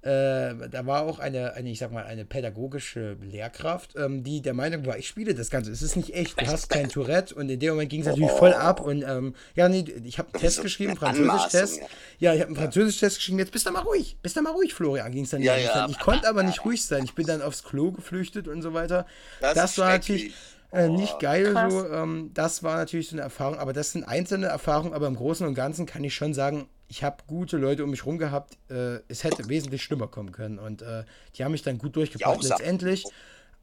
äh, 0.01 0.69
da 0.69 0.85
war 0.85 1.01
auch 1.01 1.19
eine, 1.19 1.55
eine, 1.55 1.69
ich 1.69 1.79
sag 1.79 1.91
mal, 1.91 2.05
eine 2.05 2.23
pädagogische 2.23 3.17
Lehrkraft, 3.21 3.95
ähm, 3.97 4.23
die 4.23 4.41
der 4.41 4.53
Meinung 4.53 4.85
war, 4.85 4.97
ich 4.97 5.09
spiele 5.09 5.35
das 5.35 5.49
Ganze, 5.49 5.71
es 5.71 5.81
ist 5.81 5.97
nicht 5.97 6.15
echt, 6.15 6.39
du 6.39 6.47
hast 6.47 6.69
kein 6.69 6.87
Tourette. 6.87 7.35
Und 7.35 7.49
in 7.49 7.59
dem 7.59 7.71
Moment 7.71 7.89
ging 7.89 8.01
es 8.01 8.07
natürlich 8.07 8.31
voll 8.31 8.53
ab 8.53 8.79
und 8.79 9.03
ähm, 9.03 9.35
ja, 9.55 9.67
nee, 9.67 9.83
ich 10.05 10.17
habe 10.17 10.29
einen 10.33 10.41
Test 10.41 10.61
geschrieben, 10.61 10.95
Französisch-Test. 10.95 11.81
Ja, 12.17 12.33
ich 12.33 12.39
habe 12.39 12.47
einen 12.47 12.55
Französisch-Test 12.55 13.17
geschrieben, 13.17 13.39
jetzt 13.39 13.51
bist 13.51 13.67
du 13.67 13.71
mal 13.71 13.81
ruhig, 13.81 14.17
bist 14.21 14.37
du 14.37 14.41
mal 14.41 14.51
ruhig, 14.51 14.73
Florian, 14.73 15.11
ging 15.11 15.25
es 15.25 15.31
dann. 15.31 15.41
Ja, 15.41 15.57
ja, 15.57 15.87
ich 15.89 15.99
konnte 15.99 16.29
aber 16.29 16.43
nicht 16.43 16.63
ruhig 16.63 16.85
sein, 16.85 17.03
ich 17.03 17.13
bin 17.13 17.27
dann 17.27 17.41
aufs 17.41 17.63
Klo 17.63 17.91
geflüchtet 17.91 18.47
und 18.47 18.61
so 18.61 18.73
weiter. 18.73 19.05
Das, 19.41 19.55
das 19.55 19.77
war 19.77 19.89
natürlich 19.89 20.33
äh, 20.71 20.87
nicht 20.87 21.19
geil 21.19 21.51
Krass. 21.51 21.73
so. 21.73 21.87
Ähm, 21.89 22.31
das 22.33 22.63
war 22.63 22.77
natürlich 22.77 23.09
so 23.09 23.15
eine 23.15 23.23
Erfahrung, 23.23 23.59
aber 23.59 23.73
das 23.73 23.91
sind 23.91 24.05
einzelne 24.05 24.47
Erfahrungen, 24.47 24.93
aber 24.93 25.07
im 25.07 25.15
Großen 25.15 25.45
und 25.45 25.55
Ganzen 25.55 25.85
kann 25.85 26.03
ich 26.05 26.13
schon 26.13 26.33
sagen, 26.33 26.69
ich 26.89 27.03
habe 27.03 27.17
gute 27.27 27.57
Leute 27.57 27.83
um 27.83 27.91
mich 27.91 28.05
rum 28.05 28.17
gehabt. 28.17 28.57
Äh, 28.69 28.99
es 29.07 29.23
hätte 29.23 29.47
wesentlich 29.47 29.83
schlimmer 29.83 30.07
kommen 30.07 30.31
können 30.31 30.59
und 30.59 30.81
äh, 30.81 31.03
die 31.35 31.45
haben 31.45 31.51
mich 31.51 31.61
dann 31.61 31.77
gut 31.77 31.95
durchgebracht 31.95 32.43
letztendlich. 32.43 33.05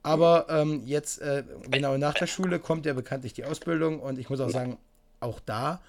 Aber 0.03 0.47
ähm, 0.49 0.83
jetzt, 0.87 1.21
äh, 1.21 1.43
genau 1.69 1.97
nach 1.97 2.15
der 2.15 2.29
Schule, 2.29 2.61
kommt 2.61 2.87
ja 2.87 2.93
bekanntlich 2.93 3.35
die 3.35 3.45
Ausbildung 3.45 4.01
und 4.01 4.19
ich 4.19 4.31
muss 4.31 4.41
auch 4.41 4.51
sagen, 4.51 4.79
auch 5.19 5.41
da, 5.41 5.81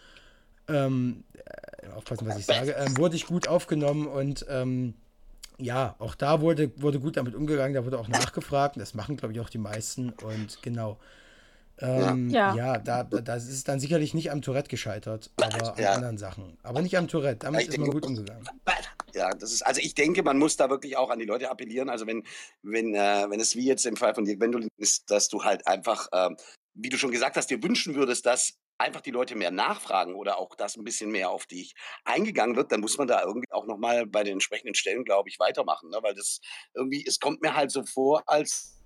ähm, 0.68 1.24
äh, 1.36 1.90
aufpassen, 1.96 2.28
was 2.28 2.40
ich 2.40 2.46
sage, 2.46 2.72
ähm, 2.72 2.98
wurde 2.98 3.16
ich 3.16 3.28
gut 3.28 3.48
aufgenommen 3.48 4.08
und 4.08 4.46
ähm, 4.50 4.96
ja, 5.60 5.96
auch 6.00 6.16
da 6.16 6.42
wurde, 6.42 6.72
wurde 6.82 7.00
gut 7.00 7.18
damit 7.18 7.36
umgegangen, 7.36 7.74
da 7.74 7.86
wurde 7.86 8.00
auch 8.00 8.08
nachgefragt. 8.08 8.78
Das 8.78 8.94
machen, 8.94 9.18
glaube 9.18 9.34
ich, 9.34 9.40
auch 9.40 9.50
die 9.50 9.58
meisten. 9.58 10.10
Und 10.10 10.62
genau. 10.62 11.00
Ähm, 11.80 12.30
ja, 12.30 12.56
ja 12.56 12.78
da, 12.80 13.04
das 13.04 13.48
ist 13.48 13.68
dann 13.68 13.80
sicherlich 13.80 14.14
nicht 14.14 14.32
am 14.32 14.42
Tourette 14.42 14.70
gescheitert, 14.70 15.32
aber 15.42 15.74
an 15.74 15.82
ja. 15.84 15.94
anderen 15.94 16.18
Sachen. 16.18 16.58
Aber 16.64 16.82
nicht 16.82 16.98
am 16.98 17.08
Tourette, 17.08 17.46
damit 17.46 17.68
ist 17.68 17.78
man 17.78 17.92
gut 17.92 18.06
umgegangen. 18.06 18.48
Ja, 19.14 19.32
das 19.32 19.52
ist, 19.52 19.62
also 19.64 19.82
ich 19.82 19.96
denke, 19.96 20.24
man 20.24 20.38
muss 20.38 20.58
da 20.58 20.70
wirklich 20.70 20.98
auch 20.98 21.10
an 21.10 21.20
die 21.20 21.26
Leute 21.26 21.50
appellieren. 21.50 21.90
Also 21.90 22.06
wenn, 22.08 22.24
wenn, 22.62 22.94
äh, 22.94 23.26
wenn 23.30 23.40
es 23.40 23.56
wie 23.56 23.66
jetzt 23.66 23.86
im 23.86 23.96
Fall 23.96 24.14
von 24.14 24.26
Dirk 24.26 24.40
Wendolin 24.40 24.70
ist, 24.78 25.10
dass 25.10 25.28
du 25.28 25.44
halt 25.44 25.66
einfach, 25.68 26.08
äh, 26.12 26.30
wie 26.74 26.90
du 26.90 26.98
schon 26.98 27.12
gesagt 27.12 27.36
hast, 27.36 27.50
dir 27.50 27.62
wünschen 27.64 27.96
würdest, 27.96 28.26
dass 28.26 28.54
einfach 28.78 29.02
die 29.02 29.12
Leute 29.12 29.36
mehr 29.36 29.52
nachfragen 29.52 30.16
oder 30.16 30.38
auch 30.38 30.56
das 30.56 30.78
ein 30.78 30.84
bisschen 30.84 31.10
mehr 31.10 31.30
auf 31.32 31.46
dich 31.46 31.74
eingegangen 32.06 32.56
wird, 32.56 32.72
dann 32.72 32.82
muss 32.82 32.98
man 32.98 33.08
da 33.08 33.24
irgendwie 33.24 33.52
auch 33.52 33.66
nochmal 33.66 34.06
bei 34.06 34.24
den 34.24 34.34
entsprechenden 34.34 34.76
Stellen, 34.76 35.04
glaube 35.04 35.30
ich, 35.30 35.40
weitermachen. 35.40 35.90
Ne? 35.90 35.98
Weil 36.02 36.14
das 36.14 36.40
irgendwie, 36.76 37.04
es 37.08 37.20
kommt 37.20 37.42
mir 37.42 37.56
halt 37.56 37.72
so 37.72 37.84
vor, 37.84 38.24
als, 38.28 38.77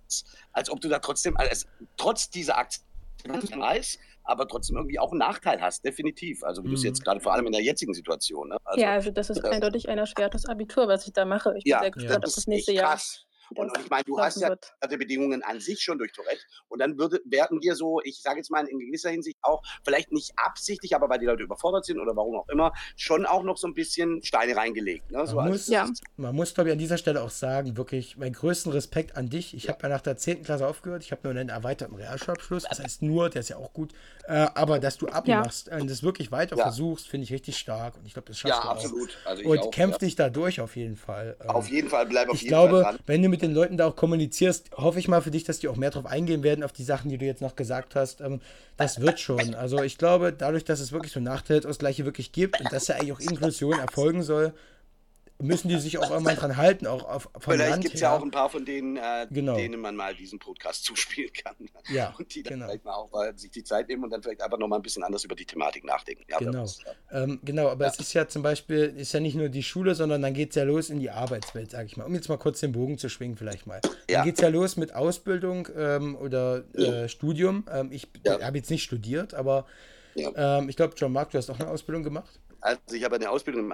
als 0.53 0.69
ob 0.69 0.81
du 0.81 0.89
da 0.89 0.99
trotzdem, 0.99 1.37
als, 1.37 1.67
trotz 1.97 2.29
dieser 2.29 2.57
Akzeptanz, 2.57 3.97
aber 4.23 4.47
trotzdem 4.47 4.77
irgendwie 4.77 4.99
auch 4.99 5.11
einen 5.11 5.19
Nachteil 5.19 5.61
hast, 5.61 5.83
definitiv. 5.83 6.43
Also 6.43 6.63
wie 6.63 6.67
mhm. 6.67 6.71
du 6.71 6.77
es 6.77 6.83
jetzt 6.83 7.03
gerade 7.03 7.19
vor 7.19 7.33
allem 7.33 7.47
in 7.47 7.51
der 7.51 7.61
jetzigen 7.61 7.93
Situation. 7.93 8.49
Ne? 8.49 8.57
Also, 8.63 8.81
ja, 8.81 8.91
also 8.91 9.11
das 9.11 9.29
ist 9.29 9.43
das, 9.43 9.51
eindeutig 9.51 9.89
ein 9.89 9.97
erschwertes 9.97 10.45
Abitur, 10.45 10.87
was 10.87 11.07
ich 11.07 11.13
da 11.13 11.25
mache. 11.25 11.53
Ich 11.57 11.63
bin 11.63 11.71
ja, 11.71 11.79
sehr 11.79 11.91
gespannt 11.91 12.23
ja. 12.23 12.27
auf 12.27 12.35
das 12.35 12.47
nächste 12.47 12.73
Jahr. 12.73 12.91
Krass. 12.91 13.25
Und, 13.55 13.69
und 13.69 13.77
ich 13.83 13.89
meine, 13.89 14.03
du 14.03 14.19
hast 14.19 14.39
ja 14.39 14.55
die 14.89 14.97
Bedingungen 14.97 15.43
an 15.43 15.59
sich 15.59 15.81
schon 15.81 15.97
durch 15.97 16.11
Tourette. 16.11 16.41
Und 16.69 16.79
dann 16.79 16.97
würde, 16.97 17.21
werden 17.25 17.61
wir 17.61 17.75
so, 17.75 18.01
ich 18.03 18.21
sage 18.21 18.37
jetzt 18.37 18.51
mal 18.51 18.65
in 18.67 18.79
gewisser 18.79 19.09
Hinsicht 19.09 19.37
auch, 19.41 19.61
vielleicht 19.83 20.11
nicht 20.11 20.31
absichtlich, 20.35 20.95
aber 20.95 21.09
weil 21.09 21.19
die 21.19 21.25
Leute 21.25 21.43
überfordert 21.43 21.85
sind 21.85 21.99
oder 21.99 22.15
warum 22.15 22.35
auch 22.35 22.49
immer, 22.49 22.71
schon 22.95 23.25
auch 23.25 23.43
noch 23.43 23.57
so 23.57 23.67
ein 23.67 23.73
bisschen 23.73 24.23
Steine 24.23 24.55
reingelegt. 24.55 25.11
Ne? 25.11 25.25
So 25.27 25.35
man, 25.35 25.49
muss, 25.49 25.67
ja. 25.67 25.87
man 26.17 26.35
muss, 26.35 26.53
glaube 26.53 26.69
ich, 26.69 26.73
an 26.73 26.79
dieser 26.79 26.97
Stelle 26.97 27.21
auch 27.21 27.29
sagen, 27.29 27.77
wirklich 27.77 28.17
meinen 28.17 28.33
größten 28.33 28.71
Respekt 28.71 29.17
an 29.17 29.29
dich. 29.29 29.53
Ich 29.53 29.65
ja. 29.65 29.73
habe 29.73 29.83
ja 29.83 29.89
nach 29.89 30.01
der 30.01 30.17
10. 30.17 30.43
Klasse 30.43 30.67
aufgehört. 30.67 31.03
Ich 31.03 31.11
habe 31.11 31.21
nur 31.23 31.31
einen 31.31 31.49
erweiterten 31.49 31.95
Realschulabschluss. 31.95 32.63
Das 32.63 32.79
heißt 32.79 33.01
nur, 33.01 33.29
der 33.29 33.41
ist 33.41 33.49
ja 33.49 33.57
auch 33.57 33.73
gut. 33.73 33.93
Äh, 34.27 34.47
aber 34.53 34.79
dass 34.79 34.97
du 34.97 35.07
abmachst 35.07 35.67
ja. 35.67 35.77
und 35.77 35.89
das 35.89 36.03
wirklich 36.03 36.31
weiter 36.31 36.55
ja. 36.55 36.63
versuchst, 36.63 37.07
finde 37.07 37.25
ich 37.25 37.33
richtig 37.33 37.57
stark. 37.57 37.97
Und 37.97 38.05
ich 38.05 38.13
glaube, 38.13 38.27
das 38.27 38.37
schaffst 38.37 38.57
ja, 38.57 38.63
du 38.63 38.69
absolut. 38.69 39.17
auch. 39.25 39.29
Also 39.29 39.43
und 39.43 39.59
auch, 39.59 39.71
kämpf 39.71 39.97
dich 39.97 40.15
da 40.15 40.29
durch 40.29 40.61
auf 40.61 40.75
jeden 40.75 40.95
Fall. 40.95 41.35
Auf 41.47 41.69
jeden 41.69 41.89
Fall, 41.89 42.05
bleib 42.05 42.29
auf 42.29 42.35
ich 42.35 42.43
jeden 42.43 42.49
glaube, 42.49 42.83
Fall 42.83 42.93
dran. 42.93 43.03
wenn 43.05 43.21
du 43.21 43.29
mit 43.29 43.40
den 43.41 43.53
Leuten 43.53 43.77
da 43.77 43.87
auch 43.87 43.95
kommunizierst, 43.95 44.21
kommunizierst, 44.31 44.71
hoffe 44.77 44.99
ich 44.99 45.07
mal 45.07 45.21
für 45.21 45.31
dich, 45.31 45.43
dass 45.43 45.59
die 45.59 45.67
auch 45.67 45.75
mehr 45.75 45.89
drauf 45.89 46.05
eingehen 46.05 46.43
werden, 46.43 46.63
auf 46.63 46.71
die 46.71 46.83
Sachen, 46.83 47.09
die 47.09 47.17
du 47.17 47.25
jetzt 47.25 47.41
noch 47.41 47.55
gesagt 47.55 47.95
hast. 47.95 48.21
Ähm, 48.21 48.39
das 48.77 49.01
wird 49.01 49.19
schon. 49.19 49.55
Also 49.55 49.81
ich 49.83 49.97
glaube, 49.97 50.33
dadurch, 50.33 50.63
dass 50.63 50.79
es 50.79 50.91
wirklich 50.91 51.11
so 51.11 51.19
Nachteilsausgleiche 51.19 52.05
wirklich 52.05 52.31
gibt 52.31 52.59
und 52.59 52.71
dass 52.71 52.87
ja 52.87 52.95
eigentlich 52.95 53.13
auch 53.13 53.19
Inklusion 53.19 53.79
erfolgen 53.79 54.23
soll, 54.23 54.53
müssen 55.41 55.69
die 55.69 55.77
sich 55.77 55.97
auch 55.97 56.09
irgendwann 56.09 56.35
dran 56.35 56.57
halten, 56.57 56.87
auch 56.87 57.03
auf, 57.03 57.29
von 57.37 57.53
Vielleicht 57.53 57.81
gibt 57.81 57.95
es 57.95 58.01
ja 58.01 58.15
auch 58.15 58.21
ein 58.21 58.31
paar 58.31 58.49
von 58.49 58.65
denen, 58.65 58.97
äh, 58.97 59.27
genau. 59.29 59.55
denen 59.55 59.79
man 59.79 59.95
mal 59.95 60.15
diesen 60.15 60.39
Podcast 60.39 60.83
zuspielen 60.85 61.31
kann. 61.33 61.55
Ja, 61.89 62.13
und 62.17 62.33
die 62.33 62.43
dann 62.43 62.53
genau. 62.53 62.65
vielleicht 62.65 62.85
mal 62.85 62.93
auch 62.93 63.11
mal 63.11 63.37
sich 63.37 63.51
die 63.51 63.63
Zeit 63.63 63.87
nehmen 63.87 64.03
und 64.03 64.09
dann 64.11 64.21
vielleicht 64.21 64.41
einfach 64.41 64.57
nochmal 64.57 64.79
ein 64.79 64.81
bisschen 64.81 65.03
anders 65.03 65.23
über 65.23 65.35
die 65.35 65.45
Thematik 65.45 65.83
nachdenken. 65.83 66.23
Ja, 66.29 66.37
genau. 66.39 66.61
Das, 66.61 66.79
ja. 66.83 67.23
Ähm, 67.23 67.39
genau, 67.43 67.69
aber 67.69 67.87
es 67.87 67.99
ist 67.99 68.13
ja 68.13 68.27
zum 68.27 68.43
Beispiel, 68.43 68.93
ist 68.97 69.13
ja 69.13 69.19
nicht 69.19 69.35
nur 69.35 69.49
die 69.49 69.63
Schule, 69.63 69.95
sondern 69.95 70.21
dann 70.21 70.33
geht 70.33 70.49
es 70.49 70.55
ja 70.55 70.63
los 70.63 70.89
in 70.89 70.99
die 70.99 71.09
Arbeitswelt, 71.09 71.71
sage 71.71 71.85
ich 71.85 71.97
mal. 71.97 72.05
Um 72.05 72.13
jetzt 72.15 72.29
mal 72.29 72.37
kurz 72.37 72.59
den 72.59 72.71
Bogen 72.71 72.97
zu 72.97 73.09
schwingen 73.09 73.37
vielleicht 73.37 73.67
mal. 73.67 73.81
Ja. 74.09 74.19
Dann 74.19 74.25
geht 74.25 74.35
es 74.35 74.41
ja 74.41 74.49
los 74.49 74.77
mit 74.77 74.93
Ausbildung 74.93 75.67
ähm, 75.75 76.15
oder 76.15 76.63
äh, 76.75 77.07
Studium. 77.07 77.65
Ähm, 77.71 77.91
ich 77.91 78.07
habe 78.25 78.57
jetzt 78.57 78.69
nicht 78.69 78.83
studiert, 78.83 79.33
aber 79.33 79.65
ähm, 80.15 80.69
ich 80.69 80.75
glaube, 80.75 80.93
John 80.97 81.11
Mark, 81.11 81.31
du 81.31 81.37
hast 81.37 81.49
auch 81.49 81.59
eine 81.59 81.69
Ausbildung 81.69 82.03
gemacht. 82.03 82.39
Also 82.59 82.95
ich 82.95 83.03
habe 83.03 83.15
eine 83.15 83.29
Ausbildung 83.29 83.65
im 83.65 83.73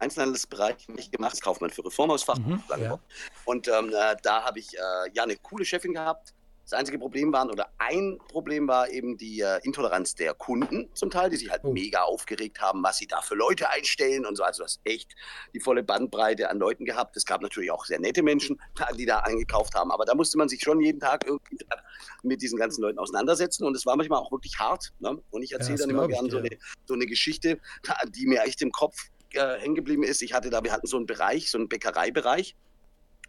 Einzelhandelsbereich 0.00 0.88
nicht 0.88 1.12
gemacht, 1.12 1.40
Kaufmann 1.42 1.70
für 1.70 1.84
Reformhausfach. 1.84 2.38
Mhm, 2.38 2.62
ja. 2.78 2.98
Und 3.44 3.68
ähm, 3.68 3.90
äh, 3.90 4.16
da 4.22 4.44
habe 4.44 4.58
ich 4.58 4.74
äh, 4.74 5.10
ja 5.12 5.22
eine 5.22 5.36
coole 5.36 5.64
Chefin 5.64 5.92
gehabt. 5.92 6.34
Das 6.70 6.78
einzige 6.78 7.00
Problem 7.00 7.32
waren, 7.32 7.50
oder 7.50 7.68
ein 7.78 8.18
Problem 8.28 8.68
war 8.68 8.88
eben 8.90 9.18
die 9.18 9.40
äh, 9.40 9.58
Intoleranz 9.64 10.14
der 10.14 10.34
Kunden 10.34 10.88
zum 10.94 11.10
Teil, 11.10 11.28
die 11.28 11.36
sich 11.36 11.50
halt 11.50 11.62
oh. 11.64 11.72
mega 11.72 12.02
aufgeregt 12.02 12.60
haben, 12.60 12.80
was 12.84 12.98
sie 12.98 13.08
da 13.08 13.22
für 13.22 13.34
Leute 13.34 13.68
einstellen 13.70 14.24
und 14.24 14.36
so. 14.36 14.44
Also 14.44 14.58
du 14.58 14.66
hast 14.66 14.80
echt 14.84 15.16
die 15.52 15.58
volle 15.58 15.82
Bandbreite 15.82 16.48
an 16.48 16.58
Leuten 16.58 16.84
gehabt. 16.84 17.16
Es 17.16 17.26
gab 17.26 17.42
natürlich 17.42 17.72
auch 17.72 17.84
sehr 17.86 17.98
nette 17.98 18.22
Menschen, 18.22 18.60
die 18.96 19.04
da 19.04 19.18
eingekauft 19.18 19.74
haben. 19.74 19.90
Aber 19.90 20.04
da 20.04 20.14
musste 20.14 20.38
man 20.38 20.48
sich 20.48 20.60
schon 20.62 20.80
jeden 20.80 21.00
Tag 21.00 21.26
irgendwie 21.26 21.58
mit 22.22 22.40
diesen 22.40 22.56
ganzen 22.56 22.82
Leuten 22.82 23.00
auseinandersetzen. 23.00 23.64
Und 23.64 23.76
es 23.76 23.84
war 23.84 23.96
manchmal 23.96 24.20
auch 24.20 24.30
wirklich 24.30 24.56
hart. 24.60 24.92
Ne? 25.00 25.20
Und 25.30 25.42
ich 25.42 25.50
erzähle 25.50 25.76
ja, 25.76 25.86
dann 25.86 25.90
immer 25.90 26.06
gerne 26.06 26.30
so, 26.30 26.40
so 26.86 26.94
eine 26.94 27.06
Geschichte, 27.06 27.58
die 28.14 28.26
mir 28.26 28.44
echt 28.44 28.62
im 28.62 28.70
Kopf 28.70 29.10
äh, 29.34 29.58
hängen 29.60 29.74
geblieben 29.74 30.02
ist, 30.02 30.22
ich 30.22 30.32
hatte 30.32 30.50
da, 30.50 30.62
wir 30.62 30.72
hatten 30.72 30.86
so 30.86 30.96
einen 30.96 31.06
Bereich, 31.06 31.50
so 31.50 31.58
einen 31.58 31.68
Bäckereibereich. 31.68 32.56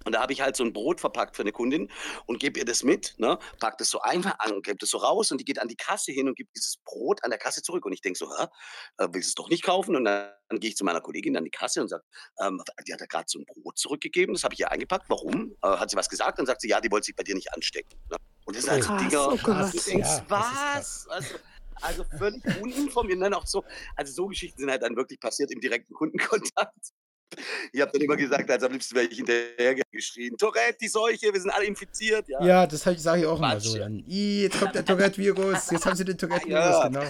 Und 0.04 0.14
da 0.14 0.22
habe 0.22 0.34
ich 0.34 0.42
halt 0.42 0.56
so 0.56 0.64
ein 0.64 0.74
Brot 0.74 1.00
verpackt 1.00 1.36
für 1.36 1.44
eine 1.44 1.52
Kundin 1.52 1.92
und 2.26 2.40
gebe 2.40 2.60
ihr 2.60 2.66
das 2.66 2.84
mit, 2.84 3.14
ne, 3.18 3.38
pack 3.60 3.78
das 3.78 3.90
so 3.90 4.02
einfach 4.02 4.40
an, 4.40 4.62
gebe 4.62 4.78
das 4.78 4.90
so 4.90 4.98
raus 4.98 5.32
und 5.32 5.40
die 5.40 5.46
geht 5.46 5.60
an 5.60 5.68
die 5.68 5.76
Kasse 5.76 6.12
hin 6.12 6.28
und 6.28 6.36
gibt 6.36 6.56
dieses 6.56 6.78
Brot 6.78 7.24
an 7.24 7.30
der 7.30 7.38
Kasse 7.38 7.62
zurück. 7.62 7.86
Und 7.86 7.94
ich 7.94 8.02
denke 8.02 8.18
so, 8.18 8.28
hä, 8.36 8.48
äh, 8.98 9.08
willst 9.12 9.28
du 9.28 9.32
es 9.32 9.36
doch 9.36 9.50
nicht 9.50 9.64
kaufen? 9.64 9.96
Und 9.96 10.06
dann, 10.06 10.32
dann 10.50 10.60
gehe 10.60 10.72
ich 10.72 10.76
zu 10.76 10.84
meiner 10.84 11.02
Kollegin 11.02 11.38
an 11.38 11.44
die 11.44 11.52
Kasse 11.52 11.82
und 11.82 11.88
sage, 11.88 12.04
ähm, 12.42 12.62
die 12.88 12.94
hat 12.94 13.00
ja 13.00 13.06
gerade 13.06 13.26
so 13.28 13.40
ein 13.40 13.46
Brot 13.46 13.78
zurückgegeben, 13.78 14.34
das 14.34 14.44
habe 14.44 14.54
ich 14.54 14.62
ihr 14.62 14.72
eingepackt. 14.72 15.06
Warum? 15.10 15.56
Äh, 15.62 15.68
hat 15.68 15.92
sie 15.92 15.98
was 15.98 16.10
gesagt? 16.10 16.40
Dann 16.40 16.46
sagt 16.46 16.62
sie, 16.62 16.70
ja, 16.70 16.82
die 16.82 16.92
wollte 16.92 17.06
sich 17.06 17.16
bei 17.16 17.24
dir 17.24 17.36
nicht 17.36 17.54
anstecken. 17.54 18.00
Ne? 18.10 18.18
Und 18.46 18.56
das 18.56 18.64
sind 18.64 18.74
halt 18.74 18.84
so 18.84 18.98
Dinger, 18.98 19.28
oh 19.28 19.38
du 19.38 19.80
denkst, 19.80 20.10
ja, 20.10 20.26
was? 20.28 21.08
Also, 21.82 22.04
also 22.04 22.18
völlig 22.18 22.44
uninformiert. 22.62 23.22
Dann 23.22 23.34
auch 23.34 23.46
so, 23.46 23.64
also 23.96 24.12
so 24.12 24.28
Geschichten 24.28 24.60
sind 24.62 24.72
halt 24.72 24.84
dann 24.84 24.96
wirklich 24.96 25.20
passiert 25.20 25.52
im 25.52 25.60
direkten 25.60 25.94
Kundenkontakt. 25.94 26.92
Ich 27.72 27.82
habe 27.82 27.92
dann 27.92 28.02
immer 28.02 28.18
gesagt, 28.18 28.50
als 28.50 28.64
am 28.64 28.74
liebsten 28.74 28.96
wäre 28.96 29.06
ich 29.06 29.18
hinterher 29.18 29.76
geschrien, 29.92 30.36
Tourette, 30.38 30.78
die 30.82 30.88
Seuche, 30.88 31.34
wir 31.34 31.40
sind 31.40 31.52
alle 31.52 31.66
infiziert. 31.66 32.28
Ja, 32.28 32.46
ja 32.46 32.68
das 32.68 32.82
sage 32.82 32.98
ich 32.98 33.26
auch 33.26 33.38
Quatsch. 33.38 33.52
immer 33.52 33.60
so 33.60 33.78
dann. 33.78 34.04
jetzt 34.06 34.60
kommt 34.60 34.76
der 34.76 34.86
Tourette-Virus, 34.86 35.72
jetzt 35.72 35.86
haben 35.86 35.96
sie 35.96 36.06
den 36.06 36.18
Tourette-Virus, 36.18 36.54
ja. 36.54 36.88
genau. 36.88 37.04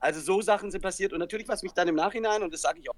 Also 0.00 0.20
so 0.20 0.42
Sachen 0.42 0.70
sind 0.70 0.82
passiert 0.82 1.12
und 1.12 1.18
natürlich, 1.18 1.48
was 1.48 1.62
mich 1.62 1.72
dann 1.72 1.88
im 1.88 1.94
Nachhinein, 1.94 2.42
und 2.42 2.52
das 2.52 2.62
sage 2.62 2.80
ich 2.80 2.90
auch 2.90 2.94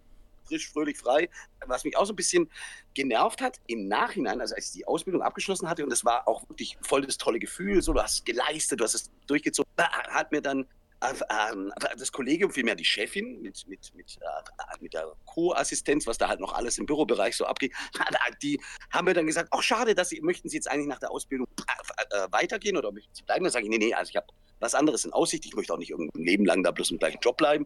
frisch, 0.47 0.71
fröhlich, 0.71 0.99
frei, 0.99 1.29
was 1.67 1.85
mich 1.85 1.97
auch 1.97 2.05
so 2.05 2.13
ein 2.13 2.17
bisschen 2.17 2.51
genervt 2.95 3.41
hat, 3.41 3.61
im 3.69 3.87
Nachhinein, 3.89 4.41
also 4.41 4.55
als 4.55 4.67
ich 4.67 4.73
die 4.73 4.87
Ausbildung 4.87 5.23
abgeschlossen 5.23 5.69
hatte, 5.69 5.85
und 5.85 5.91
das 5.91 6.05
war 6.05 6.27
auch 6.27 6.47
wirklich 6.49 6.77
voll 6.83 7.03
das 7.03 7.17
tolle 7.17 7.39
Gefühl, 7.39 7.81
so 7.81 7.93
du 7.93 8.03
hast 8.03 8.15
es 8.15 8.25
geleistet, 8.25 8.81
du 8.81 8.85
hast 8.85 8.95
es 8.95 9.11
durchgezogen, 9.27 9.71
hat 9.79 10.33
mir 10.33 10.43
dann 10.43 10.67
das 11.01 12.13
Kollegium, 12.13 12.51
vielmehr 12.51 12.75
die 12.75 12.85
Chefin 12.85 13.41
mit, 13.41 13.67
mit, 13.67 13.93
mit, 13.95 14.19
äh, 14.21 14.83
mit 14.83 14.93
der 14.93 15.13
Co-Assistenz, 15.25 16.07
was 16.07 16.19
da 16.19 16.29
halt 16.29 16.41
noch 16.41 16.53
alles 16.53 16.79
im 16.79 16.87
Bürobereich 16.87 17.37
so 17.37 17.47
abgeht, 17.47 17.73
die 18.43 18.61
haben 18.91 19.07
mir 19.07 19.15
dann 19.15 19.27
gesagt, 19.27 19.49
ach 19.51 19.63
schade, 19.63 19.95
dass 19.95 20.11
Sie, 20.11 20.21
möchten 20.21 20.49
Sie 20.49 20.57
jetzt 20.57 20.71
eigentlich 20.71 20.89
nach 20.89 20.99
der 20.99 21.11
Ausbildung 21.11 21.47
äh, 21.59 22.17
äh, 22.17 22.29
weitergehen 22.31 22.77
oder 22.77 22.93
möchten 22.93 23.15
Sie 23.15 23.23
bleiben? 23.23 23.45
Dann 23.45 23.53
sage 23.53 23.65
ich, 23.65 23.71
nee, 23.71 23.79
nee, 23.79 23.95
also 23.95 24.11
ich 24.11 24.17
habe 24.17 24.27
was 24.61 24.75
anderes 24.75 25.07
in 25.07 25.13
Aussicht, 25.13 25.47
ich 25.47 25.55
möchte 25.55 25.73
auch 25.73 25.79
nicht 25.79 25.91
irgendein 25.91 26.23
Leben 26.23 26.45
lang 26.45 26.63
da 26.63 26.71
bloß 26.71 26.91
im 26.91 26.99
gleichen 26.99 27.21
Job 27.21 27.39
bleiben. 27.39 27.65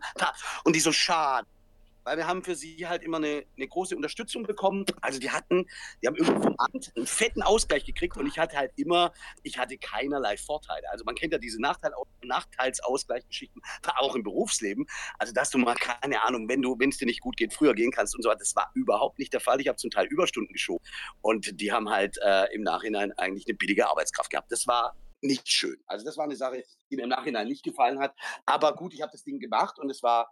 Und 0.63 0.77
die 0.77 0.81
so, 0.81 0.93
schade 0.93 1.47
weil 2.05 2.17
wir 2.17 2.27
haben 2.27 2.45
für 2.45 2.55
sie 2.55 2.87
halt 2.87 3.03
immer 3.03 3.17
eine, 3.17 3.45
eine 3.57 3.69
große 3.69 3.97
Unterstützung 3.97 4.45
bekommen. 4.45 4.85
Also 5.01 5.19
die 5.19 5.31
hatten, 5.31 5.67
die 6.03 6.07
haben 6.07 6.17
irgendwo 6.17 6.43
vom 6.43 6.57
Amt 6.59 6.93
einen 6.97 7.07
fetten 7.07 7.43
Ausgleich 7.43 7.85
gekriegt 7.85 8.17
und 8.17 8.27
ich 8.27 8.39
hatte 8.39 8.57
halt 8.57 8.73
immer, 8.77 9.13
ich 9.43 9.59
hatte 9.59 9.77
keinerlei 9.79 10.37
Vorteile. 10.37 10.89
Also 10.91 11.05
man 11.05 11.15
kennt 11.15 11.33
ja 11.33 11.39
diese 11.39 11.61
Nachteil, 11.61 11.93
Nachteilsausgleichsgeschichten, 12.23 13.61
auch 13.97 14.15
im 14.15 14.23
Berufsleben. 14.23 14.87
Also 15.19 15.33
dass 15.33 15.51
du 15.51 15.59
mal, 15.59 15.75
keine 15.75 16.23
Ahnung, 16.23 16.49
wenn 16.49 16.63
du, 16.63 16.79
wenn 16.79 16.91
es 16.91 16.99
dir 16.99 17.07
nicht 17.07 17.21
gut 17.21 17.37
geht, 17.37 17.53
früher 17.53 17.75
gehen 17.75 17.91
kannst 17.91 18.15
und 18.15 18.23
so, 18.23 18.31
das 18.31 18.55
war 18.55 18.71
überhaupt 18.75 19.19
nicht 19.19 19.33
der 19.33 19.41
Fall. 19.41 19.61
Ich 19.61 19.69
habe 19.69 19.77
zum 19.77 19.91
Teil 19.91 20.07
Überstunden 20.07 20.53
geschoben 20.53 20.85
und 21.23 21.61
die 21.61 21.73
haben 21.73 21.89
halt 21.91 22.19
äh, 22.23 22.53
im 22.55 22.63
Nachhinein 22.63 23.13
eigentlich 23.13 23.47
eine 23.47 23.57
billige 23.57 23.89
Arbeitskraft 23.89 24.31
gehabt. 24.31 24.53
Das 24.53 24.67
war 24.67 24.95
nicht 25.23 25.49
schön. 25.49 25.77
Also 25.87 26.05
das 26.05 26.17
war 26.17 26.25
eine 26.25 26.37
Sache, 26.37 26.65
die 26.91 26.97
mir 26.97 27.05
im 27.05 27.09
Nachhinein 27.09 27.49
nicht 27.49 27.65
gefallen 27.65 27.99
hat. 27.99 28.15
Aber 28.45 28.75
gut, 28.75 28.93
ich 28.93 29.01
habe 29.01 29.13
das 29.13 29.25
Ding 29.25 29.41
gemacht 29.41 29.79
und 29.79 29.91
es 29.91 30.03
war 30.03 30.31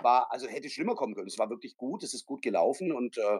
war, 0.00 0.30
also 0.32 0.46
hätte 0.46 0.68
schlimmer 0.68 0.94
kommen 0.94 1.14
können. 1.14 1.28
Es 1.28 1.38
war 1.38 1.50
wirklich 1.50 1.76
gut, 1.76 2.02
es 2.02 2.14
ist 2.14 2.26
gut 2.26 2.42
gelaufen 2.42 2.92
und 2.92 3.18
äh, 3.18 3.38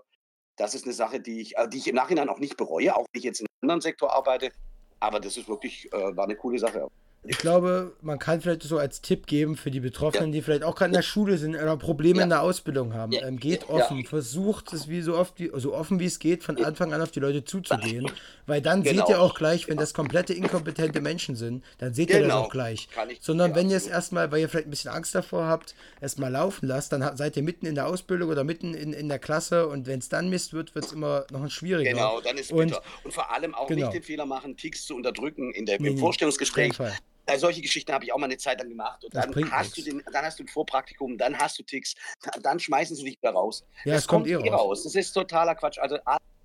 das 0.57 0.75
ist 0.75 0.85
eine 0.85 0.95
Sache, 0.95 1.21
die 1.21 1.41
ich, 1.41 1.57
äh, 1.57 1.69
die 1.69 1.79
ich 1.79 1.89
im 1.89 1.97
Nachhinein 1.97 2.29
auch 2.29 2.39
nicht 2.39 2.57
bereue, 2.57 2.95
auch 2.95 3.07
wenn 3.13 3.19
ich 3.19 3.25
jetzt 3.25 3.41
in 3.41 3.47
einem 3.47 3.71
anderen 3.71 3.81
Sektor 3.81 4.13
arbeite. 4.13 4.53
Aber 5.01 5.21
das 5.21 5.37
ist 5.37 5.49
wirklich, 5.49 5.93
äh, 5.93 6.17
war 6.17 6.25
eine 6.25 6.37
coole 6.37 6.59
Sache 6.59 6.89
ich 7.27 7.39
glaube, 7.39 7.93
man 8.03 8.19
kann 8.19 8.41
vielleicht 8.41 8.63
so 8.63 8.77
als 8.77 9.01
Tipp 9.01 9.27
geben 9.27 9.57
für 9.57 9.71
die 9.71 9.81
Betroffenen, 9.81 10.27
ja. 10.27 10.33
die 10.33 10.43
vielleicht 10.43 10.63
auch 10.63 10.75
gerade 10.75 10.91
in 10.91 10.95
der 10.95 11.03
Schule 11.03 11.39
sind 11.39 11.55
oder 11.55 11.77
Probleme 11.77 12.19
ja. 12.19 12.25
in 12.25 12.29
der 12.29 12.43
Ausbildung 12.43 12.93
haben. 12.93 13.13
Ja. 13.13 13.27
Ähm, 13.27 13.39
geht 13.39 13.69
offen, 13.69 14.05
versucht 14.05 14.73
es 14.73 14.89
wie 14.89 15.01
so 15.01 15.17
oft, 15.17 15.39
wie, 15.39 15.51
so 15.55 15.75
offen 15.75 16.01
wie 16.01 16.05
es 16.05 16.19
geht, 16.19 16.45
von 16.45 16.63
Anfang 16.63 16.93
an 16.93 17.01
auf 17.01 17.11
die 17.11 17.21
Leute 17.21 17.45
zuzugehen. 17.45 18.11
Weil 18.47 18.61
dann 18.61 18.83
genau. 18.83 19.07
seht 19.07 19.15
ihr 19.15 19.21
auch 19.23 19.35
gleich, 19.35 19.69
wenn 19.69 19.79
das 19.79 19.95
komplette 19.95 20.35
inkompetente 20.35 21.01
Menschen 21.01 21.35
sind, 21.35 21.65
dann 21.79 21.95
seht 21.95 22.09
genau. 22.09 22.19
ihr 22.19 22.23
das 22.27 22.35
genau. 22.35 22.47
auch 22.47 22.51
gleich. 22.51 22.89
Sondern 23.21 23.55
wenn 23.55 23.71
ihr 23.71 23.77
es 23.77 23.87
erstmal, 23.87 24.31
weil 24.31 24.41
ihr 24.41 24.49
vielleicht 24.51 24.67
ein 24.67 24.71
bisschen 24.71 24.91
Angst 24.91 25.15
davor 25.15 25.47
habt, 25.47 25.75
erstmal 26.03 26.31
laufen 26.31 26.67
lasst, 26.67 26.93
dann 26.93 27.17
seid 27.17 27.37
ihr 27.37 27.43
mitten 27.43 27.65
in 27.65 27.75
der 27.75 27.87
Ausbildung 27.87 28.29
oder 28.29 28.45
mitten 28.45 28.75
in, 28.75 28.93
in 28.93 29.09
der 29.09 29.19
Klasse 29.19 29.67
und 29.67 29.87
wenn 29.87 30.01
es 30.01 30.11
dann 30.11 30.29
Mist 30.29 30.53
wird, 30.53 30.75
wird 30.75 30.85
es 30.85 30.93
immer 30.93 31.25
noch 31.31 31.43
ein 31.43 31.51
schwieriger. 31.51 31.91
Genau, 31.91 32.21
dann 32.21 32.37
ist 32.37 32.47
es 32.47 32.53
und, 32.53 32.69
bitter. 32.69 32.83
Und 33.03 33.15
vor 33.15 33.33
allem 33.33 33.55
auch 33.55 33.67
genau. 33.67 33.87
nicht 33.87 33.95
den 33.95 34.03
Fehler 34.03 34.27
machen, 34.27 34.57
Ticks 34.59 34.85
zu 34.85 34.95
unterdrücken 34.95 35.53
in 35.53 35.65
der, 35.65 35.79
im 35.79 35.83
nee, 35.85 35.97
Vorstellungsgespräch. 35.97 36.79
Äh, 37.27 37.39
solche 37.39 37.63
Geschichten 37.63 37.93
habe 37.93 38.05
ich 38.05 38.13
auch 38.13 38.19
mal 38.19 38.27
eine 38.27 38.37
Zeit 38.37 38.59
lang 38.59 38.69
gemacht. 38.69 39.05
Und 39.05 39.15
dann 39.15 39.51
hast, 39.51 39.77
du 39.77 39.83
den, 39.83 40.03
dann 40.13 40.25
hast 40.25 40.39
du 40.39 40.45
ein 40.45 40.49
Vorpraktikum, 40.49 41.17
dann 41.17 41.39
hast 41.39 41.59
du 41.59 41.63
Ticks, 41.63 41.95
dann 42.43 42.59
schmeißen 42.61 42.97
sie 42.97 43.05
dich 43.05 43.19
wieder 43.19 43.33
raus. 43.33 43.65
Ja, 43.85 43.95
es 43.95 44.07
kommt, 44.07 44.29
kommt 44.31 44.47
eh 44.47 44.51
raus. 44.51 44.61
raus. 44.61 44.83
Das 44.85 44.95
ist 44.95 45.13
totaler 45.13 45.55
Quatsch. 45.55 45.79
Also 45.79 45.99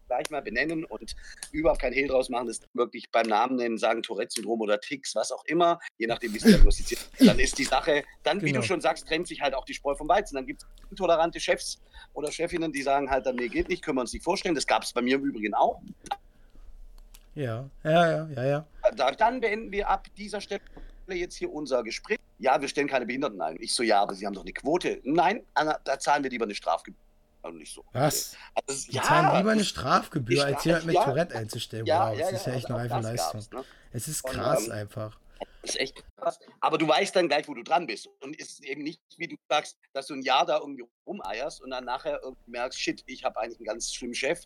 gleich 0.09 0.29
mal 0.31 0.41
benennen 0.41 0.83
und 0.85 1.15
überhaupt 1.51 1.81
kein 1.81 1.93
Hehl 1.93 2.07
draus 2.07 2.29
machen, 2.29 2.47
das 2.47 2.61
wirklich 2.73 3.09
beim 3.11 3.27
Namen 3.27 3.55
nennen, 3.55 3.77
sagen 3.77 4.01
Tourette-Syndrom 4.01 4.59
oder 4.59 4.79
Ticks, 4.79 5.15
was 5.15 5.31
auch 5.31 5.45
immer, 5.45 5.79
je 5.97 6.07
nachdem, 6.07 6.33
wie 6.33 6.37
es 6.37 6.43
diagnostiziert 6.43 7.01
wird. 7.19 7.29
Dann 7.29 7.39
ist 7.39 7.57
die 7.57 7.63
Sache, 7.63 8.03
dann, 8.23 8.39
genau. 8.39 8.47
wie 8.47 8.51
du 8.53 8.59
genau. 8.59 8.65
schon 8.65 8.81
sagst, 8.81 9.07
trennt 9.07 9.27
sich 9.27 9.39
halt 9.41 9.53
auch 9.53 9.65
die 9.65 9.73
Spreu 9.73 9.95
vom 9.95 10.09
Weizen. 10.09 10.35
Dann 10.35 10.47
gibt 10.47 10.63
es 10.63 10.67
intolerante 10.89 11.39
Chefs 11.39 11.79
oder 12.13 12.31
Chefinnen, 12.31 12.73
die 12.73 12.81
sagen 12.81 13.09
halt 13.09 13.25
dann, 13.25 13.35
nee, 13.35 13.47
geht 13.47 13.69
nicht, 13.69 13.83
können 13.83 13.97
wir 13.97 14.01
uns 14.01 14.13
nicht 14.13 14.23
vorstellen. 14.23 14.55
Das 14.55 14.65
gab 14.65 14.83
es 14.83 14.91
bei 14.91 15.01
mir 15.01 15.15
im 15.15 15.23
Übrigen 15.23 15.53
auch. 15.53 15.79
Ja, 17.35 17.69
ja, 17.83 18.11
ja, 18.11 18.27
ja, 18.35 18.43
ja. 18.45 18.65
Dann 19.17 19.39
beenden 19.39 19.71
wir 19.71 19.89
ab 19.89 20.07
dieser 20.17 20.41
Stelle 20.41 20.61
jetzt 21.07 21.35
hier 21.35 21.51
unser 21.51 21.83
Gespräch. 21.83 22.19
ja, 22.39 22.59
wir 22.59 22.67
stellen 22.67 22.87
keine 22.87 23.05
Behinderten 23.05 23.41
ein. 23.41 23.57
Ich 23.59 23.73
so, 23.73 23.83
ja, 23.83 24.01
aber 24.01 24.15
Sie 24.15 24.25
haben 24.25 24.33
doch 24.33 24.43
eine 24.43 24.53
Quote. 24.53 24.99
Nein, 25.03 25.43
Anna, 25.53 25.79
da 25.83 25.99
zahlen 25.99 26.23
wir 26.23 26.29
lieber 26.29 26.45
eine 26.45 26.55
Strafgebühr. 26.55 26.99
Also 27.41 27.57
nicht 27.57 27.73
so. 27.73 27.85
Was? 27.93 28.35
Also, 28.67 28.91
ja, 28.91 29.01
zahlen 29.03 29.37
lieber 29.37 29.51
eine 29.51 29.63
Strafgebühr, 29.63 30.43
als 30.43 30.63
jemand 30.65 30.85
mit 30.85 30.95
ja, 30.95 31.03
Tourette 31.05 31.37
einzustellen. 31.37 31.85
Ja, 31.85 32.11
wow, 32.11 32.17
das 32.17 32.31
ist 32.33 32.47
ja 32.47 32.53
echt 32.53 32.65
eine 32.67 32.77
reife 32.77 32.99
Leistung. 32.99 33.45
Ne? 33.53 33.63
Es 33.91 34.07
ist 34.07 34.23
krass 34.23 34.63
Und, 34.63 34.65
ähm, 34.67 34.71
einfach. 34.73 35.17
Das 35.61 35.71
ist 35.71 35.79
echt 35.79 36.03
krass. 36.17 36.39
Aber 36.59 36.77
du 36.77 36.87
weißt 36.87 37.15
dann 37.15 37.27
gleich, 37.29 37.47
wo 37.47 37.53
du 37.53 37.63
dran 37.63 37.87
bist. 37.87 38.09
Und 38.21 38.39
es 38.39 38.49
ist 38.49 38.65
eben 38.65 38.83
nicht, 38.83 39.01
wie 39.17 39.27
du 39.27 39.35
sagst, 39.47 39.77
dass 39.93 40.07
du 40.07 40.15
ein 40.15 40.21
Jahr 40.21 40.45
da 40.45 40.59
irgendwie 40.59 40.85
rumeierst 41.05 41.61
und 41.61 41.71
dann 41.71 41.85
nachher 41.85 42.19
merkst, 42.45 42.79
shit, 42.79 43.03
ich 43.05 43.23
habe 43.23 43.39
eigentlich 43.39 43.59
einen 43.59 43.65
ganz 43.65 43.93
schlimmen 43.93 44.15
Chef, 44.15 44.41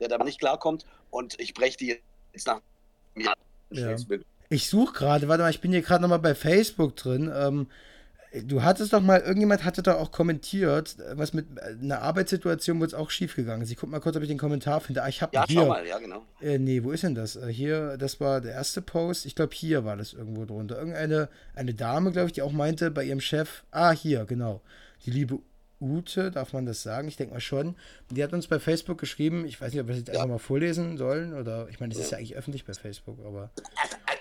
der 0.00 0.08
da 0.08 0.16
nicht 0.18 0.38
klarkommt 0.40 0.86
und 1.10 1.38
ich 1.40 1.52
breche 1.52 1.76
die 1.76 2.02
jetzt 2.32 2.46
nach 2.46 2.60
Jahr. 3.16 3.36
Ja. 3.70 3.96
Ich 4.48 4.68
suche 4.68 4.92
gerade, 4.92 5.28
warte 5.28 5.42
mal, 5.42 5.50
ich 5.50 5.60
bin 5.60 5.70
hier 5.70 5.82
gerade 5.82 6.02
nochmal 6.02 6.18
bei 6.18 6.34
Facebook 6.34 6.96
drin. 6.96 7.30
Ähm, 7.34 7.68
Du 8.44 8.62
hattest 8.62 8.92
doch 8.92 9.00
mal, 9.00 9.20
irgendjemand 9.20 9.64
hatte 9.64 9.82
da 9.82 9.96
auch 9.96 10.12
kommentiert, 10.12 10.96
was 11.14 11.32
mit 11.32 11.46
einer 11.60 12.00
Arbeitssituation, 12.00 12.78
wo 12.78 12.84
es 12.84 12.94
auch 12.94 13.10
schief 13.10 13.34
gegangen 13.34 13.62
ist. 13.62 13.72
Ich 13.72 13.76
guck 13.76 13.90
mal 13.90 13.98
kurz, 13.98 14.14
ob 14.14 14.22
ich 14.22 14.28
den 14.28 14.38
Kommentar 14.38 14.80
finde. 14.80 15.02
Ah, 15.02 15.08
ich 15.08 15.20
habe 15.20 15.34
ja, 15.34 15.44
hier. 15.48 15.62
Schau 15.62 15.66
mal, 15.66 15.84
ja, 15.84 15.98
genau. 15.98 16.24
Äh, 16.40 16.58
nee, 16.58 16.84
wo 16.84 16.92
ist 16.92 17.02
denn 17.02 17.16
das? 17.16 17.34
Äh, 17.34 17.48
hier, 17.52 17.96
das 17.96 18.20
war 18.20 18.40
der 18.40 18.52
erste 18.52 18.82
Post. 18.82 19.26
Ich 19.26 19.34
glaube, 19.34 19.52
hier 19.52 19.84
war 19.84 19.96
das 19.96 20.12
irgendwo 20.12 20.44
drunter. 20.44 20.78
Irgendeine 20.78 21.28
eine 21.56 21.74
Dame, 21.74 22.12
glaube 22.12 22.28
ich, 22.28 22.32
die 22.32 22.42
auch 22.42 22.52
meinte 22.52 22.92
bei 22.92 23.02
ihrem 23.02 23.20
Chef, 23.20 23.64
ah, 23.72 23.90
hier, 23.90 24.24
genau. 24.26 24.60
Die 25.04 25.10
liebe 25.10 25.40
Ute, 25.80 26.30
darf 26.30 26.52
man 26.52 26.66
das 26.66 26.82
sagen? 26.82 27.08
Ich 27.08 27.16
denke 27.16 27.34
mal 27.34 27.40
schon. 27.40 27.74
Die 28.10 28.22
hat 28.22 28.32
uns 28.32 28.46
bei 28.46 28.58
Facebook 28.58 28.98
geschrieben, 28.98 29.46
ich 29.46 29.60
weiß 29.60 29.72
nicht, 29.72 29.80
ob 29.80 29.88
wir 29.88 29.94
das 29.94 30.00
jetzt 30.00 30.08
ja. 30.08 30.14
einfach 30.14 30.28
mal 30.28 30.38
vorlesen 30.38 30.98
sollen 30.98 31.34
oder 31.34 31.68
ich 31.70 31.80
meine, 31.80 31.94
das 31.94 32.02
ist 32.02 32.12
ja 32.12 32.18
eigentlich 32.18 32.36
öffentlich 32.36 32.64
bei 32.64 32.74
Facebook, 32.74 33.18
aber. 33.24 33.50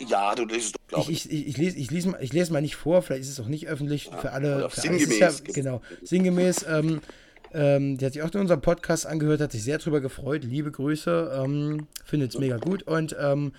Ja, 0.08 0.34
du 0.34 0.46
liest 0.46 0.76
es 0.76 0.88
doch, 0.88 1.10
ich, 1.10 1.30
ich, 1.30 1.48
ich, 1.48 1.58
lese, 1.58 1.78
ich, 1.78 1.92
lese, 1.92 2.16
ich 2.22 2.32
lese 2.32 2.54
mal 2.54 2.62
nicht 2.62 2.78
vor, 2.78 3.02
vielleicht 3.02 3.24
ist 3.24 3.30
es 3.30 3.40
auch 3.40 3.48
nicht 3.48 3.68
öffentlich 3.68 4.06
ja, 4.06 4.18
für 4.18 4.32
alle. 4.32 4.70
Für 4.70 4.82
sinngemäß. 4.82 5.20
Ja, 5.20 5.32
genau, 5.54 5.82
sinngemäß. 6.04 6.66
Ähm, 6.70 7.02
ähm, 7.54 7.98
die 7.98 8.06
hat 8.06 8.14
sich 8.14 8.22
auch 8.22 8.32
in 8.34 8.42
unserem 8.42 8.62
Podcast 8.62 9.06
angehört, 9.06 9.42
hat 9.42 9.52
sich 9.52 9.64
sehr 9.64 9.80
drüber 9.80 10.02
gefreut. 10.02 10.44
Liebe 10.44 10.72
Grüße, 10.72 11.44
ähm, 11.44 11.88
findet 12.06 12.32
es 12.34 12.40
mega 12.40 12.58
gut 12.58 12.84
und 12.84 13.16
ähm, 13.20 13.54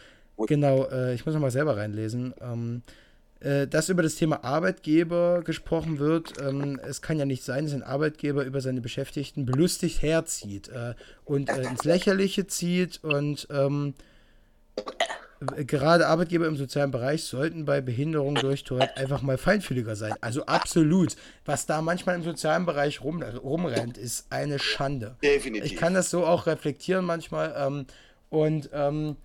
genau, 0.46 0.86
äh, 0.86 1.14
ich 1.14 1.26
muss 1.26 1.34
noch 1.34 1.40
mal 1.40 1.50
selber 1.50 1.76
reinlesen. 1.76 2.34
Ähm, 2.40 2.82
äh, 3.40 3.66
dass 3.66 3.88
über 3.88 4.02
das 4.02 4.16
Thema 4.16 4.44
Arbeitgeber 4.44 5.42
gesprochen 5.42 5.98
wird. 5.98 6.34
Ähm, 6.40 6.78
es 6.86 7.02
kann 7.02 7.18
ja 7.18 7.24
nicht 7.24 7.42
sein, 7.42 7.64
dass 7.64 7.74
ein 7.74 7.82
Arbeitgeber 7.82 8.44
über 8.44 8.60
seine 8.60 8.80
Beschäftigten 8.80 9.46
belustigt 9.46 10.02
herzieht 10.02 10.68
äh, 10.68 10.94
und 11.24 11.48
äh, 11.48 11.62
ins 11.62 11.84
Lächerliche 11.84 12.46
zieht 12.46 13.02
und 13.02 13.48
ähm, 13.50 13.94
gerade 15.66 16.06
Arbeitgeber 16.06 16.46
im 16.46 16.56
sozialen 16.56 16.90
Bereich 16.90 17.24
sollten 17.24 17.64
bei 17.64 17.80
Behinderung 17.80 18.34
durch 18.34 18.64
Tourette 18.64 18.96
einfach 18.98 19.22
mal 19.22 19.38
feinfühliger 19.38 19.96
sein. 19.96 20.14
Also 20.20 20.44
absolut. 20.44 21.16
Was 21.46 21.64
da 21.64 21.80
manchmal 21.80 22.16
im 22.16 22.22
sozialen 22.22 22.66
Bereich 22.66 23.02
rum, 23.02 23.22
rumrennt, 23.22 23.96
ist 23.96 24.26
eine 24.30 24.58
Schande. 24.58 25.16
Definitiv. 25.22 25.64
Ich 25.64 25.78
kann 25.78 25.94
das 25.94 26.10
so 26.10 26.26
auch 26.26 26.46
reflektieren 26.46 27.06
manchmal. 27.06 27.54
Ähm, 27.56 27.86
und 28.28 28.68
ähm, 28.72 29.16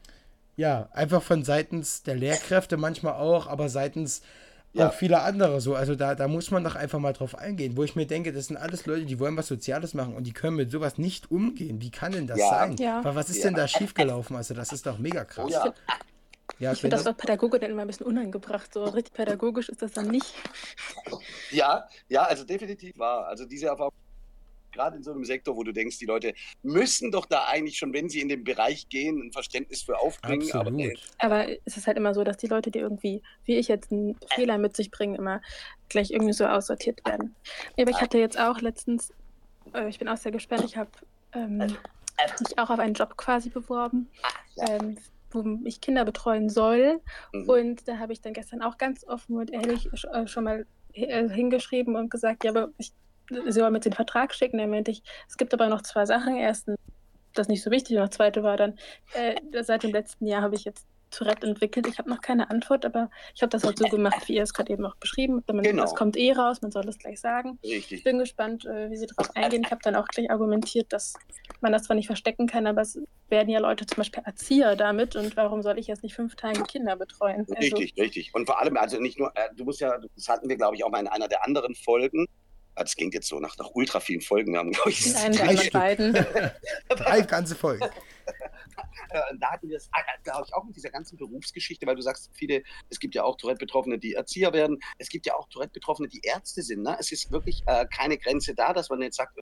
ja, 0.56 0.90
einfach 0.94 1.22
von 1.22 1.44
seitens 1.44 2.04
der 2.04 2.16
Lehrkräfte 2.16 2.78
manchmal 2.78 3.14
auch, 3.14 3.48
aber 3.48 3.70
seitens 3.70 4.22
ja. 4.74 4.90
auch 4.90 4.94
vieler 4.94 5.24
andere 5.24 5.62
so. 5.62 5.76
Also 5.76 5.96
da, 5.96 6.16
da 6.16 6.28
muss 6.28 6.52
man 6.52 6.64
doch 6.64 6.76
einfach 6.76 7.00
mal 7.00 7.14
drauf 7.14 7.38
eingehen, 7.38 7.76
wo 7.78 7.84
ich 7.84 7.96
mir 7.96 8.06
denke, 8.06 8.32
das 8.32 8.48
sind 8.48 8.58
alles 8.58 8.86
Leute, 8.86 9.06
die 9.06 9.20
wollen 9.20 9.36
was 9.38 9.48
Soziales 9.48 9.94
machen 9.94 10.16
und 10.16 10.26
die 10.26 10.34
können 10.34 10.56
mit 10.56 10.72
sowas 10.72 10.98
nicht 10.98 11.32
umgehen. 11.32 11.82
Wie 11.82 11.92
kann 11.92 12.12
denn 12.12 12.28
das 12.28 12.40
ja. 12.40 12.50
sein? 12.50 12.76
Ja. 12.78 13.02
Was 13.04 13.30
ist 13.30 13.44
denn 13.44 13.54
da 13.54 13.68
schiefgelaufen? 13.68 14.36
Also 14.36 14.54
das 14.54 14.72
ist 14.72 14.86
doch 14.86 14.98
mega 14.98 15.26
krass. 15.26 15.46
Oh, 15.48 15.74
ja. 16.60 16.72
ich 16.72 16.80
finde 16.80 16.98
das 16.98 17.06
als 17.06 17.18
Pädagoge 17.18 17.60
dann 17.60 17.72
immer 17.72 17.82
ein 17.82 17.88
bisschen 17.88 18.06
unangebracht. 18.06 18.74
So 18.74 18.84
richtig 18.86 19.14
pädagogisch 19.14 19.70
ist 19.70 19.82
das 19.82 19.92
dann 19.92 20.08
nicht. 20.08 20.34
Ja, 21.52 21.88
ja, 22.08 22.24
also 22.24 22.44
definitiv 22.44 22.98
war. 22.98 23.28
Also 23.28 23.46
diese 23.46 23.68
Erfahrung 23.68 23.94
gerade 24.76 24.98
in 24.98 25.04
so 25.04 25.12
einem 25.12 25.24
Sektor, 25.24 25.56
wo 25.56 25.64
du 25.64 25.72
denkst, 25.72 25.98
die 25.98 26.06
Leute 26.06 26.34
müssen 26.62 27.12
doch 27.12 27.26
da 27.26 27.46
eigentlich 27.46 27.78
schon, 27.78 27.94
wenn 27.94 28.10
sie 28.10 28.22
in 28.22 28.30
den 28.30 28.44
Bereich 28.44 28.90
gehen, 28.90 29.22
ein 29.22 29.32
Verständnis 29.32 29.82
für 29.82 29.98
aufbringen. 29.98 30.52
Aber, 30.54 30.72
aber, 31.20 31.48
es 31.66 31.78
ist 31.78 31.88
halt 31.88 31.98
immer 31.98 32.14
so, 32.14 32.24
dass 32.24 32.38
die 32.38 32.48
Leute, 32.48 32.70
die 32.70 32.80
irgendwie, 32.80 33.24
wie 33.46 33.58
ich 33.58 33.68
jetzt, 33.68 33.92
einen 33.92 34.18
Fehler 34.34 34.58
mit 34.58 34.76
sich 34.76 34.92
bringen, 34.92 35.16
immer 35.16 35.42
gleich 35.90 36.12
irgendwie 36.12 36.34
so 36.34 36.46
aussortiert 36.46 37.06
werden. 37.06 37.36
Aber 37.80 37.90
ich 37.90 38.02
hatte 38.02 38.20
jetzt 38.20 38.40
auch 38.40 38.62
letztens, 38.62 39.12
äh, 39.74 39.88
ich 39.90 39.98
bin 39.98 40.08
auch 40.08 40.18
sehr 40.18 40.32
gespannt, 40.32 40.64
ich 40.66 40.78
habe 40.78 40.92
ähm, 41.34 41.58
mich 41.58 42.58
auch 42.58 42.70
auf 42.70 42.80
einen 42.80 42.94
Job 42.94 43.18
quasi 43.18 43.50
beworben. 43.50 44.10
Ähm, 44.58 44.98
wo 45.32 45.44
ich 45.66 45.82
Kinder 45.82 46.06
betreuen 46.06 46.50
soll. 46.50 47.02
Mhm. 47.34 47.50
Und 47.50 47.88
da 47.90 47.98
habe 47.98 48.14
ich 48.14 48.22
dann 48.22 48.32
gestern 48.32 48.62
auch 48.62 48.78
ganz 48.78 49.04
offen 49.06 49.36
und 49.36 49.52
ehrlich 49.52 49.90
äh, 50.14 50.28
schon 50.28 50.46
mal 50.46 50.66
äh, 50.94 51.28
hingeschrieben 51.30 51.96
und 51.98 52.10
gesagt, 52.10 52.46
ja, 52.46 52.52
aber 52.52 52.70
ich 52.78 52.94
sie 53.30 53.62
wollen 53.62 53.74
mit 53.74 53.86
den 53.86 53.94
Vertrag 53.94 54.34
schicken. 54.34 54.58
Da 54.58 54.68
meinte 54.68 54.92
ich, 54.92 55.04
es 55.28 55.38
gibt 55.38 55.54
aber 55.54 55.68
noch 55.68 55.82
zwei 55.82 56.06
Sachen. 56.06 56.38
Erstens, 56.38 56.78
das 57.34 57.46
ist 57.46 57.50
nicht 57.50 57.64
so 57.64 57.72
wichtig. 57.72 57.98
Und 57.98 58.04
das 58.04 58.12
zweite 58.12 58.44
war 58.44 58.58
dann, 58.58 58.78
äh, 59.14 59.36
seit 59.64 59.84
dem 59.84 59.92
letzten 59.92 60.28
Jahr 60.28 60.42
habe 60.42 60.56
ich 60.56 60.64
jetzt 60.64 60.86
Tourette 61.12 61.48
entwickelt. 61.48 61.88
Ich 61.88 61.98
habe 61.98 62.10
noch 62.10 62.22
keine 62.22 62.50
Antwort, 62.50 62.86
aber 62.86 63.10
ich 63.34 63.42
habe 63.42 63.50
das 63.50 63.64
halt 63.64 63.78
so 63.78 63.88
gemacht, 63.88 64.28
wie 64.28 64.36
ihr 64.36 64.44
es 64.44 64.54
gerade 64.54 64.74
eben 64.74 64.86
auch 64.86 64.96
beschrieben 64.96 65.44
habt. 65.48 65.64
Genau. 65.64 65.84
Das 65.84 65.96
kommt 65.96 66.18
eh 66.18 66.34
raus, 66.34 66.62
man 66.62 66.72
soll 66.72 66.88
es 66.88 66.98
gleich 66.98 67.20
sagen. 67.20 67.58
Richtig. 67.64 68.00
Ich 68.00 68.04
bin 68.04 68.18
gespannt, 68.20 68.66
äh, 68.66 68.90
wie 68.90 68.98
sie 68.98 69.08
darauf 69.08 69.36
eingehen. 69.36 69.64
Ich 69.66 69.72
habe 69.72 69.82
dann 69.84 69.96
auch 69.96 70.08
gleich 70.08 70.30
argumentiert, 70.30 70.92
dass 70.92 71.14
man 71.62 71.72
das 71.72 71.84
zwar 71.84 71.96
nicht 71.96 72.08
verstecken 72.08 72.48
kann, 72.48 72.68
aber 72.68 72.82
es 72.82 73.00
werden 73.30 73.50
ja 73.50 73.60
Leute 73.60 73.86
zum 73.86 73.98
Beispiel 73.98 74.24
Erzieher 74.26 74.76
damit 74.76 75.16
und 75.16 75.36
warum 75.38 75.62
soll 75.62 75.80
ich 75.80 75.88
jetzt 75.88 76.04
nicht 76.04 76.16
fünf 76.16 76.36
Tage 76.36 76.64
Kinder 76.64 76.96
betreuen? 76.96 77.46
Richtig, 77.58 77.94
also, 77.94 78.04
richtig. 78.04 78.36
Und 78.36 78.46
vor 78.46 78.60
allem, 78.62 78.78
also 78.78 79.00
nicht 79.00 79.18
nur, 79.18 79.32
äh, 79.36 79.50
du 79.56 79.64
musst 79.64 79.80
ja, 79.80 79.98
das 80.16 80.28
hatten 80.28 80.50
wir, 80.50 80.58
glaube 80.58 80.76
ich, 80.76 80.84
auch 80.84 80.92
mal 80.92 81.00
in 81.00 81.08
einer 81.08 81.28
der 81.28 81.46
anderen 81.46 81.76
Folgen, 81.76 82.28
Ah, 82.76 82.84
das 82.84 82.96
klingt 82.96 83.14
jetzt 83.14 83.28
so 83.28 83.40
nach, 83.40 83.58
nach 83.58 83.70
ultra 83.74 84.00
vielen 84.02 84.22
Folgen. 84.22 84.52
Wir 84.52 84.60
haben, 84.60 84.72
glaube 84.72 84.90
ich, 84.90 85.14
Nein, 85.14 85.32
drei, 85.32 85.70
beiden. 85.70 86.14
drei 86.90 87.22
ganze 87.22 87.56
Folgen. 87.56 87.86
Äh, 89.10 89.22
da 89.40 89.52
hatten 89.52 89.70
wir 89.70 89.78
es, 89.78 89.90
ah, 89.94 90.02
glaube 90.24 90.46
ich, 90.48 90.54
auch 90.54 90.64
mit 90.64 90.76
dieser 90.76 90.90
ganzen 90.90 91.18
Berufsgeschichte, 91.18 91.86
weil 91.86 91.96
du 91.96 92.02
sagst, 92.02 92.32
viele, 92.34 92.64
es 92.90 93.00
gibt 93.00 93.14
ja 93.16 93.24
auch 93.24 93.38
Tourette-Betroffene, 93.38 94.00
die 94.00 94.14
Erzieher 94.14 94.52
werden, 94.52 94.80
es 94.98 95.10
gibt 95.10 95.26
ja 95.26 95.36
auch 95.36 95.48
Tourette-Betroffene, 95.50 96.08
die 96.08 96.22
Ärzte 96.24 96.62
sind. 96.62 96.84
Ne? 96.84 96.98
Es 97.00 97.12
ist 97.12 97.32
wirklich 97.32 97.64
äh, 97.68 97.86
keine 97.94 98.18
Grenze 98.18 98.56
da, 98.56 98.74
dass 98.74 98.90
man 98.90 99.02
jetzt 99.02 99.18
sagt, 99.18 99.38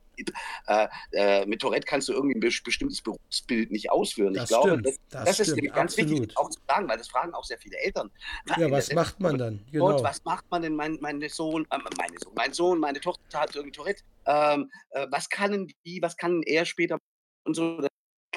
äh, 0.67 0.88
äh, 1.12 1.46
mit 1.46 1.62
Tourette 1.62 1.86
kannst 1.86 2.10
du 2.10 2.13
irgendwie 2.13 2.36
ein 2.36 2.39
bestimmtes 2.39 3.02
Berufsbild 3.02 3.72
nicht 3.72 3.89
ausführen. 3.91 4.34
Das 4.34 4.43
ich 4.43 4.50
glaube, 4.50 4.69
stimmt, 4.69 4.86
das, 4.86 4.96
das, 5.10 5.38
das 5.38 5.48
ist 5.48 5.56
ganz 5.74 5.93
absolut. 5.93 6.12
wichtig 6.12 6.38
auch 6.38 6.50
zu 6.50 6.60
sagen, 6.67 6.89
weil 6.89 6.98
das 6.98 7.08
fragen 7.08 7.34
auch 7.34 7.43
sehr 7.43 7.58
viele 7.58 7.78
Eltern. 7.78 8.12
Ja, 8.58 8.69
was 8.69 8.91
macht 8.93 9.19
man 9.19 9.38
dann? 9.38 9.65
Genau. 9.72 10.04
was 10.04 10.24
macht 10.26 10.50
man 10.52 10.62
denn, 10.62 10.76
mein, 10.76 10.98
meine 11.02 11.30
Sohn, 11.30 11.65
äh, 11.72 11.78
meine 11.98 12.19
Sohn, 12.19 12.34
mein 12.36 12.54
Sohn, 12.54 12.80
meine 12.80 13.00
Tochter 13.00 13.39
hat 13.39 13.56
irgendwie 13.56 13.72
Tourette. 13.72 14.04
Ähm, 14.26 14.69
äh, 14.91 15.08
was 15.10 15.30
kann 15.30 15.67
die, 15.86 16.02
was 16.02 16.15
kann 16.17 16.41
er 16.43 16.65
später 16.65 16.98
und 17.46 17.56
so 17.56 17.82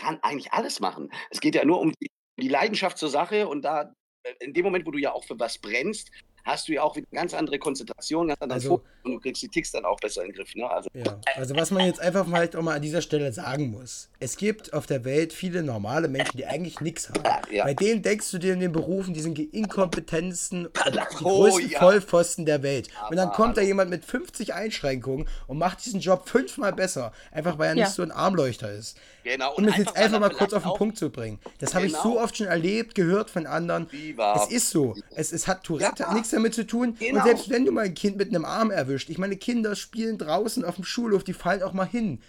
kann 0.06 0.22
eigentlich 0.22 0.52
alles 0.52 0.80
machen. 0.80 1.10
Es 1.30 1.40
geht 1.40 1.54
ja 1.54 1.64
nur 1.64 1.80
um 1.80 1.92
die, 2.00 2.10
die 2.38 2.48
Leidenschaft 2.48 2.98
zur 2.98 3.08
Sache 3.08 3.48
und 3.48 3.62
da 3.62 3.92
äh, 4.22 4.34
in 4.40 4.54
dem 4.54 4.64
Moment, 4.64 4.86
wo 4.86 4.90
du 4.90 4.98
ja 4.98 5.12
auch 5.12 5.24
für 5.24 5.38
was 5.38 5.58
brennst, 5.58 6.10
hast 6.46 6.68
du 6.68 6.72
ja 6.72 6.82
auch 6.82 6.94
wieder 6.96 7.06
eine 7.10 7.20
ganz 7.20 7.34
andere 7.34 7.58
Konzentration, 7.58 8.28
ganz 8.28 8.40
anderen 8.40 8.62
also, 8.62 8.82
und 9.02 9.12
du 9.12 9.20
kriegst 9.20 9.42
die 9.42 9.48
Ticks 9.48 9.72
dann 9.72 9.84
auch 9.84 9.98
besser 9.98 10.22
in 10.22 10.28
den 10.28 10.36
Griff. 10.36 10.54
Ne? 10.54 10.68
Also, 10.70 10.88
ja. 10.94 11.20
also 11.34 11.56
was 11.56 11.70
man 11.70 11.84
jetzt 11.84 12.00
einfach 12.00 12.26
mal, 12.26 12.48
auch 12.56 12.62
mal 12.62 12.76
an 12.76 12.82
dieser 12.82 13.02
Stelle 13.02 13.32
sagen 13.32 13.70
muss, 13.70 14.08
es 14.20 14.36
gibt 14.36 14.72
auf 14.72 14.86
der 14.86 15.04
Welt 15.04 15.32
viele 15.32 15.62
normale 15.62 16.08
Menschen, 16.08 16.36
die 16.36 16.46
eigentlich 16.46 16.80
nichts 16.80 17.10
haben. 17.10 17.52
Ja. 17.52 17.64
Bei 17.64 17.74
denen 17.74 18.02
denkst 18.02 18.30
du 18.30 18.38
dir 18.38 18.52
in 18.52 18.60
den 18.60 18.72
Berufen, 18.72 19.12
die 19.12 19.20
sind 19.20 19.36
die 19.38 19.44
inkompetentesten, 19.44 20.68
die 20.72 21.24
oh, 21.24 21.40
größten 21.40 21.70
ja. 21.70 21.78
Vollpfosten 21.80 22.46
der 22.46 22.62
Welt. 22.62 22.88
Und 23.10 23.16
dann 23.16 23.30
kommt 23.30 23.56
da 23.56 23.62
jemand 23.62 23.90
mit 23.90 24.04
50 24.04 24.54
Einschränkungen 24.54 25.28
und 25.48 25.58
macht 25.58 25.84
diesen 25.84 26.00
Job 26.00 26.28
fünfmal 26.28 26.72
besser, 26.72 27.12
einfach 27.32 27.58
weil 27.58 27.70
er 27.70 27.74
nicht 27.74 27.90
so 27.90 28.02
ein 28.02 28.12
Armleuchter 28.12 28.70
ist. 28.70 28.96
Genau. 29.24 29.54
Und 29.56 29.64
um 29.64 29.70
es 29.70 29.78
jetzt 29.78 29.96
einfach 29.96 30.20
mal 30.20 30.30
kurz 30.30 30.52
auf 30.52 30.62
den 30.62 30.74
Punkt 30.74 30.96
zu 30.96 31.10
bringen. 31.10 31.40
Das 31.58 31.70
genau. 31.70 31.74
habe 31.74 31.86
ich 31.86 31.92
so 31.96 32.10
genau. 32.10 32.22
oft 32.22 32.36
schon 32.36 32.46
erlebt, 32.46 32.94
gehört 32.94 33.28
von 33.28 33.46
anderen. 33.46 33.88
Es 34.36 34.50
ist 34.50 34.70
so. 34.70 34.94
Es, 35.16 35.32
es 35.32 35.48
hat 35.48 35.64
Tourette 35.64 36.04
ja. 36.04 36.14
nichts 36.14 36.32
damit 36.36 36.54
zu 36.54 36.66
tun. 36.66 36.96
Genau. 36.98 37.18
Und 37.18 37.26
selbst 37.26 37.50
wenn 37.50 37.64
du 37.64 37.72
mal 37.72 37.86
ein 37.86 37.94
Kind 37.94 38.16
mit 38.16 38.28
einem 38.28 38.44
Arm 38.44 38.70
erwischt, 38.70 39.10
ich 39.10 39.18
meine, 39.18 39.36
Kinder 39.36 39.74
spielen 39.74 40.18
draußen 40.18 40.64
auf 40.64 40.76
dem 40.76 40.84
Schulhof, 40.84 41.24
die 41.24 41.32
fallen 41.32 41.62
auch 41.62 41.72
mal 41.72 41.86
hin. 41.86 42.20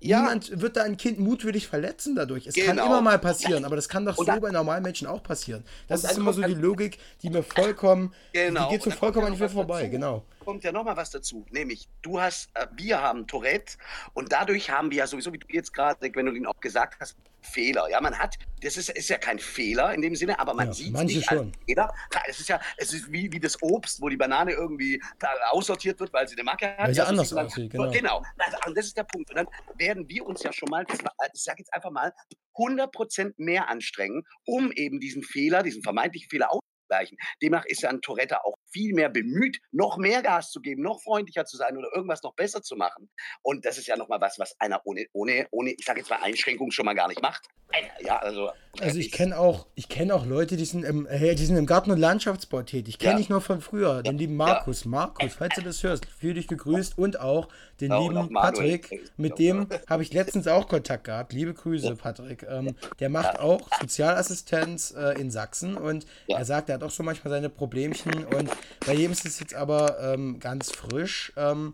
Ja. 0.00 0.20
Niemand 0.20 0.60
wird 0.60 0.76
da 0.76 0.82
ein 0.82 0.96
Kind 0.96 1.18
mutwillig 1.18 1.66
verletzen 1.66 2.14
dadurch. 2.14 2.46
Es 2.46 2.54
genau. 2.54 2.66
kann 2.66 2.78
immer 2.78 3.00
mal 3.00 3.18
passieren, 3.18 3.64
aber 3.64 3.76
das 3.76 3.88
kann 3.88 4.04
doch 4.04 4.16
so 4.16 4.24
bei 4.24 4.50
normalen 4.50 4.82
Menschen 4.82 5.06
auch 5.06 5.22
passieren. 5.22 5.64
Das 5.88 6.04
ist 6.04 6.18
immer 6.18 6.32
so 6.32 6.42
die 6.42 6.54
Logik, 6.54 6.98
die 7.22 7.30
mir 7.30 7.42
vollkommen, 7.42 8.12
genau. 8.32 8.68
die 8.68 8.74
geht 8.74 8.82
so 8.84 8.90
vollkommen 8.90 9.26
an 9.26 9.38
mir 9.38 9.48
vorbei, 9.48 9.80
dazu. 9.80 9.90
genau. 9.90 10.24
Kommt 10.46 10.62
ja 10.62 10.70
nochmal 10.70 10.96
was 10.96 11.10
dazu, 11.10 11.44
nämlich 11.50 11.88
du 12.02 12.20
hast, 12.20 12.50
äh, 12.54 12.68
wir 12.76 13.02
haben 13.02 13.26
Tourette 13.26 13.76
und 14.14 14.30
dadurch 14.30 14.70
haben 14.70 14.92
wir 14.92 14.98
ja 14.98 15.06
sowieso, 15.08 15.32
wie 15.32 15.38
du 15.38 15.46
jetzt 15.50 15.74
gerade, 15.74 15.98
wenn 16.14 16.24
du 16.24 16.32
ihn 16.32 16.46
auch 16.46 16.60
gesagt 16.60 17.00
hast, 17.00 17.16
Fehler. 17.40 17.88
Ja, 17.90 18.00
man 18.00 18.16
hat, 18.16 18.36
das 18.62 18.76
ist, 18.76 18.90
ist 18.90 19.08
ja 19.08 19.18
kein 19.18 19.40
Fehler 19.40 19.92
in 19.92 20.02
dem 20.02 20.14
Sinne, 20.14 20.38
aber 20.38 20.54
man 20.54 20.68
ja, 20.68 20.72
sieht 20.72 20.94
es 20.94 21.02
nicht 21.02 21.28
schon. 21.28 21.38
als 21.38 21.56
Fehler. 21.66 21.94
Es 22.28 22.38
ist 22.38 22.48
ja, 22.48 22.60
es 22.76 22.92
ist 22.92 23.10
wie, 23.10 23.32
wie 23.32 23.40
das 23.40 23.60
Obst, 23.60 24.00
wo 24.00 24.08
die 24.08 24.16
Banane 24.16 24.52
irgendwie 24.52 25.02
aussortiert 25.50 25.98
wird, 25.98 26.12
weil 26.12 26.28
sie 26.28 26.36
eine 26.36 26.44
Macke 26.44 26.76
hat. 26.76 26.86
Weil 26.86 26.94
sie 26.94 27.00
ja, 27.00 27.06
anders 27.06 27.32
aussieht, 27.32 27.72
genau. 27.72 27.90
Genau, 27.90 28.22
und 28.66 28.76
das 28.76 28.86
ist 28.86 28.96
der 28.96 29.04
Punkt. 29.04 29.30
Und 29.30 29.36
dann 29.36 29.48
werden 29.76 30.08
wir 30.08 30.24
uns 30.24 30.44
ja 30.44 30.52
schon 30.52 30.68
mal, 30.70 30.86
ich 30.88 31.42
sage 31.42 31.58
jetzt 31.58 31.74
einfach 31.74 31.90
mal, 31.90 32.12
100% 32.54 33.34
mehr 33.36 33.68
anstrengen, 33.68 34.22
um 34.44 34.70
eben 34.70 35.00
diesen 35.00 35.24
Fehler, 35.24 35.64
diesen 35.64 35.82
vermeintlichen 35.82 36.30
Fehler 36.30 36.52
dergleichen. 36.88 37.18
Demnach 37.42 37.64
ist 37.66 37.82
ja 37.82 37.90
ein 37.90 38.00
Tourette 38.00 38.44
auch 38.44 38.56
viel 38.70 38.94
mehr 38.94 39.08
bemüht, 39.08 39.58
noch 39.72 39.96
mehr 39.96 40.22
Gas 40.22 40.50
zu 40.50 40.60
geben, 40.60 40.82
noch 40.82 41.02
freundlicher 41.02 41.44
zu 41.44 41.56
sein 41.56 41.76
oder 41.76 41.88
irgendwas 41.94 42.22
noch 42.22 42.34
besser 42.34 42.62
zu 42.62 42.76
machen. 42.76 43.10
Und 43.42 43.64
das 43.64 43.78
ist 43.78 43.86
ja 43.86 43.96
nochmal 43.96 44.20
was, 44.20 44.38
was 44.38 44.58
einer 44.60 44.80
ohne, 44.84 45.06
ohne, 45.12 45.46
ohne, 45.50 45.72
ich 45.72 45.84
sage 45.84 46.00
jetzt 46.00 46.10
mal 46.10 46.20
Einschränkung 46.22 46.70
schon 46.70 46.84
mal 46.84 46.94
gar 46.94 47.08
nicht 47.08 47.22
macht. 47.22 47.46
Ja, 48.00 48.18
also. 48.18 48.50
Also 48.78 48.98
ich 48.98 49.10
kenne 49.10 49.38
auch, 49.38 49.66
ich 49.74 49.88
kenne 49.88 50.14
auch 50.14 50.26
Leute, 50.26 50.58
die 50.58 50.66
sind 50.66 50.84
im, 50.84 51.06
äh, 51.06 51.34
die 51.34 51.46
sind 51.46 51.56
im 51.56 51.64
Garten- 51.64 51.90
und 51.90 51.98
Landschaftsbau 51.98 52.62
tätig. 52.62 52.98
Kenne 52.98 53.14
ja. 53.14 53.20
ich 53.20 53.30
nur 53.30 53.40
von 53.40 53.62
früher. 53.62 54.02
Den 54.02 54.18
lieben 54.18 54.36
Markus. 54.36 54.84
Ja. 54.84 54.90
Markus, 54.90 55.34
falls 55.34 55.54
du 55.54 55.62
das 55.62 55.82
hörst, 55.82 56.04
fühl 56.04 56.34
dich 56.34 56.46
gegrüßt 56.46 56.98
und 56.98 57.18
auch 57.18 57.48
den 57.80 57.90
ja, 57.90 57.98
lieben 57.98 58.28
Patrick. 58.34 59.10
Mit 59.16 59.38
dem 59.38 59.66
habe 59.88 60.02
ich 60.02 60.12
letztens 60.12 60.46
auch 60.46 60.68
Kontakt 60.68 61.04
gehabt. 61.04 61.32
Liebe 61.32 61.54
Grüße, 61.54 61.96
Patrick. 61.96 62.46
Ähm, 62.48 62.74
der 63.00 63.08
macht 63.08 63.38
auch 63.38 63.66
Sozialassistenz 63.80 64.94
äh, 64.94 65.18
in 65.18 65.30
Sachsen 65.30 65.78
und 65.78 66.04
er 66.26 66.44
sagt, 66.44 66.68
er 66.68 66.74
hat 66.74 66.82
auch 66.82 66.90
so 66.90 67.02
manchmal 67.02 67.30
seine 67.30 67.48
Problemchen 67.48 68.24
und 68.26 68.50
bei 68.84 68.92
jedem 68.92 69.12
ist 69.12 69.24
es 69.24 69.40
jetzt 69.40 69.54
aber 69.54 69.98
ähm, 70.00 70.38
ganz 70.38 70.70
frisch. 70.70 71.32
Ähm, 71.36 71.72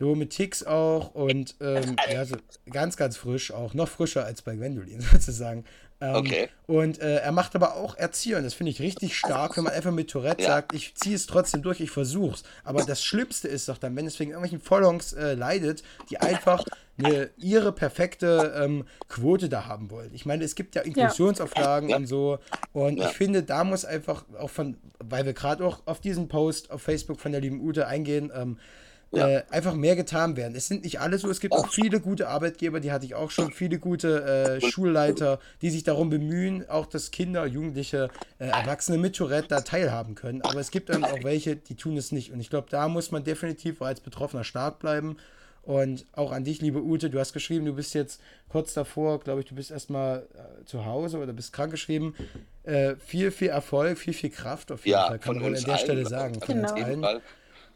so 0.00 0.14
mit 0.14 0.30
Ticks 0.30 0.64
auch 0.64 1.14
und 1.14 1.54
ähm, 1.60 1.96
ja, 2.12 2.24
so 2.24 2.36
ganz, 2.70 2.96
ganz 2.96 3.16
frisch 3.16 3.52
auch. 3.52 3.74
Noch 3.74 3.88
frischer 3.88 4.24
als 4.24 4.42
bei 4.42 4.56
Gwendolyn 4.56 5.00
sozusagen. 5.12 5.64
Ähm, 6.02 6.16
okay. 6.16 6.48
Und 6.66 7.00
äh, 7.00 7.16
er 7.16 7.32
macht 7.32 7.54
aber 7.54 7.76
auch 7.76 7.94
Erziehern. 7.94 8.42
Das 8.42 8.54
finde 8.54 8.70
ich 8.70 8.80
richtig 8.80 9.16
stark, 9.16 9.56
wenn 9.56 9.64
man 9.64 9.74
einfach 9.74 9.90
mit 9.90 10.08
Tourette 10.08 10.42
ja. 10.42 10.48
sagt, 10.48 10.74
ich 10.74 10.94
ziehe 10.94 11.14
es 11.14 11.26
trotzdem 11.26 11.62
durch, 11.62 11.80
ich 11.80 11.90
versuch's. 11.90 12.42
Aber 12.64 12.82
das 12.84 13.04
Schlimmste 13.04 13.48
ist 13.48 13.68
doch 13.68 13.76
dann, 13.76 13.94
wenn 13.96 14.06
es 14.06 14.18
wegen 14.18 14.30
irgendwelchen 14.30 14.60
Vollongs 14.60 15.12
äh, 15.12 15.34
leidet, 15.34 15.82
die 16.08 16.18
einfach 16.18 16.64
eine, 16.98 17.28
ihre 17.36 17.72
perfekte 17.72 18.54
ähm, 18.56 18.86
Quote 19.08 19.50
da 19.50 19.66
haben 19.66 19.90
wollen. 19.90 20.10
Ich 20.14 20.24
meine, 20.24 20.44
es 20.44 20.54
gibt 20.54 20.74
ja 20.74 20.82
Inklusionsauflagen 20.82 21.90
ja. 21.90 21.96
und 21.96 22.06
so. 22.06 22.38
Und 22.72 22.98
ja. 22.98 23.10
ich 23.10 23.16
finde, 23.16 23.42
da 23.42 23.64
muss 23.64 23.84
einfach 23.84 24.24
auch 24.38 24.50
von, 24.50 24.78
weil 24.98 25.26
wir 25.26 25.34
gerade 25.34 25.64
auch 25.64 25.82
auf 25.84 26.00
diesen 26.00 26.28
Post 26.28 26.70
auf 26.70 26.80
Facebook 26.80 27.20
von 27.20 27.32
der 27.32 27.42
lieben 27.42 27.60
Ute 27.60 27.86
eingehen, 27.86 28.32
ähm, 28.34 28.58
ja. 29.12 29.28
äh, 29.28 29.42
einfach 29.50 29.74
mehr 29.74 29.96
getan 29.96 30.36
werden. 30.36 30.54
Es 30.54 30.68
sind 30.68 30.84
nicht 30.84 31.00
alle 31.00 31.18
so, 31.18 31.28
es 31.30 31.40
gibt 31.40 31.54
auch 31.54 31.68
viele 31.68 32.00
gute 32.00 32.28
Arbeitgeber, 32.28 32.80
die 32.80 32.92
hatte 32.92 33.04
ich 33.04 33.14
auch 33.14 33.30
schon, 33.30 33.52
viele 33.52 33.78
gute 33.78 34.60
äh, 34.62 34.70
Schulleiter, 34.70 35.40
die 35.62 35.70
sich 35.70 35.82
darum 35.82 36.10
bemühen, 36.10 36.68
auch 36.68 36.86
dass 36.86 37.10
Kinder, 37.10 37.46
Jugendliche, 37.46 38.10
äh, 38.38 38.46
Erwachsene 38.46 38.98
mit 38.98 39.16
Tourette 39.16 39.48
da 39.48 39.60
teilhaben 39.60 40.14
können. 40.14 40.42
Aber 40.42 40.60
es 40.60 40.70
gibt 40.70 40.88
dann 40.90 41.04
auch 41.04 41.24
welche, 41.24 41.56
die 41.56 41.74
tun 41.74 41.96
es 41.96 42.12
nicht. 42.12 42.32
Und 42.32 42.40
ich 42.40 42.50
glaube, 42.50 42.68
da 42.70 42.88
muss 42.88 43.10
man 43.10 43.24
definitiv 43.24 43.82
als 43.82 44.00
Betroffener 44.00 44.44
stark 44.44 44.78
bleiben. 44.78 45.16
Und 45.62 46.06
auch 46.12 46.32
an 46.32 46.44
dich, 46.44 46.62
liebe 46.62 46.82
Ute, 46.82 47.10
du 47.10 47.18
hast 47.20 47.34
geschrieben, 47.34 47.66
du 47.66 47.74
bist 47.74 47.94
jetzt 47.94 48.20
kurz 48.48 48.72
davor, 48.72 49.20
glaube 49.20 49.40
ich, 49.40 49.46
du 49.46 49.54
bist 49.54 49.70
erstmal 49.70 50.26
äh, 50.34 50.64
zu 50.64 50.86
Hause 50.86 51.18
oder 51.18 51.34
bist 51.34 51.52
krank 51.52 51.70
geschrieben. 51.70 52.14
Äh, 52.62 52.96
viel, 52.96 53.30
viel 53.30 53.48
Erfolg, 53.48 53.98
viel, 53.98 54.14
viel 54.14 54.30
Kraft 54.30 54.72
auf 54.72 54.86
jeden 54.86 54.98
ja, 54.98 55.08
Fall, 55.08 55.18
kann 55.18 55.36
man 55.36 55.54
an 55.54 55.62
der 55.62 55.76
Stelle 55.76 56.06
sagen. 56.06 56.40
Von 56.40 56.56
genau. 56.56 56.72
uns 56.72 56.82
allen. 56.82 57.20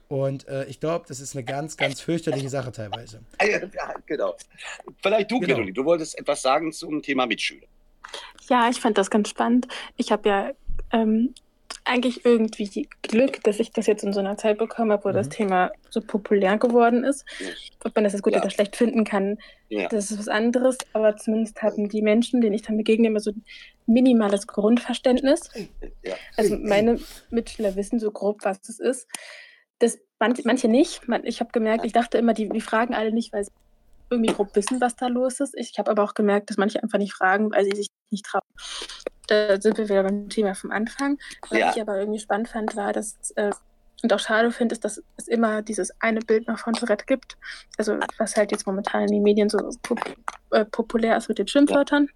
Und 0.08 0.46
äh, 0.48 0.64
ich 0.66 0.80
glaube, 0.80 1.06
das 1.08 1.20
ist 1.20 1.34
eine 1.34 1.44
ganz, 1.44 1.76
ganz 1.76 2.00
fürchterliche 2.00 2.48
Sache 2.48 2.72
teilweise. 2.72 3.20
Ja, 3.42 3.94
genau. 4.06 4.34
Vielleicht 5.02 5.30
du, 5.30 5.40
genau. 5.40 5.64
du 5.70 5.84
wolltest 5.84 6.18
etwas 6.18 6.42
sagen 6.42 6.72
zum 6.72 7.02
Thema 7.02 7.26
Mitschüler. 7.26 7.66
Ja, 8.48 8.68
ich 8.68 8.80
fand 8.80 8.98
das 8.98 9.10
ganz 9.10 9.28
spannend. 9.30 9.66
Ich 9.96 10.12
habe 10.12 10.28
ja 10.28 10.50
ähm, 10.92 11.34
eigentlich 11.84 12.24
irgendwie 12.24 12.88
Glück, 13.02 13.42
dass 13.42 13.60
ich 13.60 13.72
das 13.72 13.86
jetzt 13.86 14.04
in 14.04 14.12
so 14.12 14.20
einer 14.20 14.36
Zeit 14.36 14.58
bekommen 14.58 14.92
habe, 14.92 15.04
wo 15.04 15.08
mhm. 15.10 15.14
das 15.14 15.28
Thema 15.28 15.72
so 15.90 16.00
populär 16.00 16.58
geworden 16.58 17.04
ist. 17.04 17.24
Ob 17.84 17.94
man 17.94 18.04
das 18.04 18.12
jetzt 18.12 18.22
gut 18.22 18.34
ja. 18.34 18.40
oder 18.40 18.50
schlecht 18.50 18.76
finden 18.76 19.04
kann, 19.04 19.38
ja. 19.68 19.88
das 19.88 20.10
ist 20.10 20.18
was 20.18 20.28
anderes. 20.28 20.78
Aber 20.92 21.16
zumindest 21.16 21.62
haben 21.62 21.88
die 21.88 22.02
Menschen, 22.02 22.40
denen 22.40 22.54
ich 22.54 22.62
dann 22.62 22.76
begegne, 22.76 23.08
immer 23.08 23.20
so 23.20 23.30
ein 23.30 23.44
minimales 23.86 24.46
Grundverständnis. 24.46 25.50
Ja. 26.02 26.14
Also 26.36 26.56
meine 26.56 26.98
Mitschüler 27.30 27.76
wissen 27.76 27.98
so 27.98 28.10
grob, 28.10 28.44
was 28.44 28.68
es 28.68 28.80
ist 28.80 29.08
manche, 30.20 30.42
manche 30.44 30.68
nicht. 30.68 31.02
Ich 31.24 31.40
habe 31.40 31.52
gemerkt, 31.52 31.84
ich 31.84 31.92
dachte 31.92 32.18
immer, 32.18 32.34
die, 32.34 32.48
die 32.48 32.60
fragen 32.60 32.94
alle 32.94 33.12
nicht, 33.12 33.32
weil 33.32 33.44
sie 33.44 33.52
irgendwie 34.10 34.34
grob 34.34 34.54
wissen, 34.54 34.80
was 34.80 34.96
da 34.96 35.08
los 35.08 35.40
ist. 35.40 35.54
Ich 35.56 35.78
habe 35.78 35.90
aber 35.90 36.02
auch 36.02 36.14
gemerkt, 36.14 36.50
dass 36.50 36.56
manche 36.56 36.82
einfach 36.82 36.98
nicht 36.98 37.14
fragen, 37.14 37.50
weil 37.52 37.64
sie 37.64 37.76
sich 37.76 37.88
nicht 38.10 38.26
trauen. 38.26 38.42
Da 39.26 39.60
sind 39.60 39.78
wir 39.78 39.88
wieder 39.88 40.02
beim 40.02 40.28
Thema 40.28 40.54
vom 40.54 40.70
Anfang. 40.70 41.18
Was 41.48 41.58
ja. 41.58 41.72
ich 41.74 41.80
aber 41.80 41.98
irgendwie 41.98 42.20
spannend 42.20 42.48
fand, 42.48 42.76
war, 42.76 42.92
dass 42.92 43.16
äh, 43.36 43.50
und 44.02 44.12
auch 44.12 44.18
schade 44.18 44.52
finde, 44.52 44.74
ist, 44.74 44.84
dass 44.84 45.02
es 45.16 45.28
immer 45.28 45.62
dieses 45.62 45.90
eine 46.00 46.20
Bild 46.20 46.46
nach 46.46 46.58
von 46.58 46.74
Tourette 46.74 47.06
gibt. 47.06 47.38
Also 47.78 47.98
was 48.18 48.36
halt 48.36 48.52
jetzt 48.52 48.66
momentan 48.66 49.02
in 49.02 49.08
den 49.08 49.22
Medien 49.22 49.48
so 49.48 49.58
pop 49.82 49.98
äh, 50.50 50.66
populär 50.66 51.16
ist 51.16 51.28
mit 51.28 51.38
den 51.38 51.48
Schimpfwörtern. 51.48 52.04
Ja. 52.04 52.12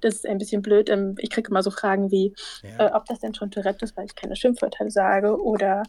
Das 0.00 0.14
ist 0.14 0.26
ein 0.26 0.38
bisschen 0.38 0.62
blöd. 0.62 0.88
Ähm, 0.88 1.14
ich 1.18 1.30
kriege 1.30 1.50
immer 1.50 1.62
so 1.62 1.70
Fragen 1.70 2.10
wie, 2.10 2.34
ja. 2.62 2.86
äh, 2.86 2.92
ob 2.92 3.06
das 3.06 3.20
denn 3.20 3.34
schon 3.34 3.50
Tourette 3.50 3.84
ist, 3.84 3.96
weil 3.96 4.06
ich 4.06 4.14
keine 4.14 4.36
Schimpfwörter 4.36 4.90
sage. 4.90 5.40
Oder 5.40 5.82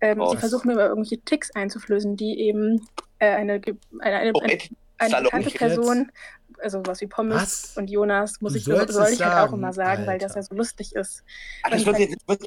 ähm, 0.00 0.20
oh, 0.20 0.30
sie 0.30 0.36
versuchen 0.38 0.68
mir 0.68 0.74
immer 0.74 0.86
irgendwelche 0.86 1.20
Ticks 1.20 1.50
einzuflößen, 1.54 2.16
die 2.16 2.40
eben 2.40 2.86
äh, 3.18 3.26
eine, 3.26 3.54
eine, 3.54 3.76
eine, 4.00 4.32
eine, 4.98 5.16
eine 5.16 5.22
bekannte 5.22 5.50
Person 5.50 6.10
also 6.62 6.80
was 6.84 7.00
wie 7.00 7.08
Pommes 7.08 7.34
was? 7.34 7.76
und 7.76 7.90
Jonas, 7.90 8.40
muss 8.40 8.54
ich, 8.54 8.64
soll 8.64 8.86
ich 9.10 9.20
halt 9.20 9.48
auch 9.48 9.52
immer 9.52 9.72
sagen, 9.72 10.02
Alter. 10.02 10.12
weil 10.12 10.18
das 10.18 10.36
ja 10.36 10.42
so 10.42 10.54
lustig 10.54 10.94
ist. 10.94 11.24
Aber 11.64 11.74
das 11.74 11.84
wird 11.84 11.98
jetzt, 11.98 12.28
wird 12.28 12.40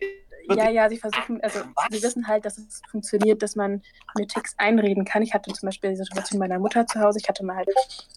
ja, 0.49 0.69
ja, 0.69 0.89
sie 0.89 0.97
versuchen, 0.97 1.41
also 1.41 1.60
Was? 1.75 1.86
sie 1.91 2.04
wissen 2.04 2.28
halt, 2.28 2.45
dass 2.45 2.58
es 2.58 2.82
funktioniert, 2.89 3.41
dass 3.41 3.56
man 3.56 3.82
mir 4.17 4.28
Ticks 4.28 4.54
einreden 4.58 5.06
kann. 5.06 5.21
Ich 5.23 5.34
hatte 5.34 5.51
zum 5.51 5.67
Beispiel 5.67 5.91
die 5.91 5.95
Situation 5.95 6.39
meiner 6.39 6.60
Mutter 6.60 6.86
zu 6.86 6.99
Hause. 6.99 7.19
Ich 7.21 7.28
hatte 7.28 7.43
mal 7.43 7.56
halt, 7.56 7.69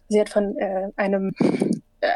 sie 0.08 0.20
hat 0.20 0.28
von 0.28 0.56
äh, 0.58 0.90
einem, 0.96 1.32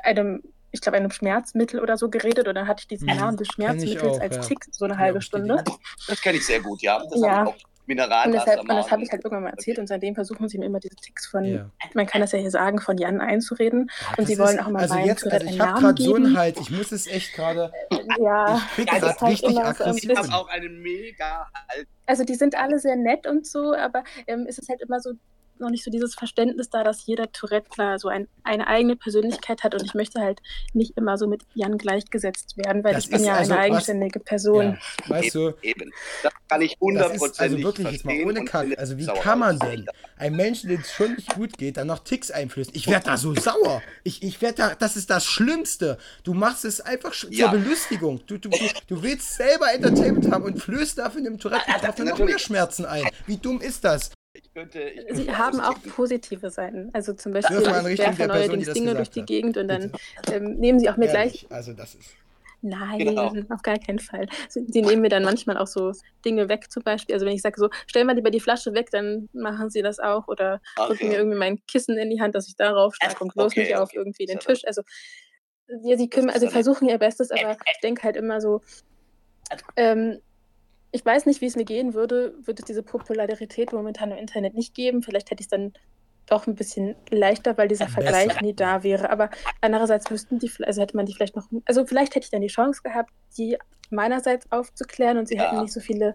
einem, 0.03 0.43
ich 0.71 0.81
glaube, 0.81 0.97
einem 0.97 1.11
Schmerzmittel 1.11 1.81
oder 1.81 1.97
so 1.97 2.09
geredet 2.09 2.49
und 2.49 2.55
dann 2.55 2.67
hatte 2.67 2.83
ich 2.83 2.89
diesen. 2.89 3.07
Namen 3.07 3.37
des 3.37 3.49
Schmerzmittels 3.49 4.03
auch, 4.03 4.21
als 4.21 4.37
ja. 4.37 4.43
Tick 4.43 4.65
so 4.71 4.85
eine 4.85 4.99
halbe 4.99 5.21
Stunde. 5.21 5.63
Das 6.09 6.21
kenne 6.21 6.39
ich 6.39 6.47
sehr 6.47 6.61
gut, 6.61 6.83
ja. 6.83 7.03
Das 7.11 7.21
ja. 7.21 7.53
Mineral. 7.87 8.27
Und, 8.27 8.33
deshalb, 8.33 8.61
und 8.61 8.69
das 8.69 8.91
habe 8.91 9.03
ich 9.03 9.11
halt 9.11 9.25
irgendwann 9.25 9.45
mal 9.45 9.51
erzählt 9.51 9.79
und 9.79 9.89
seitdem 9.89 10.15
versuchen 10.15 10.49
sie 10.49 10.59
mir 10.59 10.67
immer 10.67 10.79
diese 10.79 10.95
Ticks 10.95 11.27
von, 11.27 11.45
ja. 11.45 11.71
man 11.95 12.07
kann 12.07 12.21
das 12.21 12.33
ja 12.33 12.39
hier 12.39 12.51
sagen, 12.51 12.81
von 12.81 12.97
Jan 12.97 13.21
einzureden. 13.21 13.91
Ja, 14.11 14.19
und 14.19 14.27
sie 14.27 14.39
wollen 14.39 14.61
auch 14.61 14.69
mal 14.69 14.83
also 14.83 14.95
meinen 14.95 15.07
jetzt, 15.07 15.27
also 15.27 15.47
ich 15.47 15.61
habe 15.61 15.81
gerade 15.81 16.03
so 16.03 16.15
einen 16.15 16.37
Halt, 16.37 16.61
ich 16.61 16.71
muss 16.71 16.93
es 16.93 17.07
echt 17.07 17.35
gerade. 17.35 17.73
Ja, 18.21 18.57
ich 18.57 18.75
kriege 18.75 19.01
das 19.01 19.21
halt 19.21 19.33
richtig 19.33 19.59
aggressiv. 19.59 20.11
Ich 20.11 20.17
habe 20.17 20.33
auch 20.33 20.49
einen 20.49 20.81
mega 20.81 21.49
Halt. 21.69 21.87
Also 22.07 22.25
die 22.25 22.35
sind 22.35 22.57
alle 22.57 22.79
sehr 22.79 22.97
nett 22.97 23.27
und 23.27 23.47
so, 23.47 23.75
aber 23.75 24.05
ähm, 24.27 24.47
es 24.49 24.59
ist 24.59 24.69
halt 24.69 24.81
immer 24.81 25.01
so, 25.01 25.13
noch 25.63 25.71
nicht 25.71 25.85
so 25.85 25.91
dieses 25.91 26.15
Verständnis 26.15 26.69
da, 26.69 26.85
dass 26.85 27.07
jeder 27.07 27.33
Tourette 27.33 27.69
klar 27.71 27.99
so 27.99 28.09
ein, 28.09 28.29
eine 28.45 28.67
eigene 28.67 28.97
Persönlichkeit 28.97 29.63
hat 29.63 29.75
und 29.75 29.85
ich 29.85 29.95
möchte 29.95 30.21
halt 30.21 30.41
nicht 30.75 30.97
immer 30.97 31.17
so 31.17 31.27
mit 31.27 31.43
Jan 31.55 31.79
gleichgesetzt 31.79 32.57
werden, 32.57 32.85
weil 32.85 32.95
das 32.95 33.05
ich 33.05 33.11
bin 33.11 33.25
ja 33.25 33.35
also, 33.35 33.53
eine 33.53 33.63
eigenständige 33.63 34.21
was, 34.21 34.25
Person. 34.25 34.79
Ja, 35.07 35.11
weißt 35.11 35.35
du, 35.35 35.55
eben, 35.63 35.91
Das 36.23 36.33
kann 36.49 36.61
ich 36.61 36.77
hundertprozentig 36.81 37.41
Also 37.41 37.59
wirklich 37.63 37.91
jetzt 37.91 38.05
mal 38.05 38.23
ohne 38.23 38.45
Kack, 38.45 38.79
also 38.79 38.99
wie 38.99 39.07
kann 39.07 39.39
man 39.39 39.59
denn 39.59 39.87
einem 40.17 40.37
Menschen, 40.37 40.69
dem 40.69 40.81
es 40.81 40.93
schon 40.93 41.15
nicht 41.15 41.35
gut 41.35 41.57
geht, 41.59 41.77
dann 41.77 41.87
noch 41.87 42.01
Ticks 42.01 42.31
einflößen? 42.31 42.75
Ich 42.77 42.87
werde 42.89 43.07
da 43.07 43.17
so 43.17 43.35
sauer. 43.35 43.83
Ich, 44.05 44.23
ich 44.23 44.41
werde 44.43 44.57
da, 44.57 44.75
das 44.75 44.97
ist 44.97 45.11
das 45.11 45.25
Schlimmste. 45.25 45.99
Du 46.25 46.35
machst 46.35 46.65
es 46.65 46.81
einfach 46.81 47.13
zur 47.13 47.33
ja. 47.33 47.49
Belustigung. 47.49 48.21
Du, 48.27 48.39
du, 48.39 48.51
du 48.87 49.03
willst 49.03 49.35
selber 49.35 49.73
Entertainment 49.73 50.31
haben 50.31 50.45
und 50.45 50.59
flößt 50.61 50.99
dafür 50.99 51.19
in 51.19 51.25
dem 51.25 51.39
Tourette 51.39 51.71
dafür 51.81 52.05
noch 52.05 52.19
mehr 52.19 52.39
Schmerzen 52.39 52.85
ein. 52.85 53.05
Wie 53.27 53.37
dumm 53.37 53.61
ist 53.61 53.85
das? 53.85 54.13
Ich 54.35 54.53
könnte, 54.55 54.83
ich 54.83 55.07
könnte 55.07 55.23
Sie 55.23 55.33
haben 55.33 55.61
auch 55.61 55.77
positive 55.95 56.51
Seiten. 56.51 56.91
Also 56.93 57.13
zum 57.13 57.33
Beispiel, 57.33 57.59
ich 57.59 57.99
werfe 57.99 58.27
neuerdings 58.27 58.73
Dinge 58.73 58.95
durch 58.95 59.11
die 59.11 59.23
Gegend 59.23 59.57
und 59.57 59.69
dann 59.69 59.93
ähm, 60.33 60.55
nehmen 60.55 60.79
Sie 60.79 60.89
auch 60.89 60.97
mir 60.97 61.07
Ehrlich? 61.07 61.47
gleich. 61.49 61.53
Also 61.53 61.73
das 61.73 61.95
ist. 61.95 62.17
Nein, 62.65 63.01
genau. 63.01 63.33
auf 63.51 63.63
gar 63.63 63.79
keinen 63.79 63.99
Fall. 63.99 64.29
Sie, 64.49 64.83
nehmen 64.83 65.03
mir 65.03 65.09
dann 65.09 65.25
manchmal 65.25 65.59
auch 65.59 65.67
so 65.67 65.93
Dinge 66.25 66.49
weg, 66.49 66.71
zum 66.71 66.85
Beispiel. 66.85 67.15
Also 67.15 67.27
wenn 67.27 67.35
ich 67.35 67.43
sage 67.43 67.59
so, 67.59 67.69
stell 67.89 68.05
mal 68.05 68.15
lieber 68.15 68.31
die 68.31 68.39
Flasche 68.39 68.73
weg, 68.73 68.89
dann 68.93 69.29
machen 69.33 69.69
sie 69.69 69.83
das 69.83 69.99
auch. 69.99 70.29
Oder 70.29 70.61
okay. 70.77 70.89
drücken 70.89 71.09
mir 71.09 71.17
irgendwie 71.17 71.39
mein 71.39 71.67
Kissen 71.67 71.99
in 71.99 72.09
die 72.09 72.21
Hand, 72.21 72.37
dass 72.37 72.47
ich 72.47 72.55
darauf 72.55 72.95
schlage 72.95 73.17
und 73.19 73.35
bloß 73.35 73.47
okay, 73.47 73.61
nicht 73.63 73.73
okay. 73.73 73.83
auf 73.83 73.93
irgendwie 73.93 74.27
den 74.27 74.39
Tisch. 74.39 74.65
Also 74.65 74.83
ja, 75.83 75.97
sie 75.97 76.09
können, 76.09 76.31
also 76.31 76.49
versuchen 76.49 76.89
ihr 76.89 76.99
Bestes, 76.99 77.33
aber 77.33 77.53
ich 77.53 77.81
denke 77.83 78.05
halt 78.05 78.17
immer 78.17 78.41
so, 78.41 78.61
also 79.51 79.65
ähm, 79.77 80.21
ich 80.93 81.05
weiß 81.05 81.27
nicht, 81.27 81.41
wie 81.41 81.47
es 81.47 81.57
mir 81.57 81.65
gehen 81.65 81.95
würde, 81.95 82.35
würde 82.45 82.61
es 82.61 82.67
diese 82.67 82.83
Popularität 82.83 83.73
momentan 83.73 84.13
im 84.13 84.19
Internet 84.19 84.55
nicht 84.55 84.75
geben. 84.75 85.03
Vielleicht 85.03 85.31
hätte 85.31 85.41
ich 85.41 85.47
es 85.47 85.51
dann 85.51 85.73
doch 86.27 86.47
ein 86.47 86.55
bisschen 86.55 86.95
leichter, 87.11 87.57
weil 87.57 87.69
dieser 87.69 87.87
Besser. 87.87 88.03
Vergleich 88.03 88.41
nie 88.43 88.55
da 88.55 88.83
wäre. 88.83 89.11
Aber 89.11 89.31
andererseits 89.63 90.11
müssten 90.11 90.39
die, 90.39 90.51
also 90.63 90.83
hätte 90.83 90.97
man 90.97 91.07
die 91.07 91.15
vielleicht 91.15 91.35
noch, 91.35 91.47
also 91.65 91.87
vielleicht 91.87 92.15
hätte 92.15 92.25
ich 92.25 92.31
dann 92.31 92.43
die 92.43 92.49
Chance 92.49 92.83
gehabt, 92.83 93.11
die 93.37 93.57
meinerseits 93.91 94.51
aufzuklären 94.53 95.19
und 95.19 95.29
sie 95.29 95.37
ja. 95.37 95.45
hätten 95.45 95.63
nicht 95.63 95.73
so 95.73 95.81
viele 95.81 96.15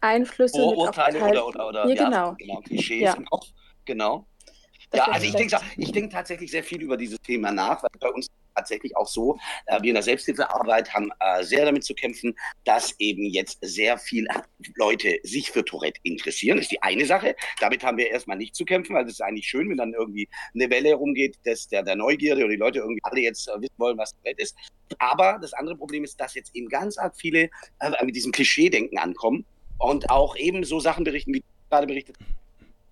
Einflüsse. 0.00 0.62
Urteile 0.62 1.22
oder, 1.22 1.46
oder, 1.46 1.68
oder 1.68 1.88
ja, 1.88 2.04
genau. 2.04 2.34
genau, 2.38 2.60
Klischees 2.60 3.02
ja. 3.02 3.14
im 3.14 3.26
Kopf. 3.26 3.46
Genau. 3.84 4.26
Ja, 4.94 5.04
also 5.04 5.26
ich 5.26 5.34
denke, 5.34 5.58
ich 5.76 5.92
denke 5.92 6.10
tatsächlich 6.10 6.50
sehr 6.50 6.64
viel 6.64 6.82
über 6.82 6.96
dieses 6.96 7.18
Thema 7.20 7.50
nach, 7.50 7.82
weil 7.82 7.90
bei 7.98 8.10
uns 8.10 8.28
tatsächlich 8.54 8.96
auch 8.96 9.08
so, 9.08 9.38
äh, 9.66 9.80
wir 9.82 9.88
in 9.88 9.94
der 9.94 10.02
Selbsthilfearbeit 10.02 10.94
haben 10.94 11.10
äh, 11.20 11.42
sehr 11.42 11.64
damit 11.64 11.84
zu 11.84 11.94
kämpfen, 11.94 12.34
dass 12.64 12.94
eben 12.98 13.24
jetzt 13.24 13.58
sehr 13.62 13.98
viele 13.98 14.28
Leute 14.76 15.18
sich 15.22 15.50
für 15.50 15.64
Tourette 15.64 16.00
interessieren. 16.04 16.58
Das 16.58 16.66
ist 16.66 16.72
die 16.72 16.82
eine 16.82 17.04
Sache. 17.04 17.34
Damit 17.60 17.82
haben 17.82 17.98
wir 17.98 18.10
erstmal 18.10 18.36
nicht 18.36 18.54
zu 18.54 18.64
kämpfen, 18.64 18.94
weil 18.94 19.06
es 19.06 19.14
ist 19.14 19.22
eigentlich 19.22 19.46
schön, 19.46 19.68
wenn 19.70 19.76
dann 19.76 19.92
irgendwie 19.92 20.28
eine 20.54 20.70
Welle 20.70 20.90
herumgeht, 20.90 21.38
dass 21.44 21.68
der, 21.68 21.82
der 21.82 21.96
Neugierde 21.96 22.42
oder 22.42 22.52
die 22.52 22.60
Leute 22.60 22.78
irgendwie 22.78 23.02
alle 23.02 23.20
jetzt 23.20 23.48
äh, 23.48 23.60
wissen 23.60 23.74
wollen, 23.78 23.98
was 23.98 24.14
Tourette 24.14 24.42
ist. 24.42 24.56
Aber 24.98 25.38
das 25.40 25.52
andere 25.54 25.76
Problem 25.76 26.04
ist, 26.04 26.20
dass 26.20 26.34
jetzt 26.34 26.54
eben 26.54 26.68
ganz 26.68 26.98
arg 26.98 27.16
viele 27.16 27.50
äh, 27.80 28.04
mit 28.04 28.14
diesem 28.14 28.32
Klischee-Denken 28.32 28.98
ankommen 28.98 29.44
und 29.78 30.08
auch 30.10 30.36
eben 30.36 30.62
so 30.64 30.78
Sachen 30.78 31.04
berichten, 31.04 31.34
wie 31.34 31.42
gerade 31.68 31.86
berichtet 31.86 32.16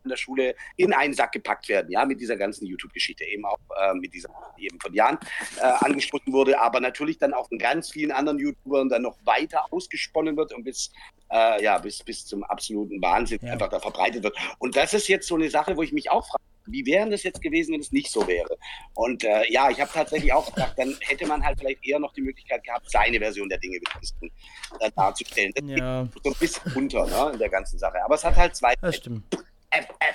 in 0.04 0.10
der 0.10 0.16
Schule 0.16 0.54
in 0.76 0.92
einen 0.92 1.14
Sack 1.14 1.32
gepackt 1.32 1.68
werden, 1.68 1.90
ja, 1.90 2.04
mit 2.04 2.20
dieser 2.20 2.36
ganzen 2.36 2.66
YouTube-Geschichte, 2.66 3.24
eben 3.24 3.44
auch 3.44 3.58
äh, 3.80 3.94
mit 3.94 4.12
dieser, 4.14 4.28
die 4.58 4.66
eben 4.66 4.80
von 4.80 4.94
Jan 4.94 5.18
äh, 5.58 5.62
angesprochen 5.62 6.32
wurde, 6.32 6.60
aber 6.60 6.80
natürlich 6.80 7.18
dann 7.18 7.34
auch 7.34 7.48
von 7.48 7.58
ganz 7.58 7.90
vielen 7.90 8.12
anderen 8.12 8.38
YouTubern 8.38 8.88
dann 8.88 9.02
noch 9.02 9.16
weiter 9.24 9.66
ausgesponnen 9.70 10.36
wird 10.36 10.52
und 10.52 10.64
bis, 10.64 10.92
äh, 11.30 11.62
ja, 11.62 11.78
bis, 11.78 12.02
bis 12.02 12.26
zum 12.26 12.44
absoluten 12.44 13.00
Wahnsinn 13.02 13.38
ja. 13.42 13.52
einfach 13.52 13.68
da 13.68 13.80
verbreitet 13.80 14.22
wird. 14.22 14.36
Und 14.58 14.76
das 14.76 14.94
ist 14.94 15.08
jetzt 15.08 15.26
so 15.28 15.34
eine 15.34 15.50
Sache, 15.50 15.76
wo 15.76 15.82
ich 15.82 15.92
mich 15.92 16.10
auch 16.10 16.26
frage, 16.26 16.42
wie 16.66 16.86
wäre 16.86 17.08
das 17.10 17.22
jetzt 17.22 17.42
gewesen, 17.42 17.72
wenn 17.72 17.80
es 17.80 17.92
nicht 17.92 18.10
so 18.10 18.26
wäre? 18.26 18.56
Und 18.94 19.24
äh, 19.24 19.50
ja, 19.50 19.70
ich 19.70 19.80
habe 19.80 19.90
tatsächlich 19.92 20.32
auch 20.32 20.46
gedacht, 20.52 20.74
dann 20.76 20.96
hätte 21.00 21.26
man 21.26 21.44
halt 21.44 21.58
vielleicht 21.58 21.84
eher 21.84 21.98
noch 21.98 22.12
die 22.12 22.22
Möglichkeit 22.22 22.62
gehabt, 22.64 22.90
seine 22.90 23.18
Version 23.18 23.48
der 23.48 23.58
Dinge 23.58 23.78
äh, 23.78 24.90
darzustellen. 24.94 25.52
Das 25.54 25.64
ja. 25.68 26.04
geht 26.04 26.22
so 26.22 26.30
ein 26.30 26.36
bisschen 26.38 26.72
unter 26.74 27.06
ne, 27.06 27.32
in 27.32 27.38
der 27.38 27.48
ganzen 27.48 27.78
Sache. 27.78 28.02
Aber 28.04 28.14
es 28.14 28.24
hat 28.24 28.36
halt 28.36 28.54
zwei. 28.54 28.74
Das 28.80 28.96
stimmt. 28.96 29.24
Äh, 29.72 29.80
äh, 30.00 30.12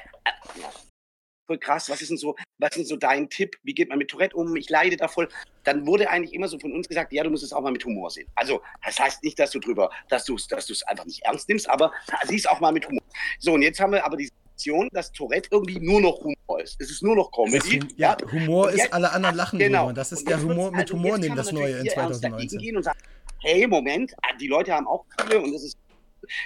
voll 1.47 1.57
krass, 1.57 1.89
was 1.89 2.01
ist 2.01 2.09
denn 2.09 2.17
so, 2.17 2.35
was 2.59 2.71
ist 2.71 2.77
denn 2.77 2.85
so 2.85 2.97
dein 2.97 3.29
Tipp? 3.29 3.55
Wie 3.63 3.73
geht 3.73 3.89
man 3.89 3.97
mit 3.97 4.09
Tourette 4.09 4.35
um? 4.35 4.55
Ich 4.55 4.69
leide 4.69 4.97
da 4.97 5.07
voll. 5.07 5.29
Dann 5.63 5.87
wurde 5.87 6.09
eigentlich 6.09 6.33
immer 6.33 6.47
so 6.47 6.59
von 6.59 6.73
uns 6.73 6.87
gesagt, 6.87 7.13
ja, 7.13 7.23
du 7.23 7.29
musst 7.29 7.43
es 7.43 7.53
auch 7.53 7.61
mal 7.61 7.71
mit 7.71 7.83
Humor 7.85 8.11
sehen. 8.11 8.27
Also, 8.35 8.61
das 8.85 8.99
heißt 8.99 9.23
nicht, 9.23 9.39
dass 9.39 9.51
du 9.51 9.59
drüber, 9.59 9.89
dass 10.09 10.25
du 10.25 10.35
es 10.35 10.47
dass 10.47 10.83
einfach 10.83 11.05
nicht 11.05 11.23
ernst 11.23 11.47
nimmst, 11.49 11.69
aber 11.69 11.91
sieh 12.25 12.35
es 12.35 12.45
auch 12.45 12.59
mal 12.59 12.71
mit 12.71 12.87
Humor. 12.87 13.01
So, 13.39 13.53
und 13.53 13.61
jetzt 13.61 13.79
haben 13.79 13.93
wir 13.93 14.05
aber 14.05 14.17
die 14.17 14.25
Situation, 14.25 14.89
dass 14.91 15.11
Tourette 15.11 15.49
irgendwie 15.51 15.79
nur 15.79 16.01
noch 16.01 16.19
Humor 16.19 16.61
ist. 16.61 16.79
Es 16.79 16.91
ist 16.91 17.01
nur 17.01 17.15
noch 17.15 17.31
Comedy. 17.31 17.77
Ist, 17.77 17.97
ja, 17.97 18.17
Humor 18.31 18.71
ist, 18.71 18.93
alle 18.93 19.11
anderen 19.11 19.35
lachen 19.35 19.59
genau. 19.59 19.85
drüber. 19.85 19.93
Das 19.93 20.11
ist 20.11 20.27
der 20.27 20.41
Humor 20.41 20.71
mit 20.71 20.81
also 20.81 20.93
Humor 20.95 21.17
nehmen, 21.17 21.35
das 21.35 21.51
Neue 21.51 21.77
in 21.77 21.89
2019. 21.89 22.59
Gehen 22.59 22.77
und 22.77 22.83
sagen, 22.83 22.99
hey, 23.39 23.65
Moment, 23.67 24.13
die 24.39 24.47
Leute 24.47 24.73
haben 24.73 24.87
auch 24.87 25.05
viele 25.21 25.39
und 25.41 25.53
das 25.53 25.63
ist 25.63 25.77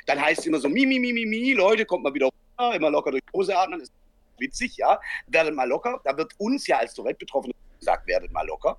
dann 0.06 0.22
heißt 0.22 0.42
es 0.42 0.46
immer 0.46 0.60
so, 0.60 0.70
mi, 0.70 0.86
mi, 0.86 1.00
mi, 1.00 1.12
mi, 1.14 1.26
mi, 1.26 1.54
Leute, 1.54 1.86
kommt 1.86 2.04
mal 2.04 2.14
wieder 2.14 2.30
immer 2.70 2.90
locker 2.90 3.12
durch 3.12 3.24
die 3.24 3.38
Hose 3.38 3.58
atmen, 3.58 3.82
ist 3.82 3.92
witzig, 4.38 4.78
ja, 4.78 5.00
werdet 5.28 5.56
mal 5.56 5.68
locker. 5.68 6.02
Da 6.04 6.16
wird 6.18 6.34
uns 6.38 6.68
ja 6.68 6.78
als 6.78 6.94
Tourette-Betroffene 6.94 7.54
gesagt, 7.80 8.08
werdet 8.08 8.32
mal 8.32 8.46
locker. 8.46 8.78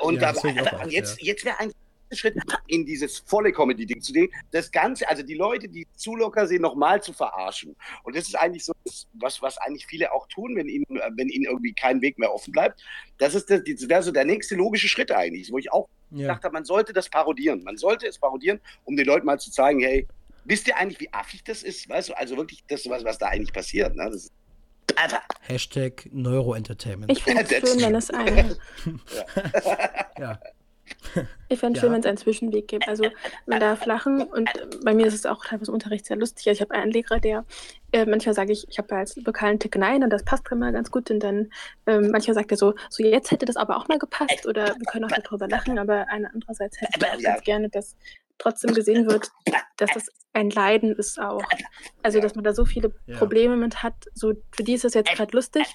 Und, 0.00 0.20
ja, 0.20 0.32
da, 0.32 0.40
und 0.40 0.90
jetzt, 0.90 1.20
ja. 1.20 1.26
jetzt 1.26 1.44
wäre 1.44 1.58
ein 1.58 1.72
Schritt 2.12 2.36
in 2.68 2.86
dieses 2.86 3.18
volle 3.18 3.52
Comedy-Ding 3.52 4.00
zu 4.00 4.12
gehen, 4.12 4.30
das 4.50 4.70
Ganze, 4.70 5.08
also 5.08 5.22
die 5.22 5.34
Leute, 5.34 5.68
die 5.68 5.86
zu 5.94 6.16
locker 6.16 6.46
sind, 6.46 6.62
nochmal 6.62 7.02
zu 7.02 7.12
verarschen. 7.12 7.76
Und 8.02 8.16
das 8.16 8.28
ist 8.28 8.34
eigentlich 8.34 8.64
so, 8.64 8.72
was, 9.14 9.42
was 9.42 9.58
eigentlich 9.58 9.86
viele 9.86 10.12
auch 10.12 10.26
tun, 10.28 10.56
wenn 10.56 10.68
ihnen, 10.68 10.86
wenn 10.88 11.28
ihnen 11.28 11.44
irgendwie 11.44 11.74
kein 11.74 12.00
Weg 12.00 12.18
mehr 12.18 12.32
offen 12.32 12.52
bleibt. 12.52 12.82
Das 13.18 13.34
ist 13.34 13.50
das, 13.50 13.62
das 13.64 13.88
wäre 13.88 14.02
so 14.02 14.10
der 14.10 14.24
nächste 14.24 14.54
logische 14.54 14.88
Schritt 14.88 15.12
eigentlich, 15.12 15.52
wo 15.52 15.58
ich 15.58 15.70
auch 15.72 15.88
ja. 16.10 16.22
gedacht 16.22 16.44
habe, 16.44 16.54
man 16.54 16.64
sollte 16.64 16.92
das 16.92 17.08
parodieren. 17.10 17.62
Man 17.64 17.76
sollte 17.76 18.06
es 18.06 18.18
parodieren, 18.18 18.60
um 18.84 18.96
den 18.96 19.06
Leuten 19.06 19.26
mal 19.26 19.38
zu 19.38 19.50
zeigen, 19.50 19.80
hey, 19.80 20.06
wisst 20.48 20.66
ihr 20.66 20.76
eigentlich, 20.76 21.00
wie 21.00 21.12
affig 21.12 21.44
das 21.44 21.62
ist? 21.62 21.88
Weißt 21.88 22.08
du, 22.08 22.14
also 22.16 22.36
wirklich 22.36 22.64
das, 22.68 22.88
was, 22.88 23.04
was 23.04 23.18
da 23.18 23.26
eigentlich 23.26 23.52
passiert. 23.52 23.94
Ne? 23.94 24.04
Das 24.04 24.24
ist 24.24 24.32
Hashtag 25.42 26.08
Neuroentertainment. 26.12 27.12
Ich 27.12 27.22
finde 27.22 27.42
es 27.42 27.50
schön, 27.70 27.80
wenn 27.80 27.94
es 27.94 28.10
eine. 28.10 28.56
ja. 30.18 30.40
Ich 31.48 31.58
fände 31.58 31.76
es 31.76 31.82
ja. 31.82 31.86
schön, 31.86 31.92
wenn 31.92 32.00
es 32.00 32.06
einen 32.06 32.16
Zwischenweg 32.16 32.66
gibt. 32.66 32.88
Also 32.88 33.04
man 33.46 33.60
darf 33.60 33.84
lachen 33.84 34.22
und 34.22 34.48
bei 34.82 34.94
mir 34.94 35.06
ist 35.06 35.14
es 35.14 35.26
auch 35.26 35.44
teilweise 35.44 35.70
im 35.70 35.74
Unterricht 35.74 36.06
sehr 36.06 36.16
lustig. 36.16 36.48
Also 36.48 36.56
ich 36.56 36.60
habe 36.62 36.74
einen 36.74 36.90
Lehrer, 36.90 37.20
der 37.20 37.44
äh, 37.92 38.06
manchmal 38.06 38.34
sage 38.34 38.52
ich, 38.52 38.66
ich 38.68 38.78
habe 38.78 38.88
ja 38.92 38.98
als 39.00 39.16
lokalen 39.16 39.58
Tick 39.58 39.76
nein 39.76 40.02
und 40.02 40.10
das 40.10 40.24
passt 40.24 40.50
immer 40.50 40.72
ganz 40.72 40.90
gut. 40.90 41.10
Und 41.10 41.20
dann 41.20 41.50
äh, 41.86 42.00
manchmal 42.00 42.34
sagt 42.34 42.50
er 42.50 42.56
so, 42.56 42.74
so 42.88 43.02
jetzt 43.02 43.30
hätte 43.30 43.44
das 43.44 43.56
aber 43.56 43.76
auch 43.76 43.88
mal 43.88 43.98
gepasst 43.98 44.46
oder 44.46 44.68
wir 44.68 44.86
können 44.90 45.04
auch 45.04 45.16
darüber 45.22 45.46
lachen, 45.46 45.78
aber 45.78 46.08
eine 46.08 46.30
andererseits 46.32 46.80
hätte 46.80 46.98
ich 46.98 47.04
auch 47.04 47.22
ganz 47.22 47.44
gerne, 47.44 47.68
dass 47.68 47.96
trotzdem 48.38 48.74
gesehen 48.74 49.10
wird, 49.10 49.30
dass 49.76 49.90
das 49.92 50.06
ein 50.32 50.50
Leiden 50.50 50.94
ist 50.94 51.20
auch. 51.20 51.42
Also, 52.02 52.20
dass 52.20 52.34
man 52.34 52.44
da 52.44 52.52
so 52.52 52.64
viele 52.64 52.90
Probleme 53.18 53.56
mit 53.56 53.82
hat. 53.82 53.94
So, 54.14 54.34
für 54.52 54.62
die 54.62 54.74
ist 54.74 54.84
das 54.84 54.94
jetzt 54.94 55.10
gerade 55.10 55.34
lustig. 55.36 55.66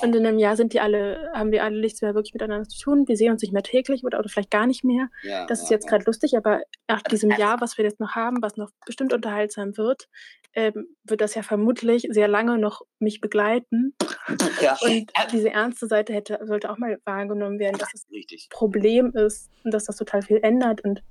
Und 0.00 0.14
in 0.14 0.26
einem 0.26 0.38
Jahr 0.38 0.56
sind 0.56 0.72
die 0.72 0.80
alle, 0.80 1.30
haben 1.34 1.52
wir 1.52 1.64
alle 1.64 1.80
nichts 1.80 2.02
mehr 2.02 2.14
wirklich 2.14 2.34
miteinander 2.34 2.68
zu 2.68 2.78
tun. 2.78 3.08
Wir 3.08 3.16
sehen 3.16 3.32
uns 3.32 3.42
nicht 3.42 3.52
mehr 3.52 3.62
täglich 3.62 4.04
oder, 4.04 4.18
oder 4.18 4.28
vielleicht 4.28 4.50
gar 4.50 4.66
nicht 4.66 4.84
mehr. 4.84 5.08
Ja, 5.22 5.46
das 5.46 5.62
ist 5.62 5.70
jetzt 5.70 5.88
gerade 5.88 6.04
lustig, 6.04 6.36
aber 6.36 6.62
nach 6.88 7.02
diesem 7.02 7.30
Jahr, 7.30 7.60
was 7.60 7.76
wir 7.78 7.84
jetzt 7.84 8.00
noch 8.00 8.14
haben, 8.14 8.42
was 8.42 8.56
noch 8.56 8.70
bestimmt 8.86 9.12
unterhaltsam 9.12 9.76
wird, 9.76 10.08
ähm, 10.54 10.88
wird 11.04 11.20
das 11.20 11.34
ja 11.34 11.42
vermutlich 11.42 12.06
sehr 12.10 12.28
lange 12.28 12.58
noch 12.58 12.82
mich 12.98 13.20
begleiten. 13.20 13.94
Ja. 14.60 14.76
Und 14.82 15.10
diese 15.32 15.50
ernste 15.50 15.86
Seite 15.86 16.12
hätte, 16.12 16.38
sollte 16.44 16.70
auch 16.70 16.78
mal 16.78 16.98
wahrgenommen 17.04 17.58
werden, 17.58 17.78
dass 17.78 17.90
das 17.92 18.06
Richtig. 18.10 18.48
Problem 18.50 19.12
ist 19.14 19.50
und 19.64 19.72
dass 19.72 19.84
das 19.84 19.96
total 19.96 20.22
viel 20.22 20.38
ändert 20.42 20.82
und 20.84 21.02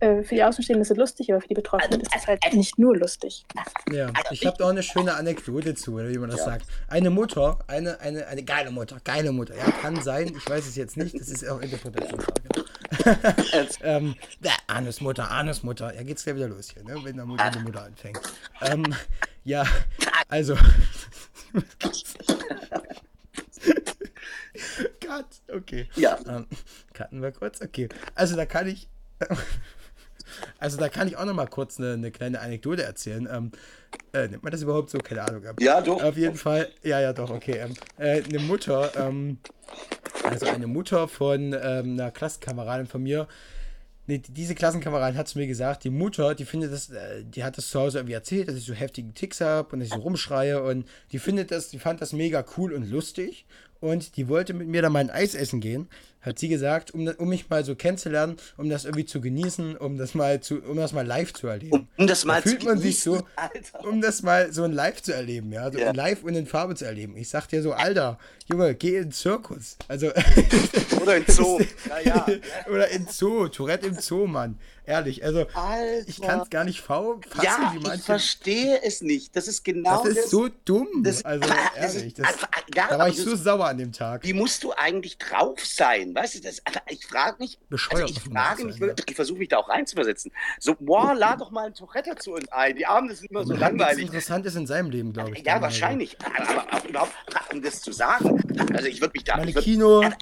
äh, 0.00 0.22
für 0.22 0.34
die 0.34 0.44
Außenstehenden 0.44 0.82
ist 0.82 0.90
es 0.90 0.96
lustig, 0.96 1.32
aber 1.32 1.40
für 1.40 1.48
die 1.48 1.54
Betroffenen 1.54 2.00
ist 2.00 2.14
es 2.14 2.26
halt 2.26 2.42
nicht 2.52 2.78
nur 2.78 2.96
lustig. 2.96 3.46
Ja, 3.90 4.12
ich 4.30 4.44
habe 4.46 4.56
da 4.58 4.64
auch 4.66 4.70
eine 4.70 4.82
schöne 4.82 5.14
Anekdote 5.14 5.74
zu, 5.74 5.94
oder 5.94 6.10
wie 6.10 6.18
man 6.18 6.28
das 6.28 6.40
ja. 6.40 6.44
sagt. 6.46 6.66
Eine 6.88 7.10
Mutter, 7.10 7.58
eine, 7.66 7.98
eine, 8.00 8.26
eine 8.26 8.42
geile 8.42 8.70
Mutter, 8.70 8.98
geile 9.04 9.32
Mutter, 9.32 9.56
ja, 9.56 9.70
kann 9.70 10.02
sein, 10.02 10.34
ich 10.36 10.48
weiß 10.48 10.66
es 10.66 10.76
jetzt 10.76 10.96
nicht, 10.96 11.18
das 11.18 11.28
ist 11.28 11.48
auch 11.48 11.60
Interpretationsfrage. 11.60 12.42
ähm, 13.82 14.14
Anusmutter, 14.66 15.30
Anusmutter, 15.30 15.94
ja, 15.94 16.02
geht's 16.02 16.24
gleich 16.24 16.36
wieder 16.36 16.48
los 16.48 16.70
hier, 16.72 16.84
ne, 16.84 16.96
wenn 17.02 17.16
der 17.16 17.24
Mutter 17.26 17.50
die 17.50 17.60
Mutter 17.60 17.84
anfängt. 17.84 18.20
Ähm, 18.60 18.84
ja, 19.44 19.64
also. 20.28 20.56
Cut, 25.00 25.26
okay. 25.52 25.88
Ja. 25.96 26.18
Ähm, 26.26 26.46
cutten 26.92 27.22
wir 27.22 27.32
kurz, 27.32 27.62
okay. 27.62 27.88
Also 28.14 28.36
da 28.36 28.44
kann 28.46 28.66
ich 28.66 28.88
also 30.58 30.76
da 30.76 30.88
kann 30.88 31.08
ich 31.08 31.16
auch 31.16 31.24
noch 31.24 31.34
mal 31.34 31.46
kurz 31.46 31.78
eine, 31.78 31.94
eine 31.94 32.10
kleine 32.10 32.40
Anekdote 32.40 32.82
erzählen. 32.82 33.28
Ähm, 33.30 33.52
äh, 34.12 34.28
nennt 34.28 34.42
man 34.42 34.52
das 34.52 34.62
überhaupt 34.62 34.90
so? 34.90 34.98
Keine 34.98 35.22
Ahnung. 35.22 35.42
Ja, 35.60 35.80
doch. 35.80 36.02
Auf 36.02 36.16
jeden 36.16 36.36
Fall, 36.36 36.68
ja, 36.82 37.00
ja, 37.00 37.12
doch, 37.12 37.30
okay. 37.30 37.58
Ähm, 37.58 37.74
äh, 37.98 38.22
eine 38.22 38.38
Mutter, 38.38 38.92
ähm, 38.96 39.38
also 40.24 40.46
eine 40.46 40.66
Mutter 40.66 41.08
von 41.08 41.52
ähm, 41.52 41.92
einer 41.92 42.10
Klassenkameradin 42.10 42.86
von 42.86 43.02
mir, 43.02 43.28
Nee, 44.08 44.18
diese 44.18 44.54
Klassenkameradin 44.54 45.18
hat 45.18 45.26
zu 45.26 45.36
mir 45.36 45.48
gesagt, 45.48 45.82
die 45.82 45.90
Mutter, 45.90 46.36
die 46.36 46.44
findet 46.44 46.72
das, 46.72 46.90
äh, 46.90 47.24
die 47.24 47.42
hat 47.42 47.58
das 47.58 47.68
zu 47.70 47.80
Hause 47.80 47.98
irgendwie 47.98 48.14
erzählt, 48.14 48.48
dass 48.48 48.54
ich 48.54 48.64
so 48.64 48.72
heftigen 48.72 49.14
Ticks 49.14 49.40
habe 49.40 49.70
und 49.72 49.80
dass 49.80 49.88
ich 49.88 49.94
so 49.94 50.00
rumschreie 50.00 50.62
und 50.62 50.86
die 51.10 51.18
findet 51.18 51.50
das, 51.50 51.70
die 51.70 51.80
fand 51.80 52.00
das 52.00 52.12
mega 52.12 52.44
cool 52.56 52.72
und 52.72 52.88
lustig 52.88 53.46
und 53.80 54.16
die 54.16 54.28
wollte 54.28 54.54
mit 54.54 54.68
mir 54.68 54.80
da 54.80 54.90
mal 54.90 55.00
ein 55.00 55.10
Eis 55.10 55.34
essen 55.34 55.60
gehen 55.60 55.88
hat 56.26 56.38
sie 56.38 56.48
gesagt, 56.48 56.90
um, 56.90 57.06
um 57.06 57.28
mich 57.28 57.48
mal 57.48 57.64
so 57.64 57.74
kennenzulernen, 57.74 58.36
um 58.56 58.68
das 58.68 58.84
irgendwie 58.84 59.06
zu 59.06 59.20
genießen, 59.20 59.76
um 59.76 59.96
das 59.96 60.14
mal 60.14 60.40
zu, 60.40 60.60
um 60.62 60.76
das 60.76 60.92
mal 60.92 61.06
live 61.06 61.32
zu 61.32 61.46
erleben. 61.46 61.88
Um 61.96 62.06
das 62.06 62.24
mal 62.24 62.42
da 62.42 62.50
fühlt 62.50 62.64
man 62.64 62.78
sich 62.78 63.00
so, 63.00 63.22
Alter. 63.36 63.84
um 63.88 64.00
das 64.00 64.22
mal 64.22 64.52
so 64.52 64.64
ein 64.64 64.72
Live 64.72 65.02
zu 65.02 65.14
erleben, 65.14 65.52
ja, 65.52 65.70
so 65.70 65.78
ja. 65.78 65.92
live 65.92 66.24
und 66.24 66.34
in 66.34 66.46
Farbe 66.46 66.74
zu 66.74 66.84
erleben. 66.84 67.16
Ich 67.16 67.28
sag 67.28 67.46
dir 67.46 67.62
so, 67.62 67.72
Alter, 67.72 68.18
Junge, 68.48 68.74
geh 68.74 68.96
in 68.96 69.04
den 69.04 69.12
Zirkus. 69.12 69.76
Also 69.88 70.10
oder 71.00 71.16
in 71.16 71.26
Zoo. 71.26 71.60
ja, 72.04 72.26
oder 72.70 72.88
in 72.88 73.06
Zoo, 73.08 73.48
Tourette 73.48 73.86
im 73.86 73.94
Zoo, 73.94 74.26
Mann. 74.26 74.58
Ehrlich, 74.84 75.24
also 75.24 75.46
Alter. 75.54 76.08
ich 76.08 76.22
kann 76.22 76.40
es 76.40 76.50
gar 76.50 76.62
nicht 76.64 76.80
fassen, 76.80 77.20
ja, 77.42 77.72
wie 77.74 77.80
manche. 77.80 77.96
Ich 77.96 78.02
verstehe 78.02 78.80
es 78.84 79.02
nicht. 79.02 79.34
Das 79.34 79.48
ist 79.48 79.64
genau 79.64 80.04
das. 80.04 80.16
ist 80.16 80.30
so 80.30 80.48
dumm. 80.64 81.02
Das, 81.02 81.24
also 81.24 81.48
ehrlich, 81.76 82.14
das, 82.14 82.36
ja, 82.72 82.86
da 82.88 82.98
war 82.98 83.08
ich 83.08 83.16
so 83.16 83.34
sauer 83.34 83.66
an 83.66 83.78
dem 83.78 83.92
Tag. 83.92 84.22
Wie 84.22 84.32
musst 84.32 84.62
du 84.62 84.72
eigentlich 84.72 85.18
drauf 85.18 85.64
sein? 85.64 86.14
Weißt 86.16 86.34
du, 86.34 86.40
das, 86.40 86.62
ich 86.88 87.04
frage 87.04 87.36
mich, 87.38 87.58
also 87.70 88.06
ich 88.06 88.20
frage 88.20 88.64
mich, 88.64 88.76
sein, 88.76 88.94
ich 89.06 89.14
versuche 89.14 89.38
mich 89.38 89.48
da 89.50 89.58
auch 89.58 89.68
reinzuversetzen. 89.68 90.32
So, 90.58 90.74
boah, 90.80 91.14
lad 91.14 91.42
doch 91.42 91.50
mal 91.50 91.66
einen 91.66 91.74
Tourette 91.74 92.16
zu 92.16 92.32
uns 92.32 92.50
ein. 92.50 92.74
Die 92.74 92.86
Abende 92.86 93.14
sind 93.14 93.30
immer 93.30 93.44
so 93.44 93.54
langweilig. 93.54 94.06
interessant 94.06 94.46
ist 94.46 94.56
in 94.56 94.66
seinem 94.66 94.88
Leben, 94.88 95.12
glaube 95.12 95.32
ich. 95.32 95.44
Ja, 95.44 95.60
wahrscheinlich. 95.60 96.16
Aber, 96.24 96.48
aber 96.48 96.74
auch 96.74 96.84
überhaupt, 96.86 97.12
um 97.52 97.60
das 97.60 97.82
zu 97.82 97.92
sagen. 97.92 98.40
Also 98.72 98.88
ich 98.88 99.02
würde 99.02 99.12
mich 99.12 99.24
da. 99.24 99.36
Meine 99.36 99.54
würd, 99.54 99.62
Kino. 99.62 99.98
Aber, 99.98 100.16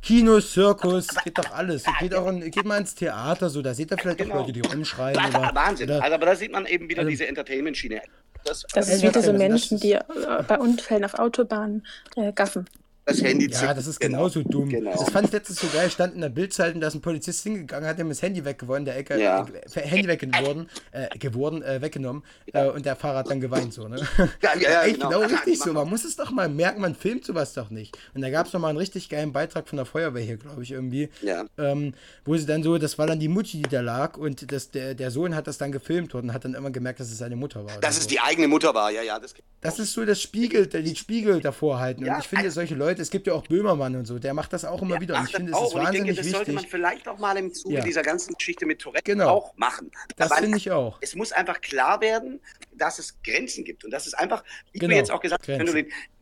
Kino, 0.00 0.40
Zirkus, 0.40 1.08
geht 1.22 1.36
doch 1.36 1.52
alles. 1.52 1.84
Geht, 2.00 2.14
auch 2.14 2.28
in, 2.28 2.50
geht 2.50 2.64
mal 2.64 2.78
ins 2.78 2.94
Theater, 2.94 3.50
so, 3.50 3.60
da 3.60 3.74
seht 3.74 3.90
ihr 3.90 3.98
vielleicht 3.98 4.18
genau. 4.18 4.36
auch 4.36 4.40
Leute, 4.40 4.52
die 4.52 4.60
rumschreien. 4.60 5.14
Oder, 5.14 5.50
Wahnsinn. 5.54 5.90
Oder, 5.90 6.02
also, 6.02 6.14
aber 6.14 6.24
da 6.24 6.36
sieht 6.36 6.52
man 6.52 6.64
eben 6.64 6.88
wieder 6.88 7.00
also, 7.00 7.10
diese 7.10 7.26
Entertainment-Schiene. 7.26 8.00
Das, 8.44 8.64
das 8.72 8.88
ist 8.88 9.02
wie 9.02 9.10
diese 9.10 9.34
Menschen, 9.34 9.78
die 9.78 9.92
äh, 9.92 10.02
bei 10.46 10.58
Unfällen 10.58 11.04
auf 11.04 11.18
Autobahnen 11.18 11.86
äh, 12.16 12.32
gaffen. 12.32 12.66
Das 13.08 13.22
Handy 13.22 13.46
Ja, 13.50 13.58
zückt. 13.58 13.76
das 13.76 13.86
ist 13.86 14.00
genau. 14.00 14.18
genauso 14.18 14.42
dumm. 14.42 14.68
Genau. 14.68 14.92
Das 14.92 15.10
fand 15.10 15.26
ich 15.26 15.32
letztens 15.32 15.60
so 15.60 15.66
geil. 15.68 15.90
Stand 15.90 16.14
in 16.14 16.20
der 16.20 16.28
Bildzeitung, 16.28 16.80
da 16.80 16.88
ist 16.88 16.94
ein 16.94 17.00
Polizist 17.00 17.42
hingegangen, 17.42 17.88
hat 17.88 17.98
ihm 17.98 18.08
das 18.08 18.22
Handy 18.22 18.44
weggewonnen, 18.44 18.84
der 18.84 18.96
Ecke, 18.96 19.20
ja. 19.20 19.46
äh, 19.74 19.80
Handy 19.80 20.08
weggeworden, 20.08 20.68
äh, 20.92 21.18
geworden, 21.18 21.62
äh, 21.62 21.80
weggenommen 21.80 22.22
ja. 22.52 22.66
Äh, 22.66 22.70
und 22.70 22.84
der 22.86 22.96
Fahrer 22.96 23.18
hat 23.18 23.30
dann 23.30 23.40
geweint 23.40 23.72
so, 23.72 23.88
ne? 23.88 23.96
Ja, 24.42 24.56
ja, 24.56 24.70
ja. 24.70 24.82
Echt 24.82 24.96
genau, 24.96 25.08
genau 25.08 25.20
richtig 25.22 25.58
so. 25.58 25.72
Man 25.72 25.88
muss 25.88 26.04
es 26.04 26.16
doch 26.16 26.30
mal 26.30 26.48
merken, 26.48 26.80
man 26.80 26.94
filmt 26.94 27.24
sowas 27.24 27.54
doch 27.54 27.70
nicht. 27.70 27.96
Und 28.14 28.22
da 28.22 28.30
gab 28.30 28.46
es 28.46 28.52
nochmal 28.52 28.70
einen 28.70 28.78
richtig 28.78 29.08
geilen 29.08 29.32
Beitrag 29.32 29.68
von 29.68 29.76
der 29.76 29.86
Feuerwehr 29.86 30.22
hier, 30.22 30.36
glaube 30.36 30.62
ich, 30.62 30.70
irgendwie. 30.70 31.08
Ja. 31.22 31.44
Ähm, 31.56 31.94
wo 32.24 32.36
sie 32.36 32.46
dann 32.46 32.62
so, 32.62 32.78
das 32.78 32.98
war 32.98 33.06
dann 33.06 33.18
die 33.18 33.28
Mutti, 33.28 33.62
die 33.62 33.68
da 33.68 33.80
lag 33.80 34.16
und 34.16 34.50
das, 34.52 34.70
der, 34.70 34.94
der 34.94 35.10
Sohn 35.10 35.34
hat 35.34 35.46
das 35.46 35.58
dann 35.58 35.72
gefilmt 35.72 36.14
und 36.14 36.32
hat 36.32 36.44
dann 36.44 36.54
immer 36.54 36.70
gemerkt, 36.70 37.00
dass 37.00 37.10
es 37.10 37.18
seine 37.18 37.36
Mutter 37.36 37.64
war. 37.64 37.80
Dass 37.80 37.96
es 37.96 38.04
so. 38.04 38.10
die 38.10 38.20
eigene 38.20 38.48
Mutter 38.48 38.74
war, 38.74 38.90
ja, 38.90 39.02
ja. 39.02 39.18
Das, 39.18 39.34
das 39.60 39.78
ist 39.78 39.92
so 39.92 40.04
das 40.04 40.20
Spiegel, 40.20 40.66
die 40.66 40.96
Spiegel 40.96 41.40
davor 41.40 41.78
halten. 41.80 42.08
Und 42.08 42.18
ich 42.18 42.28
finde, 42.28 42.50
solche 42.50 42.74
Leute, 42.74 42.97
es 42.98 43.10
gibt 43.10 43.26
ja 43.26 43.32
auch 43.32 43.46
Böhmermann 43.46 43.96
und 43.96 44.06
so, 44.06 44.18
der 44.18 44.34
macht 44.34 44.52
das 44.52 44.64
auch 44.64 44.82
immer 44.82 44.96
ja, 44.96 45.00
wieder. 45.00 45.18
Und 45.18 45.24
ich 45.24 45.34
finde, 45.34 45.52
es 45.52 45.58
ist 45.58 45.74
wahnsinnig 45.74 45.86
ich 45.86 45.92
denke, 45.92 46.14
das 46.14 46.18
wichtig. 46.18 46.36
sollte 46.36 46.52
man 46.52 46.64
vielleicht 46.64 47.08
auch 47.08 47.18
mal 47.18 47.36
im 47.36 47.52
Zuge 47.52 47.76
ja. 47.76 47.84
dieser 47.84 48.02
ganzen 48.02 48.34
Geschichte 48.34 48.66
mit 48.66 48.80
Tourette 48.80 49.04
genau. 49.04 49.28
auch 49.28 49.56
machen. 49.56 49.90
Das 50.16 50.32
finde 50.34 50.58
ich 50.58 50.70
auch. 50.70 50.98
Es 51.00 51.14
muss 51.14 51.32
einfach 51.32 51.60
klar 51.60 52.00
werden, 52.00 52.40
dass 52.72 52.98
es 52.98 53.20
Grenzen 53.22 53.64
gibt. 53.64 53.84
Und 53.84 53.90
das 53.90 54.06
ist 54.06 54.14
einfach, 54.14 54.44
ich 54.72 54.80
genau. 54.80 54.92
mir 54.92 54.96
jetzt 54.98 55.10
auch 55.10 55.20
gesagt, 55.20 55.48
wenn 55.48 55.66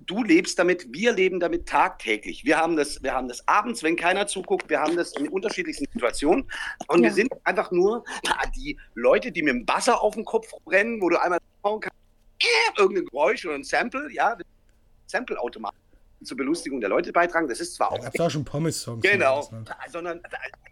du, 0.07 0.23
lebst 0.23 0.59
damit, 0.59 0.87
wir 0.93 1.13
leben 1.13 1.41
damit 1.41 1.67
tagtäglich. 1.67 2.45
Wir 2.45 2.59
haben, 2.59 2.77
das, 2.77 3.03
wir 3.03 3.13
haben 3.13 3.29
das 3.29 3.47
abends, 3.49 3.83
wenn 3.83 3.97
keiner 3.97 4.27
zuguckt, 4.27 4.69
wir 4.71 4.81
haben 4.81 4.97
das 4.97 5.13
in 5.17 5.29
unterschiedlichsten 5.29 5.87
Situationen. 5.93 6.49
Und 6.89 7.01
ja. 7.01 7.05
wir 7.05 7.13
sind 7.13 7.33
einfach 7.45 7.71
nur 7.71 8.05
die 8.57 8.79
Leute, 8.95 9.33
die 9.33 9.43
mit 9.43 9.55
dem 9.55 9.69
Wasser 9.69 10.01
auf 10.01 10.15
den 10.15 10.25
Kopf 10.25 10.49
brennen, 10.65 11.01
wo 11.01 11.09
du 11.09 11.21
einmal 11.21 11.41
kannst, 11.63 11.91
irgendein 12.79 13.07
Geräusch 13.07 13.45
oder 13.45 13.55
ein 13.55 13.65
Sample, 13.65 14.09
ja, 14.13 14.37
Sample-Automat 15.07 15.75
zur 16.27 16.37
Belustigung 16.37 16.81
der 16.81 16.91
Leute 16.91 17.13
beitragen. 17.13 17.49
Das 17.49 17.61
ist 17.61 17.75
zwar 17.75 17.93
auch. 17.93 18.03
Ja, 18.03 18.25
auch 18.25 18.31
schon 18.31 18.45
Pommes-Songs. 18.45 19.03
Genau. 19.03 19.49
Ne? 19.53 19.65
Sondern 19.91 20.21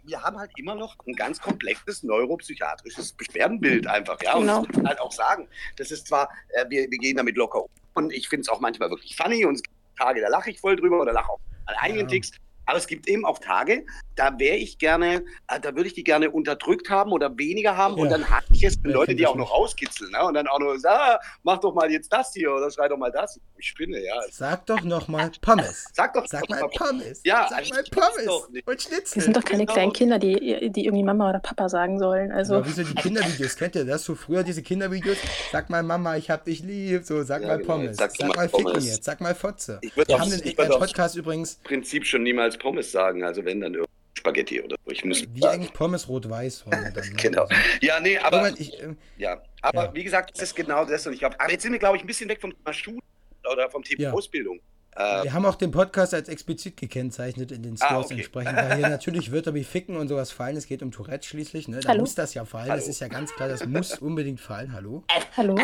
wir 0.03 0.21
haben 0.21 0.37
halt 0.37 0.51
immer 0.57 0.75
noch 0.75 0.95
ein 1.07 1.13
ganz 1.13 1.41
komplexes 1.41 2.03
neuropsychiatrisches 2.03 3.13
Beschwerdenbild 3.13 3.87
einfach. 3.87 4.21
Ja, 4.21 4.37
genau. 4.37 4.59
und 4.61 4.75
das 4.75 4.83
halt 4.83 4.99
auch 5.01 5.11
sagen. 5.11 5.47
Das 5.77 5.91
ist 5.91 6.07
zwar, 6.07 6.29
äh, 6.49 6.65
wir, 6.69 6.89
wir 6.89 6.97
gehen 6.97 7.17
damit 7.17 7.35
locker 7.35 7.63
um 7.63 7.69
und 7.95 8.13
ich 8.13 8.29
finde 8.29 8.41
es 8.41 8.49
auch 8.49 8.59
manchmal 8.59 8.89
wirklich 8.89 9.15
funny 9.15 9.45
und 9.45 9.55
es 9.55 9.63
gibt 9.63 9.75
Tage, 9.97 10.21
da 10.21 10.27
lache 10.27 10.51
ich 10.51 10.59
voll 10.59 10.75
drüber 10.75 11.01
oder 11.01 11.13
lache 11.13 11.31
auch 11.31 11.39
an 11.65 11.75
einigen 11.79 12.01
ja. 12.01 12.07
Ticks. 12.07 12.31
Aber 12.65 12.77
es 12.77 12.87
gibt 12.87 13.07
eben 13.07 13.25
auch 13.25 13.39
Tage, 13.39 13.85
da 14.15 14.37
wäre 14.39 14.55
ich 14.55 14.77
gerne, 14.77 15.25
äh, 15.47 15.59
da 15.59 15.75
würde 15.75 15.87
ich 15.87 15.93
die 15.93 16.03
gerne 16.03 16.31
unterdrückt 16.31 16.89
haben 16.89 17.11
oder 17.11 17.37
weniger 17.37 17.75
haben 17.77 17.97
ja. 17.97 18.03
und 18.03 18.09
dann 18.09 18.29
hatte 18.29 18.47
ich 18.53 18.63
es 18.63 18.77
mit 18.77 18.91
ja, 18.91 18.97
Leute, 18.97 19.15
die 19.15 19.27
auch 19.27 19.35
noch 19.35 19.51
rauskitzeln 19.51 20.11
ne? 20.11 20.23
und 20.25 20.33
dann 20.33 20.47
auch 20.47 20.59
noch 20.59 20.75
sagen, 20.77 20.95
ah, 20.95 21.19
mach 21.43 21.59
doch 21.59 21.73
mal 21.73 21.91
jetzt 21.91 22.11
das 22.11 22.33
hier 22.33 22.51
oder 22.53 22.71
schrei 22.71 22.87
doch 22.87 22.97
mal 22.97 23.11
das. 23.11 23.39
Ich 23.57 23.67
spinne, 23.67 24.03
ja. 24.03 24.15
Sag 24.31 24.65
doch 24.65 24.81
noch 24.81 25.07
mal 25.07 25.31
Pommes. 25.41 25.85
Sag 25.93 26.13
doch, 26.13 26.25
Sag 26.27 26.49
mal 26.49 26.67
Pommes. 26.75 27.21
Ja, 27.23 27.47
Sag 27.49 27.69
mal 27.69 27.83
Pommes 27.91 28.63
und 28.65 28.81
Schnitzel. 28.81 29.15
Das 29.15 29.23
sind 29.25 29.35
doch 29.35 29.43
keine 29.43 29.63
genau. 29.63 29.73
kleinen 29.73 29.93
Kinder, 29.93 30.19
die, 30.19 30.71
die 30.71 30.85
irgendwie 30.85 31.03
Mama 31.03 31.29
oder 31.29 31.39
Papa 31.39 31.69
sagen 31.69 31.99
sollen. 31.99 32.31
Also. 32.31 32.55
Aber 32.55 32.67
wieso 32.67 32.83
die 32.83 32.95
Kindervideos? 32.95 33.55
Kennt 33.55 33.75
ihr 33.75 33.85
das? 33.85 34.03
So 34.05 34.15
früher 34.15 34.43
diese 34.43 34.61
Kindervideos? 34.61 35.17
Sag 35.51 35.69
mal 35.69 35.83
Mama, 35.83 36.17
ich 36.17 36.29
hab 36.29 36.45
dich 36.45 36.61
lieb. 36.61 37.03
So, 37.05 37.23
sag 37.23 37.41
ja, 37.41 37.49
mal 37.49 37.57
genau. 37.57 37.73
Pommes. 37.73 37.97
Sag, 37.97 38.11
sag 38.15 38.35
mal, 38.35 38.49
Ficken 38.49 38.81
jetzt. 38.81 39.03
Sag 39.03 39.21
mal 39.21 39.35
Fotze. 39.35 39.79
Ich 39.81 39.95
Wir 39.95 40.19
haben 40.19 40.29
den 40.29 40.55
Podcast 40.55 41.15
übrigens. 41.15 41.55
Prinzip 41.63 42.05
schon 42.05 42.23
niemals 42.23 42.54
Pommes 42.57 42.91
sagen. 42.91 43.23
Also 43.23 43.43
wenn 43.45 43.61
dann. 43.61 43.77
Spaghetti 44.17 44.61
oder 44.61 44.77
so. 44.83 44.91
Ich 44.91 45.03
muss 45.03 45.21
wie 45.33 45.39
sagen. 45.39 45.55
eigentlich 45.55 45.73
Pommes 45.73 46.07
rot-weiß. 46.07 46.65
Ne? 46.67 46.93
genau. 47.17 47.47
Ja, 47.81 47.99
nee, 47.99 48.17
aber, 48.17 48.49
ich, 48.57 48.81
äh, 48.81 48.95
ja, 49.17 49.41
aber 49.61 49.85
ja. 49.85 49.93
wie 49.93 50.03
gesagt, 50.03 50.31
das 50.33 50.43
ist 50.43 50.55
genau 50.55 50.85
das. 50.85 51.05
Und 51.05 51.13
ich 51.13 51.19
glaube, 51.19 51.39
aber 51.39 51.51
jetzt 51.51 51.63
sind 51.63 51.73
wir, 51.73 51.79
glaube 51.79 51.97
ich, 51.97 52.03
ein 52.03 52.07
bisschen 52.07 52.29
weg 52.29 52.41
vom 52.41 52.51
Thema 52.55 52.73
Schule 52.73 53.01
oder 53.51 53.69
vom 53.69 53.83
Thema 53.83 54.01
ja. 54.01 54.11
Ausbildung. 54.13 54.59
Äh, 54.95 55.23
wir 55.23 55.33
haben 55.33 55.45
auch 55.45 55.55
den 55.55 55.71
Podcast 55.71 56.13
als 56.13 56.29
explizit 56.29 56.77
gekennzeichnet 56.77 57.51
in 57.51 57.63
den 57.63 57.73
ah, 57.81 57.85
Stores 57.85 58.05
ah, 58.05 58.05
okay. 58.05 58.13
entsprechend, 58.15 58.55
weil 58.55 58.75
hier 58.77 58.89
natürlich 58.89 59.31
Wörter 59.31 59.53
wie 59.53 59.65
Ficken 59.65 59.97
und 59.97 60.07
sowas 60.07 60.31
fallen. 60.31 60.55
Es 60.55 60.67
geht 60.67 60.81
um 60.81 60.91
Tourette 60.91 61.27
schließlich. 61.27 61.67
Ne? 61.67 61.81
Da 61.81 61.89
Hallo? 61.89 62.01
muss 62.01 62.15
das 62.15 62.33
ja 62.33 62.45
fallen. 62.45 62.69
Hallo. 62.69 62.79
Das 62.79 62.87
ist 62.87 63.01
ja 63.01 63.09
ganz 63.09 63.33
klar, 63.33 63.49
das 63.49 63.65
muss 63.65 63.99
unbedingt 63.99 64.39
fallen. 64.39 64.71
Hallo? 64.71 65.03
Hallo? 65.35 65.55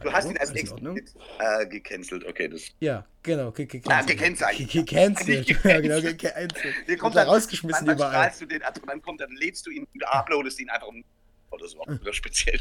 Du 0.00 0.12
hast 0.12 0.30
ihn 0.30 0.38
als 0.38 0.50
explizit 0.52 1.14
äh, 1.38 1.66
gecancelt. 1.66 2.24
Okay, 2.26 2.48
das. 2.48 2.62
Ja, 2.80 3.04
genau. 3.22 3.50
Gecancelt. 3.50 3.92
Ah, 3.92 4.02
gekennzeichnet. 4.02 4.70
Gecancelt. 4.70 5.48
Ja, 5.64 5.80
genau, 5.80 6.00
gecancelt. 6.00 6.74
Der 6.86 6.96
kommt 6.96 7.16
dann 7.16 7.28
rausgeschmissen 7.28 7.86
dann, 7.86 7.98
dann 7.98 8.10
überall. 8.10 8.32
Du 8.38 8.46
den, 8.46 8.62
also 8.62 8.80
dann 8.86 9.02
kommt, 9.02 9.20
dann 9.20 9.32
lädst 9.32 9.66
du 9.66 9.70
ihn, 9.70 9.86
uploadest 10.06 10.60
ihn 10.60 10.70
einfach 10.70 10.86
um 10.86 11.04
oder 11.50 11.66
so, 11.68 11.78
oder 11.80 12.12
speziell 12.12 12.58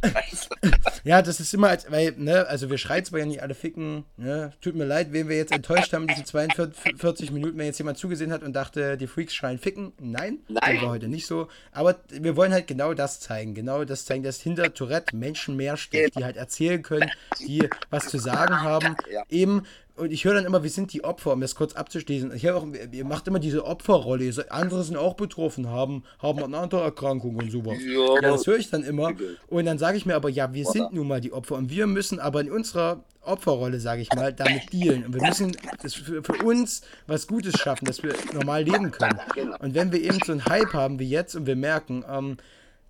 Ja, 1.04 1.22
das 1.22 1.40
ist 1.40 1.54
immer, 1.54 1.70
als, 1.70 1.90
weil, 1.92 2.14
ne, 2.18 2.48
also 2.48 2.70
wir 2.70 2.78
schreien 2.78 3.06
zwar 3.06 3.20
ja 3.20 3.26
nicht 3.26 3.42
alle 3.42 3.56
ficken, 3.56 4.06
ne, 4.18 4.54
tut 4.62 4.76
mir 4.76 4.86
leid, 4.86 5.12
wen 5.12 5.30
wir 5.30 5.38
jetzt 5.38 5.52
enttäuscht 5.52 5.94
haben, 5.94 6.08
diese 6.08 6.24
42 6.24 7.32
Minuten, 7.32 7.58
wenn 7.58 7.66
jetzt 7.66 7.78
jemand 7.78 7.98
zugesehen 7.98 8.32
hat 8.32 8.44
und 8.44 8.54
dachte, 8.54 8.98
die 8.98 9.08
Freaks 9.08 9.36
schreien 9.36 9.60
ficken. 9.60 9.94
Nein, 10.00 10.40
Nein. 10.48 10.76
das 10.76 10.84
war 10.84 10.90
heute 10.90 11.08
nicht 11.08 11.28
so. 11.28 11.48
Aber 11.72 12.00
wir 12.10 12.36
wollen 12.36 12.52
halt 12.52 12.68
genau 12.68 12.94
das 12.94 13.20
zeigen, 13.20 13.54
genau 13.54 13.84
das 13.84 14.06
zeigen, 14.06 14.24
dass 14.24 14.42
hinter 14.42 14.74
Tourette 14.74 15.16
Menschen 15.16 15.56
mehr 15.56 15.78
steckt, 15.78 16.18
die 16.18 16.24
halt 16.24 16.38
erzählen 16.38 16.82
können, 16.82 17.12
die 17.40 17.70
was 17.90 18.08
zu 18.08 18.18
sagen 18.18 18.62
haben, 18.62 18.96
ja. 19.12 19.24
eben 19.30 19.64
und 19.98 20.12
ich 20.12 20.26
höre 20.26 20.36
dann 20.36 20.46
immer, 20.46 20.64
wir 20.64 20.70
sind 20.70 20.94
die 20.94 21.04
Opfer, 21.04 21.34
um 21.34 21.42
das 21.42 21.56
kurz 21.56 21.74
abzuschließen. 21.74 22.34
Ich 22.36 22.50
auch, 22.50 22.66
ihr 22.92 23.06
macht 23.06 23.28
immer 23.28 23.40
diese 23.40 23.66
Opferrolle. 23.66 24.32
Andere 24.50 24.84
sind 24.84 24.96
auch 24.96 25.16
betroffen, 25.16 25.70
haben, 25.70 26.04
haben 26.20 26.44
eine 26.44 26.58
andere 26.58 26.82
Erkrankung 26.82 27.36
und 27.36 27.52
sowas. 27.52 27.78
Ja, 27.84 28.16
ja 28.16 28.22
das 28.22 28.46
höre 28.46 28.58
ich 28.58 28.70
dann 28.70 28.84
immer. 28.84 29.14
Und 29.48 29.66
dann 29.66 29.78
sage 29.78 29.98
ich 29.98 30.06
mir 30.06 30.16
aber, 30.16 30.30
ja, 30.30 30.54
wir 30.54 30.66
sind 30.66 30.94
nun 30.94 31.08
mal 31.08 31.20
die 31.20 31.34
Opfer 31.34 31.56
und 31.56 31.70
wir 31.70 31.88
müssen 31.88 32.20
aber 32.20 32.42
in 32.42 32.52
unserer 32.52 33.04
Opferrolle, 33.22 33.80
sage 33.80 34.02
ich 34.02 34.14
mal, 34.14 34.32
damit 34.34 34.72
dealen. 34.72 35.06
Und 35.06 35.16
wir 35.16 35.22
müssen 35.22 35.56
das 35.82 35.96
für, 35.96 36.24
für, 36.24 36.46
uns 36.46 36.82
was 37.08 37.28
Gutes 37.28 37.60
schaffen, 37.60 37.86
dass 37.86 38.02
wir 38.04 38.14
normal 38.34 38.64
leben 38.64 38.92
können. 38.92 39.20
Genau. 39.36 39.58
Und 39.60 39.74
wenn 39.74 39.92
wir 39.92 40.02
eben 40.02 40.20
so 40.26 40.32
einen 40.32 40.46
Hype 40.46 40.74
haben 40.74 41.00
wie 41.00 41.10
jetzt 41.10 41.36
und 41.36 41.46
wir 41.46 41.56
merken, 41.56 42.06
ähm, 42.10 42.38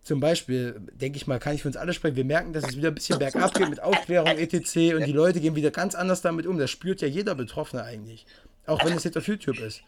zum 0.08 0.22
Beispiel, 0.22 0.80
denke 0.94 1.18
ich 1.18 1.28
mal, 1.28 1.38
kann 1.38 1.54
ich 1.54 1.64
für 1.64 1.68
uns 1.68 1.76
alle 1.76 1.92
sprechen, 1.92 2.16
wir 2.16 2.24
merken, 2.24 2.54
dass 2.54 2.64
es 2.64 2.78
wieder 2.78 2.88
ein 2.88 2.96
bisschen 2.96 3.20
bergab 3.20 3.54
geht 3.54 3.70
mit 3.70 3.84
Aufklärung, 3.84 4.30
etc. 4.38 4.56
und 4.96 5.06
die 5.06 5.12
Leute 5.12 5.42
gehen 5.42 5.56
wieder 5.56 5.70
ganz 5.70 5.96
anders 5.96 6.22
damit 6.22 6.48
um. 6.48 6.58
Das 6.58 6.72
spürt 6.72 7.02
ja 7.02 7.10
jeder 7.10 7.36
Betroffene 7.36 7.84
eigentlich. 7.84 8.26
Auch 8.66 8.84
wenn 8.86 8.94
es 8.94 9.04
jetzt 9.04 9.18
auf 9.18 9.28
YouTube 9.28 9.60
ist. 9.60 9.84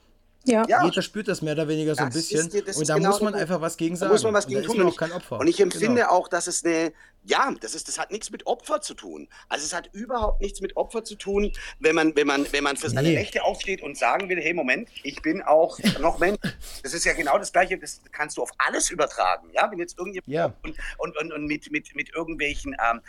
Ja. 0.45 0.65
Jeder 0.85 1.01
spürt 1.01 1.27
das 1.27 1.41
mehr 1.41 1.53
oder 1.53 1.67
weniger 1.67 1.95
so 1.95 2.03
ein 2.03 2.09
bisschen. 2.11 2.47
Ist, 2.49 2.77
und 2.77 2.89
da 2.89 2.95
genau 2.95 3.09
muss 3.09 3.21
man 3.21 3.35
einfach 3.35 3.59
was 3.59 3.75
gegen 3.75 3.95
sagen. 3.95 4.09
Da 4.09 4.13
muss 4.13 4.23
man 4.23 4.33
was 4.33 4.47
gegen 4.47 4.63
tun. 4.63 4.81
auch 4.81 4.95
kein 4.95 5.11
Opfer. 5.11 5.39
Und 5.39 5.47
ich 5.47 5.59
empfinde 5.59 6.01
genau. 6.01 6.09
auch, 6.09 6.27
dass 6.29 6.47
es 6.47 6.63
eine, 6.63 6.93
ja, 7.23 7.53
das 7.59 7.75
ist, 7.75 7.87
das 7.87 7.99
hat 7.99 8.11
nichts 8.11 8.31
mit 8.31 8.47
Opfer 8.47 8.79
zu 8.79 8.93
tun. 8.93 9.27
Also 9.49 9.65
es 9.65 9.73
hat 9.73 9.89
überhaupt 9.93 10.41
nichts 10.41 10.61
mit 10.61 10.77
Opfer 10.77 11.03
zu 11.03 11.15
tun, 11.15 11.51
wenn 11.79 11.93
man, 11.93 12.15
wenn 12.15 12.25
man, 12.25 12.47
wenn 12.51 12.63
man 12.63 12.77
für 12.77 12.89
seine 12.89 13.09
nee. 13.09 13.17
Rechte 13.17 13.43
aufsteht 13.43 13.81
und 13.83 13.97
sagen 13.97 14.29
will, 14.29 14.39
hey 14.39 14.53
Moment, 14.53 14.89
ich 15.03 15.21
bin 15.21 15.41
auch 15.41 15.77
noch 15.99 16.19
Mensch. 16.19 16.39
Das 16.83 16.93
ist 16.93 17.05
ja 17.05 17.13
genau 17.13 17.37
das 17.37 17.51
Gleiche, 17.51 17.77
das 17.77 18.01
kannst 18.11 18.37
du 18.37 18.41
auf 18.41 18.51
alles 18.57 18.89
übertragen. 18.89 19.49
Ja, 19.53 19.69
wenn 19.69 19.79
jetzt 19.79 19.97
irgendjemand 19.97 20.29
ja. 20.29 20.53
und, 20.63 20.75
und, 20.97 21.17
und, 21.17 21.33
und, 21.33 21.45
mit, 21.45 21.69
mit, 21.71 21.93
mit 21.95 22.15
irgendwelchen, 22.15 22.75
ähm, 22.89 23.01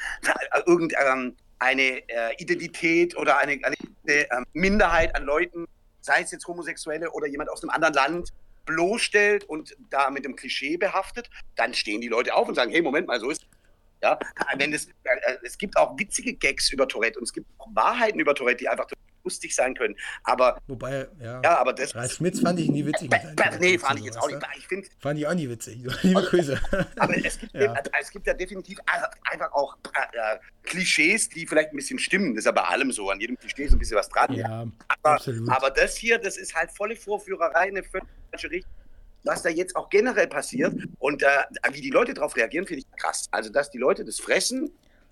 irgendeine 0.67 1.37
ähm, 1.61 2.03
äh, 2.09 2.35
Identität 2.39 3.17
oder 3.17 3.39
eine, 3.39 3.61
eine 3.63 3.77
äh, 4.07 4.27
Minderheit 4.53 5.15
an 5.15 5.25
Leuten 5.25 5.67
sei 6.11 6.23
es 6.23 6.33
jetzt 6.33 6.49
Homosexuelle 6.49 7.09
oder 7.13 7.29
jemand 7.29 7.51
aus 7.51 7.63
einem 7.63 7.71
anderen 7.71 7.95
Land, 7.95 8.33
bloßstellt 8.67 9.45
und 9.45 9.77
da 9.91 10.11
mit 10.11 10.25
dem 10.25 10.35
Klischee 10.35 10.77
behaftet, 10.77 11.31
dann 11.55 11.73
stehen 11.73 12.01
die 12.01 12.09
Leute 12.09 12.35
auf 12.35 12.49
und 12.49 12.57
sagen, 12.57 12.73
hey, 12.73 12.83
Moment 12.83 13.07
mal, 13.07 13.21
so 13.21 13.31
ist 13.31 13.47
ja, 14.03 14.19
wenn 14.57 14.73
es, 14.73 14.87
äh, 14.87 15.37
es 15.45 15.57
gibt 15.57 15.77
auch 15.77 15.97
witzige 15.99 16.35
Gags 16.35 16.73
über 16.73 16.89
Tourette 16.89 17.19
und 17.19 17.25
es 17.25 17.33
gibt 17.33 17.47
auch 17.59 17.69
Wahrheiten 17.75 18.19
über 18.19 18.35
Tourette, 18.35 18.57
die 18.57 18.69
einfach 18.69 18.89
lustig 19.25 19.55
sein 19.55 19.75
können. 19.75 19.97
Aber 20.25 20.59
wobei, 20.67 21.09
ja. 21.21 21.41
ja 21.43 21.59
aber 21.59 21.73
das. 21.73 21.95
Ralf 21.95 22.13
Schmitz 22.13 22.41
fand 22.41 22.59
ich 22.61 22.71
nie 22.71 22.85
witzig. 22.85 23.11
nee, 23.61 23.79
fand 23.79 23.99
ich 23.99 24.07
jetzt 24.07 24.19
auch 24.19 24.29
nicht. 24.29 24.41
Ich 24.59 24.67
find, 24.67 24.87
fand 24.99 25.19
ich 25.19 25.27
auch 25.27 25.35
nie 25.35 25.49
witzig. 25.49 25.79
Liebe 26.03 26.23
Grüße. 26.23 26.61
Aber 26.97 27.17
es 27.17 27.39
gibt, 27.39 27.53
ja. 27.55 27.75
es 28.01 28.11
gibt 28.11 28.27
ja 28.27 28.35
definitiv 28.35 28.79
einfach 29.31 29.53
auch 29.53 29.77
äh, 29.95 30.39
Klischees, 30.63 31.29
die 31.29 31.47
vielleicht 31.47 31.73
ein 31.73 31.77
bisschen 31.77 31.99
stimmen. 31.99 32.35
Das 32.35 32.43
ist 32.43 32.47
ja 32.47 32.53
bei 32.53 32.63
allem 32.63 32.93
so. 32.93 33.11
An 33.11 33.21
jedem 33.21 33.39
Klischee 33.39 33.65
ist 33.65 33.73
ein 33.73 33.79
bisschen 33.79 33.97
was 33.97 34.09
dran. 34.09 34.33
Ja, 34.33 34.67
aber, 34.89 35.15
absolut. 35.15 35.49
aber 35.51 35.71
das 35.71 35.97
hier, 35.97 36.19
das 36.19 36.37
ist 36.37 36.55
halt 36.55 36.71
volle 36.71 36.97
Vorführerei, 36.97 37.69
eine 37.69 37.83
völlig 37.83 38.09
falsche 38.31 38.51
Richtung 38.51 38.73
was 39.23 39.43
da 39.43 39.51
jetzt 39.51 39.77
auch 39.77 39.91
generell 39.91 40.29
passiert 40.29 40.75
und 40.99 41.23
äh, 41.23 41.27
wie 41.73 41.81
die 41.81 41.91
Leute 41.91 42.15
darauf 42.15 42.37
reagieren, 42.37 42.67
finde 42.67 42.81
ich 42.81 42.97
krass. 42.97 43.29
Also, 43.31 43.51
dass 43.51 43.71
die 43.71 43.77
Leute 43.79 44.05
das 44.05 44.19
fressen 44.19 44.71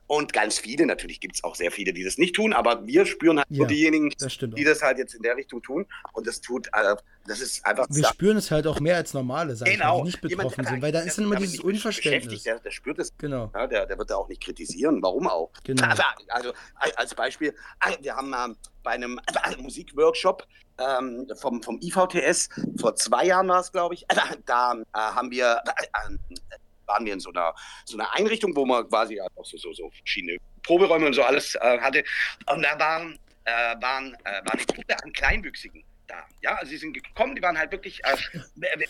und 0.09 0.33
ganz 0.33 0.59
viele, 0.59 0.87
natürlich 0.87 1.21
gibt 1.21 1.35
es 1.35 1.45
auch 1.45 1.55
sehr 1.55 1.71
viele, 1.71 1.93
die 1.93 2.03
das 2.03 2.17
nicht 2.17 2.35
tun, 2.35 2.55
aber 2.55 2.87
wir 2.87 3.05
spüren 3.05 3.39
halt 3.39 3.47
ja, 3.51 3.59
nur 3.59 3.67
diejenigen, 3.67 4.11
das 4.19 4.39
die 4.39 4.65
das 4.65 4.81
halt 4.81 4.97
jetzt 4.97 5.15
in 5.15 5.23
der 5.23 5.37
Richtung 5.37 5.63
tun. 5.63 5.85
Und 6.15 6.27
das 6.27 6.41
tut, 6.41 6.67
äh, 6.69 6.97
das 7.27 7.43
ist 7.43 7.65
einfach. 7.67 7.87
Wir 7.91 8.03
da. 8.03 8.09
spüren 8.09 8.39
es 8.39 8.51
halt 8.51 8.67
auch 8.67 8.81
mehr 8.81 8.97
als 8.97 9.13
normale, 9.13 9.55
sag 9.55 9.69
genau. 9.69 9.99
die 9.99 10.05
nicht 10.05 10.21
betroffen 10.23 10.51
Jemand, 10.51 10.69
sind, 10.69 10.83
weil 10.83 10.93
da 10.93 11.01
ist 11.01 11.19
dann 11.19 11.27
immer 11.27 11.37
dieses 11.37 11.61
Unverständnis. 11.61 12.43
Der, 12.43 12.59
der, 12.59 12.71
spürt 12.71 12.99
es. 12.99 13.13
Genau. 13.19 13.53
Ja, 13.55 13.67
der, 13.67 13.85
der 13.85 13.99
wird 13.99 14.11
da 14.11 14.17
auch 14.17 14.29
nicht 14.29 14.43
kritisieren. 14.43 15.03
Warum 15.03 15.29
auch? 15.29 15.51
Genau. 15.65 15.87
Also, 15.89 16.03
also 16.27 16.53
als 16.97 17.15
Beispiel, 17.15 17.55
wir 18.01 18.15
haben 18.15 18.35
ähm, 18.35 18.57
bei 18.83 18.93
einem 18.93 19.19
äh, 19.19 19.63
Musikworkshop 19.63 20.47
ähm, 20.79 21.27
vom, 21.37 21.63
vom 21.63 21.79
IVTS, 21.83 22.49
vor 22.79 22.95
zwei 22.97 23.27
Jahren 23.27 23.49
war 23.49 23.61
es, 23.61 23.73
glaube 23.73 23.95
ich, 23.95 24.07
da 24.47 24.73
äh, 24.73 24.83
haben 24.93 25.31
wir 25.31 25.61
äh, 25.65 26.57
waren 26.89 27.05
wir 27.05 27.13
in 27.13 27.21
so 27.21 27.31
einer, 27.31 27.55
so 27.85 27.97
einer 27.97 28.13
Einrichtung, 28.15 28.55
wo 28.57 28.67
man 28.67 28.89
quasi 28.89 29.21
auch 29.21 29.45
so, 29.45 29.57
so, 29.57 29.73
so 29.73 29.91
verschiedene 29.91 30.39
Proberäume 30.63 31.07
und 31.07 31.13
so 31.13 31.23
alles 31.23 31.55
äh, 31.55 31.79
hatte. 31.79 32.03
Und 32.47 32.63
da 32.63 32.79
waren, 32.79 33.19
äh, 33.45 33.51
waren, 33.81 34.15
äh, 34.25 34.45
waren 34.45 34.59
eine 34.59 34.65
Gruppe 34.65 34.97
an 35.03 35.13
Kleinwüchsigen. 35.13 35.85
da. 36.09 36.27
Ja, 36.43 36.57
also 36.57 36.71
sie 36.71 36.79
sind 36.79 36.95
gekommen, 36.95 37.37
die 37.37 37.43
waren 37.43 37.57
halt 37.57 37.71
wirklich 37.71 38.01
äh, 38.05 38.17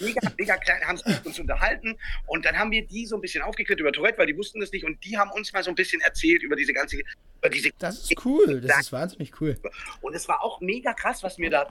mega, 0.00 0.20
mega 0.38 0.56
klein, 0.56 0.80
haben 0.86 1.00
uns 1.24 1.38
unterhalten 1.38 1.96
und 2.26 2.44
dann 2.44 2.58
haben 2.58 2.70
wir 2.70 2.86
die 2.86 3.06
so 3.06 3.16
ein 3.16 3.20
bisschen 3.20 3.42
aufgeklärt 3.42 3.80
über 3.80 3.92
Tourette, 3.92 4.18
weil 4.18 4.26
die 4.26 4.36
wussten 4.36 4.60
das 4.60 4.72
nicht 4.72 4.84
und 4.84 5.04
die 5.04 5.18
haben 5.18 5.30
uns 5.32 5.52
mal 5.52 5.62
so 5.62 5.70
ein 5.70 5.74
bisschen 5.74 6.00
erzählt 6.00 6.42
über 6.42 6.56
diese 6.56 6.72
ganze, 6.72 6.98
über 7.38 7.50
diese. 7.50 7.70
Das 7.78 7.98
ist 7.98 8.24
cool, 8.24 8.60
das 8.60 8.80
ist 8.80 8.92
wahnsinnig 8.92 9.40
cool. 9.40 9.58
Und 10.00 10.14
es 10.14 10.28
war 10.28 10.42
auch 10.42 10.60
mega 10.60 10.94
krass, 10.94 11.22
was 11.22 11.38
mir 11.38 11.50
da, 11.50 11.68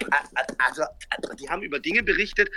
also, 0.60 0.84
die 1.40 1.50
haben 1.50 1.64
über 1.64 1.80
Dinge 1.80 2.04
berichtet, 2.04 2.50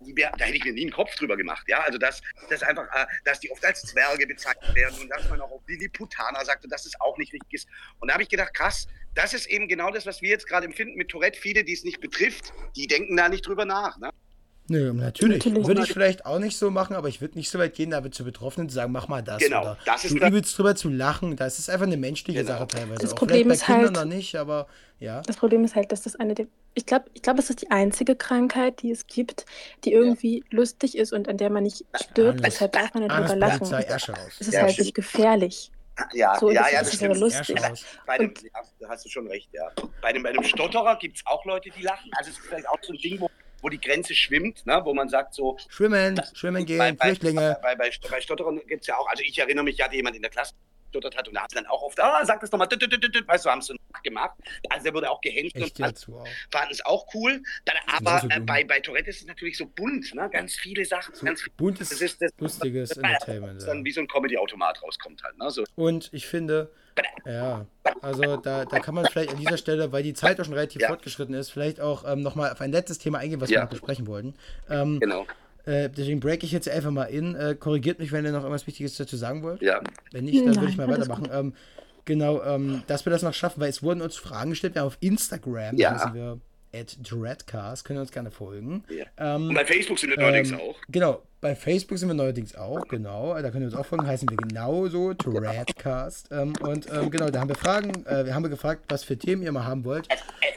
Wär, 0.00 0.32
da 0.38 0.44
hätte 0.44 0.56
ich 0.56 0.64
mir 0.64 0.72
nie 0.72 0.82
einen 0.82 0.92
Kopf 0.92 1.14
drüber 1.16 1.36
gemacht, 1.36 1.64
ja. 1.68 1.80
Also 1.80 1.98
dass, 1.98 2.22
dass 2.48 2.62
einfach, 2.62 2.84
äh, 2.94 3.06
dass 3.24 3.40
die 3.40 3.50
oft 3.50 3.64
als 3.64 3.82
Zwerge 3.82 4.26
bezeichnet 4.26 4.74
werden 4.74 5.00
und 5.00 5.08
dass 5.08 5.28
man 5.28 5.40
auch 5.40 5.50
auf 5.50 5.62
Lilliputaner 5.66 6.44
sagt 6.44 6.64
und 6.64 6.70
dass 6.70 6.86
es 6.86 7.00
auch 7.00 7.18
nicht 7.18 7.32
richtig 7.32 7.52
ist. 7.52 7.68
Und 7.98 8.08
da 8.08 8.14
habe 8.14 8.22
ich 8.22 8.28
gedacht, 8.28 8.54
krass, 8.54 8.86
das 9.14 9.34
ist 9.34 9.46
eben 9.46 9.66
genau 9.66 9.90
das, 9.90 10.06
was 10.06 10.22
wir 10.22 10.30
jetzt 10.30 10.46
gerade 10.46 10.66
empfinden 10.66 10.96
mit 10.96 11.08
Tourette. 11.08 11.38
Viele, 11.38 11.64
die 11.64 11.72
es 11.72 11.82
nicht 11.84 12.00
betrifft, 12.00 12.52
die 12.76 12.86
denken 12.86 13.16
da 13.16 13.28
nicht 13.28 13.46
drüber 13.46 13.64
nach. 13.64 13.98
Ne? 13.98 14.10
Nö, 14.68 14.92
natürlich. 14.92 15.44
natürlich. 15.44 15.66
Würde 15.66 15.82
ich 15.82 15.92
vielleicht 15.92 16.26
auch 16.26 16.38
nicht 16.38 16.58
so 16.58 16.70
machen, 16.70 16.94
aber 16.94 17.08
ich 17.08 17.20
würde 17.20 17.38
nicht 17.38 17.50
so 17.50 17.58
weit 17.58 17.74
gehen, 17.74 17.90
damit 17.90 18.14
zu 18.14 18.22
Betroffenen 18.22 18.68
zu 18.68 18.74
sagen, 18.74 18.92
mach 18.92 19.08
mal 19.08 19.22
das. 19.22 19.38
Genau, 19.38 19.62
oder 19.62 19.78
das 19.86 20.04
ist 20.04 20.12
du 20.12 20.26
übelst 20.26 20.56
drüber 20.58 20.74
zu 20.74 20.90
lachen. 20.90 21.36
Das 21.36 21.58
ist 21.58 21.70
einfach 21.70 21.86
eine 21.86 21.96
menschliche 21.96 22.44
genau. 22.44 22.58
Sache 22.58 22.68
teilweise. 22.68 23.00
Das 23.00 23.12
auch. 23.12 23.16
Problem 23.16 23.50
ist 23.50 23.64
Kindern 23.64 23.84
halt, 23.84 23.94
noch 23.94 24.04
nicht, 24.04 24.36
aber 24.36 24.66
ja. 25.00 25.22
Das 25.22 25.36
Problem 25.36 25.64
ist 25.64 25.74
halt, 25.74 25.90
dass 25.90 26.02
das 26.02 26.16
eine 26.16 26.34
der. 26.34 26.46
Ich 26.74 26.84
glaube, 26.84 27.06
ich 27.14 27.22
glaub, 27.22 27.38
es 27.38 27.48
ist 27.48 27.62
die 27.62 27.70
einzige 27.70 28.14
Krankheit, 28.14 28.82
die 28.82 28.90
es 28.90 29.06
gibt, 29.06 29.46
die 29.84 29.92
irgendwie 29.92 30.40
ja. 30.40 30.44
lustig 30.50 30.98
ist 30.98 31.12
und 31.12 31.28
an 31.28 31.38
der 31.38 31.50
man 31.50 31.62
nicht 31.62 31.84
stirbt. 31.94 32.40
Ja, 32.40 32.46
Deshalb 32.46 32.72
darf 32.72 32.92
man 32.94 33.04
nicht 33.04 33.16
drüber 33.16 33.36
lachen. 33.36 33.62
Es 33.72 34.46
ist 34.46 34.52
ja, 34.52 34.62
halt 34.62 34.78
nicht 34.78 34.94
gefährlich. 34.94 35.72
Ja, 36.12 36.38
so, 36.38 36.50
ja, 36.50 36.62
das 36.62 36.72
ja, 36.72 36.78
das 36.78 36.94
ist 36.94 37.02
aber 37.02 37.16
lustig. 37.16 37.60
Bei 38.06 38.18
dem, 38.18 38.32
ja, 38.42 38.62
da 38.78 38.88
hast 38.88 39.04
du 39.04 39.08
schon 39.08 39.26
recht, 39.26 39.48
ja. 39.52 39.68
Bei 40.00 40.12
dem, 40.12 40.22
bei 40.22 40.32
dem 40.32 40.44
Stotterer 40.44 40.96
gibt 40.96 41.16
es 41.16 41.26
auch 41.26 41.44
Leute, 41.44 41.70
die 41.70 41.82
lachen. 41.82 42.10
Also 42.16 42.30
es 42.30 42.38
ist 42.38 42.46
vielleicht 42.46 42.68
auch 42.68 42.78
so 42.82 42.92
ein 42.92 42.98
Ding, 42.98 43.20
wo 43.20 43.28
wo 43.60 43.68
die 43.68 43.80
Grenze 43.80 44.14
schwimmt, 44.14 44.66
ne? 44.66 44.80
wo 44.84 44.94
man 44.94 45.08
sagt 45.08 45.34
so. 45.34 45.56
Schwimmen, 45.68 46.20
schwimmen 46.34 46.64
gehen, 46.64 46.78
bei, 46.78 46.94
Flüchtlinge. 46.94 47.58
Bei, 47.62 47.74
bei, 47.74 47.90
bei, 47.90 48.08
bei 48.10 48.20
Stotterern 48.20 48.60
gibt 48.66 48.82
es 48.82 48.86
ja 48.86 48.96
auch, 48.96 49.08
also 49.08 49.22
ich 49.24 49.38
erinnere 49.38 49.64
mich, 49.64 49.80
hatte 49.80 49.96
jemand 49.96 50.16
in 50.16 50.22
der 50.22 50.30
Klasse 50.30 50.54
gestottert 50.88 51.16
hat 51.16 51.28
und 51.28 51.34
da 51.34 51.42
hat 51.42 51.54
dann 51.54 51.66
auch 51.66 51.82
oft, 51.82 52.00
ah, 52.00 52.24
sag 52.24 52.40
das 52.40 52.50
doch 52.50 52.58
mal, 52.58 52.68
weißt 52.68 53.44
du, 53.44 53.50
haben 53.50 53.60
es 53.60 53.72
gemacht. 54.02 54.36
Also 54.70 54.84
der 54.84 54.94
wurde 54.94 55.10
auch 55.10 55.20
gehängt 55.20 55.54
und 55.54 56.08
wow. 56.08 56.28
fanden 56.50 56.72
es 56.72 56.84
auch 56.84 57.06
cool. 57.14 57.42
Dann, 57.64 57.76
aber 57.86 58.20
so 58.20 58.28
äh, 58.28 58.40
bei, 58.40 58.64
bei 58.64 58.80
Tourette 58.80 59.10
ist 59.10 59.20
es 59.20 59.26
natürlich 59.26 59.56
so 59.56 59.66
bunt, 59.66 60.14
ne? 60.14 60.28
ganz 60.30 60.54
viele 60.54 60.84
Sachen. 60.84 61.14
So 61.14 61.26
ganz 61.26 61.44
buntes, 61.56 61.90
das 61.90 62.00
ist 62.00 62.22
das, 62.22 62.30
lustiges 62.38 62.90
das, 62.90 62.98
Entertainment. 62.98 63.62
Dann 63.66 63.78
ja. 63.78 63.84
wie 63.84 63.92
so 63.92 64.00
ein 64.00 64.08
Comedy-Automat 64.08 64.82
rauskommt 64.82 65.22
halt. 65.22 65.38
Ne? 65.38 65.50
So. 65.50 65.64
Und 65.74 66.10
ich 66.12 66.26
finde, 66.26 66.70
ja, 67.24 67.66
also 68.02 68.36
da, 68.36 68.64
da 68.64 68.80
kann 68.80 68.94
man 68.94 69.06
vielleicht 69.06 69.30
an 69.30 69.38
dieser 69.38 69.56
Stelle, 69.56 69.92
weil 69.92 70.02
die 70.02 70.14
Zeit 70.14 70.40
auch 70.40 70.44
schon 70.44 70.54
relativ 70.54 70.82
ja. 70.82 70.88
fortgeschritten 70.88 71.34
ist, 71.34 71.50
vielleicht 71.50 71.80
auch 71.80 72.04
ähm, 72.06 72.22
nochmal 72.22 72.52
auf 72.52 72.60
ein 72.60 72.72
letztes 72.72 72.98
Thema 72.98 73.18
eingehen, 73.18 73.40
was 73.40 73.50
ja. 73.50 73.58
wir 73.58 73.62
noch 73.64 73.70
besprechen 73.70 74.06
wollten. 74.06 74.34
Ähm, 74.68 75.00
genau. 75.00 75.26
Äh, 75.68 75.90
deswegen 75.90 76.20
break 76.20 76.42
ich 76.42 76.52
jetzt 76.52 76.68
einfach 76.68 76.90
mal 76.90 77.04
in. 77.04 77.34
Äh, 77.34 77.54
korrigiert 77.58 77.98
mich, 77.98 78.10
wenn 78.10 78.24
ihr 78.24 78.32
noch 78.32 78.40
irgendwas 78.40 78.66
Wichtiges 78.66 78.96
dazu 78.96 79.16
sagen 79.16 79.42
wollt. 79.42 79.60
Ja. 79.60 79.82
Wenn 80.12 80.24
nicht, 80.24 80.46
dann 80.46 80.56
würde 80.56 80.70
ich 80.70 80.78
mal 80.78 80.88
weitermachen. 80.88 81.28
Ähm, 81.30 81.52
genau, 82.06 82.42
ähm, 82.42 82.82
dass 82.86 83.04
wir 83.04 83.10
das 83.10 83.22
noch 83.22 83.34
schaffen, 83.34 83.60
weil 83.60 83.68
es 83.68 83.82
wurden 83.82 84.00
uns 84.00 84.16
Fragen 84.16 84.50
gestellt. 84.50 84.74
Wir 84.74 84.80
haben 84.80 84.86
auf 84.86 84.96
Instagram, 85.00 85.76
ja. 85.76 85.92
da 85.92 85.98
sind 85.98 86.14
wir 86.14 86.40
at 86.74 86.96
Dreadcast, 87.02 87.84
können 87.84 87.98
ihr 87.98 88.02
uns 88.02 88.12
gerne 88.12 88.30
folgen. 88.30 88.84
Ja. 88.88 89.04
Ähm, 89.18 89.48
Und 89.48 89.54
bei 89.54 89.64
Facebook 89.64 89.98
sind 89.98 90.10
wir 90.10 90.18
neuerdings 90.18 90.50
ähm, 90.52 90.60
auch. 90.60 90.76
Genau, 90.88 91.22
bei 91.40 91.54
Facebook 91.54 91.98
sind 91.98 92.08
wir 92.08 92.14
neuerdings 92.14 92.56
auch, 92.56 92.86
genau. 92.88 93.34
Da 93.34 93.50
können 93.50 93.60
wir 93.60 93.66
uns 93.68 93.76
auch 93.76 93.86
folgen, 93.86 94.06
heißen 94.06 94.28
wir 94.28 94.36
genauso, 94.36 95.14
Dreadcast. 95.14 96.28
Ähm, 96.32 96.52
und 96.60 96.86
ähm, 96.92 97.10
genau, 97.10 97.30
da 97.30 97.40
haben 97.40 97.48
wir 97.48 97.54
Fragen, 97.54 98.04
äh, 98.06 98.26
wir 98.26 98.34
haben 98.34 98.42
wir 98.42 98.50
gefragt, 98.50 98.84
was 98.88 99.04
für 99.04 99.16
Themen 99.16 99.42
ihr 99.42 99.52
mal 99.52 99.64
haben 99.64 99.84
wollt. 99.84 100.08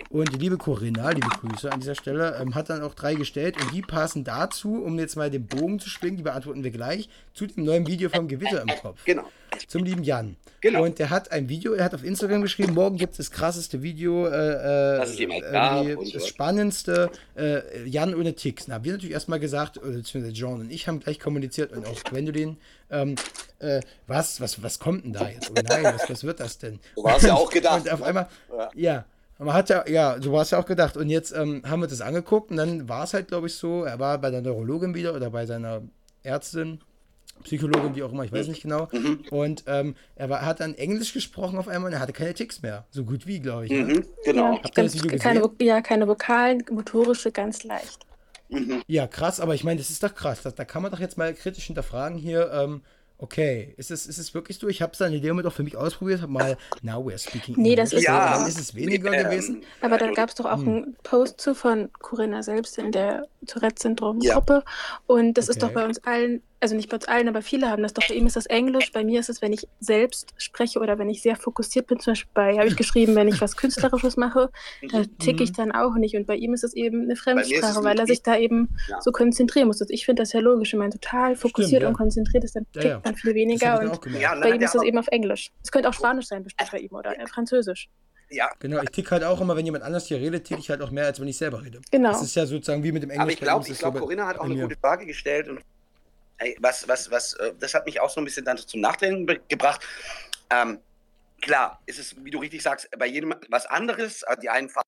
Und 0.09 0.33
die 0.33 0.37
liebe 0.37 0.57
Corinna, 0.57 1.11
liebe 1.11 1.27
Grüße 1.27 1.71
an 1.71 1.79
dieser 1.79 1.95
Stelle, 1.95 2.37
ähm, 2.41 2.55
hat 2.55 2.69
dann 2.69 2.81
auch 2.81 2.95
drei 2.95 3.13
gestellt 3.13 3.61
und 3.61 3.73
die 3.73 3.81
passen 3.81 4.23
dazu, 4.23 4.83
um 4.83 4.97
jetzt 4.97 5.15
mal 5.15 5.29
den 5.29 5.45
Bogen 5.45 5.79
zu 5.79 5.89
schwingen, 5.89 6.17
die 6.17 6.23
beantworten 6.23 6.63
wir 6.63 6.71
gleich, 6.71 7.09
zu 7.33 7.45
dem 7.45 7.63
neuen 7.63 7.85
Video 7.87 8.09
vom 8.09 8.27
Gewitter 8.27 8.61
im 8.61 8.67
Kopf. 8.81 9.05
Genau. 9.05 9.23
Zum 9.67 9.83
lieben 9.83 10.03
Jan. 10.03 10.35
Genau. 10.61 10.83
Und 10.83 10.99
der 10.99 11.09
hat 11.09 11.31
ein 11.31 11.49
Video, 11.49 11.73
er 11.73 11.85
hat 11.85 11.95
auf 11.95 12.03
Instagram 12.03 12.41
geschrieben, 12.41 12.73
morgen 12.73 12.97
gibt 12.97 13.13
es 13.13 13.17
das 13.17 13.31
krasseste 13.31 13.81
Video, 13.81 14.27
äh, 14.27 14.97
das, 14.97 15.19
äh, 15.19 15.95
das 16.13 16.27
spannendste, 16.27 17.09
äh, 17.35 17.61
Jan 17.85 18.13
ohne 18.13 18.35
Ticks. 18.35 18.67
Na, 18.67 18.83
wir 18.83 18.93
natürlich 18.93 19.13
erstmal 19.13 19.39
gesagt, 19.39 19.77
oder 19.77 19.91
beziehungsweise 19.91 20.33
John 20.33 20.61
und 20.61 20.70
ich 20.71 20.87
haben 20.87 20.99
gleich 20.99 21.19
kommuniziert 21.19 21.71
und 21.71 21.85
auch 21.85 22.03
Gwendolyn, 22.03 22.57
ähm, 22.89 23.15
äh, 23.59 23.81
was, 24.07 24.41
was, 24.41 24.61
was 24.63 24.79
kommt 24.79 25.05
denn 25.05 25.13
da 25.13 25.29
jetzt? 25.29 25.51
Oh 25.51 25.61
nein, 25.63 25.83
was, 25.83 26.09
was 26.09 26.23
wird 26.23 26.39
das 26.39 26.57
denn? 26.57 26.79
Du 26.95 27.03
warst 27.03 27.25
ja 27.25 27.33
auch 27.33 27.49
gedacht. 27.49 27.81
und 27.81 27.91
auf 27.91 28.01
einmal, 28.01 28.27
ja. 28.57 28.69
ja 28.75 29.05
man 29.43 29.55
hat 29.55 29.69
ja, 29.69 29.87
ja, 29.87 30.17
so 30.21 30.31
war 30.31 30.43
es 30.43 30.51
ja 30.51 30.59
auch 30.59 30.65
gedacht. 30.65 30.97
Und 30.97 31.09
jetzt 31.09 31.35
ähm, 31.35 31.63
haben 31.67 31.81
wir 31.81 31.87
das 31.87 32.01
angeguckt 32.01 32.51
und 32.51 32.57
dann 32.57 32.87
war 32.87 33.03
es 33.03 33.13
halt, 33.13 33.27
glaube 33.27 33.47
ich, 33.47 33.55
so, 33.55 33.83
er 33.83 33.99
war 33.99 34.17
bei 34.19 34.29
der 34.29 34.41
Neurologin 34.41 34.93
wieder 34.93 35.15
oder 35.15 35.29
bei 35.29 35.45
seiner 35.45 35.81
Ärztin, 36.23 36.79
Psychologin, 37.43 37.95
wie 37.95 38.03
auch 38.03 38.11
immer, 38.11 38.23
ich 38.23 38.31
weiß 38.31 38.47
nicht 38.47 38.61
genau. 38.61 38.87
Mhm. 38.91 39.23
Und 39.31 39.63
ähm, 39.65 39.95
er 40.15 40.29
war, 40.29 40.45
hat 40.45 40.59
dann 40.59 40.75
Englisch 40.75 41.13
gesprochen 41.13 41.57
auf 41.57 41.67
einmal 41.67 41.89
und 41.89 41.93
er 41.95 41.99
hatte 41.99 42.13
keine 42.13 42.35
Ticks 42.35 42.61
mehr. 42.61 42.85
So 42.91 43.03
gut 43.03 43.25
wie, 43.25 43.39
glaube 43.39 43.65
ich. 43.65 43.71
Ne? 43.71 43.83
Mhm, 43.83 44.05
genau. 44.23 44.53
Ja, 44.53 44.63
Habt 44.63 44.77
ihr 44.77 44.83
das 44.83 44.93
Video 44.93 45.09
gesehen? 45.09 45.19
Keine, 45.19 45.49
ja, 45.59 45.81
keine 45.81 46.07
Vokalen, 46.07 46.63
motorische, 46.69 47.31
ganz 47.31 47.63
leicht. 47.63 48.05
Mhm. 48.51 48.83
Ja, 48.87 49.07
krass, 49.07 49.39
aber 49.39 49.55
ich 49.55 49.63
meine, 49.63 49.79
das 49.79 49.89
ist 49.89 50.03
doch 50.03 50.13
krass. 50.13 50.41
Das, 50.43 50.55
da 50.55 50.65
kann 50.65 50.81
man 50.81 50.91
doch 50.91 50.99
jetzt 50.99 51.17
mal 51.17 51.33
kritisch 51.33 51.65
hinterfragen 51.65 52.17
hier. 52.17 52.51
Ähm, 52.51 52.81
okay, 53.17 53.73
ist 53.77 53.91
es, 53.91 54.07
ist 54.07 54.17
es 54.17 54.33
wirklich 54.33 54.59
so? 54.59 54.67
Ich 54.67 54.81
habe 54.81 54.91
es 54.91 54.97
dann 54.97 55.13
in 55.13 55.21
dem 55.21 55.31
Moment 55.31 55.47
auch 55.47 55.53
für 55.53 55.63
mich 55.63 55.77
ausprobiert, 55.77 56.21
habe 56.21 56.31
mal 56.31 56.57
Now 56.81 57.01
we're 57.01 57.17
speaking 57.17 57.55
Nee, 57.57 57.75
das 57.75 57.93
ist 57.93 58.03
ja. 58.03 58.37
Dann 58.37 58.47
ist 58.47 58.59
es 58.59 58.75
weniger 58.75 59.13
ähm, 59.13 59.23
gewesen. 59.23 59.63
Aber 59.79 59.97
da 59.97 60.11
gab 60.11 60.29
es 60.29 60.35
doch 60.35 60.45
auch 60.45 60.59
hm. 60.59 60.67
einen 60.67 60.97
Post 61.03 61.39
zu 61.39 61.55
von 61.55 61.89
Corinna 61.93 62.43
selbst 62.43 62.77
in 62.77 62.91
der 62.91 63.27
Tourette-Syndrom-Gruppe. 63.47 64.63
Ja. 64.65 64.71
Und 65.07 65.35
das 65.35 65.45
okay. 65.45 65.51
ist 65.51 65.63
doch 65.63 65.71
bei 65.71 65.85
uns 65.85 66.03
allen 66.03 66.41
also 66.61 66.75
nicht 66.75 66.89
bei 66.89 66.95
uns 66.95 67.07
allen, 67.07 67.27
aber 67.27 67.41
viele 67.41 67.69
haben 67.69 67.81
das 67.81 67.93
doch. 67.93 68.07
Bei 68.07 68.13
ihm 68.13 68.27
ist 68.27 68.35
das 68.35 68.45
Englisch, 68.45 68.91
bei 68.91 69.03
mir 69.03 69.19
ist 69.19 69.29
es, 69.29 69.41
wenn 69.41 69.51
ich 69.51 69.67
selbst 69.79 70.33
spreche 70.37 70.79
oder 70.79 70.99
wenn 70.99 71.09
ich 71.09 71.21
sehr 71.21 71.35
fokussiert 71.35 71.87
bin. 71.87 71.99
Zum 71.99 72.11
Beispiel 72.11 72.31
bei, 72.33 72.57
habe 72.57 72.67
ich 72.67 72.75
geschrieben, 72.75 73.15
wenn 73.15 73.27
ich 73.27 73.41
was 73.41 73.57
Künstlerisches 73.57 74.15
mache, 74.15 74.51
da 74.91 75.03
ticke 75.19 75.43
ich 75.43 75.51
dann 75.51 75.71
auch 75.71 75.95
nicht. 75.95 76.15
Und 76.15 76.27
bei 76.27 76.35
ihm 76.35 76.53
ist 76.53 76.63
es 76.63 76.73
eben 76.73 77.01
eine 77.01 77.15
Fremdsprache, 77.15 77.83
weil 77.83 77.99
er 77.99 78.05
sich 78.05 78.21
da 78.21 78.37
eben 78.37 78.69
ja. 78.87 79.01
so 79.01 79.11
konzentrieren 79.11 79.67
muss. 79.67 79.81
Also 79.81 79.91
ich 79.91 80.05
finde 80.05 80.21
das 80.21 80.33
ja 80.33 80.39
logisch, 80.39 80.73
wenn 80.73 80.79
man 80.79 80.91
total 80.91 81.35
fokussiert 81.35 81.69
Stimmt, 81.69 81.81
ja. 81.81 81.87
und 81.89 81.97
konzentriert 81.97 82.43
ist, 82.43 82.55
dann 82.55 82.65
tickt 82.71 82.85
ja, 82.85 83.01
man 83.03 83.15
viel 83.15 83.33
weniger. 83.33 83.81
Und 83.81 84.01
bei 84.41 84.49
ihm 84.51 84.61
ist 84.61 84.75
das 84.75 84.83
eben 84.83 84.99
auf 84.99 85.07
Englisch. 85.07 85.51
Es 85.63 85.71
könnte 85.71 85.89
auch 85.89 85.93
Spanisch 85.93 86.27
sein, 86.27 86.43
bestimmt 86.43 86.71
bei 86.71 86.79
ihm 86.79 86.91
oder 86.91 87.15
Französisch. 87.27 87.89
Ja. 88.29 88.49
Genau, 88.59 88.81
ich 88.81 88.89
ticke 88.91 89.11
halt 89.11 89.23
auch 89.23 89.41
immer, 89.41 89.57
wenn 89.57 89.65
jemand 89.65 89.83
anders 89.83 90.05
hier 90.07 90.17
redet, 90.17 90.45
ticke 90.45 90.59
ich 90.59 90.69
halt 90.69 90.81
auch 90.81 90.91
mehr, 90.91 91.05
als 91.05 91.19
wenn 91.19 91.27
ich 91.27 91.37
selber 91.37 91.63
rede. 91.63 91.81
Genau. 91.91 92.11
Das 92.11 92.21
ist 92.21 92.35
ja 92.35 92.45
sozusagen 92.45 92.83
wie 92.83 92.91
mit 92.91 93.03
dem 93.03 93.09
Englisch. 93.09 93.23
Aber 93.23 93.31
ich 93.31 93.39
glaube, 93.39 93.67
ich 93.67 93.79
glaube, 93.79 93.99
Corinna 93.99 94.27
hat 94.27 94.39
auch 94.39 94.45
eine 94.45 94.55
gute 94.55 94.77
Frage 94.77 95.05
gestellt 95.05 95.49
und 95.49 95.59
was, 96.59 96.87
was, 96.87 97.11
was, 97.11 97.33
äh, 97.35 97.53
das 97.59 97.73
hat 97.73 97.85
mich 97.85 97.99
auch 97.99 98.09
so 98.09 98.21
ein 98.21 98.25
bisschen 98.25 98.45
dann 98.45 98.57
zum 98.57 98.81
Nachdenken 98.81 99.39
gebracht. 99.47 99.85
Ähm, 100.49 100.79
klar, 101.41 101.81
ist 101.85 101.99
es, 101.99 102.23
wie 102.23 102.31
du 102.31 102.39
richtig 102.39 102.61
sagst, 102.61 102.89
bei 102.97 103.07
jedem 103.07 103.35
was 103.49 103.65
anderes. 103.65 104.23
Äh, 104.23 104.37
die 104.41 104.49
einen 104.49 104.69
fahren 104.69 104.85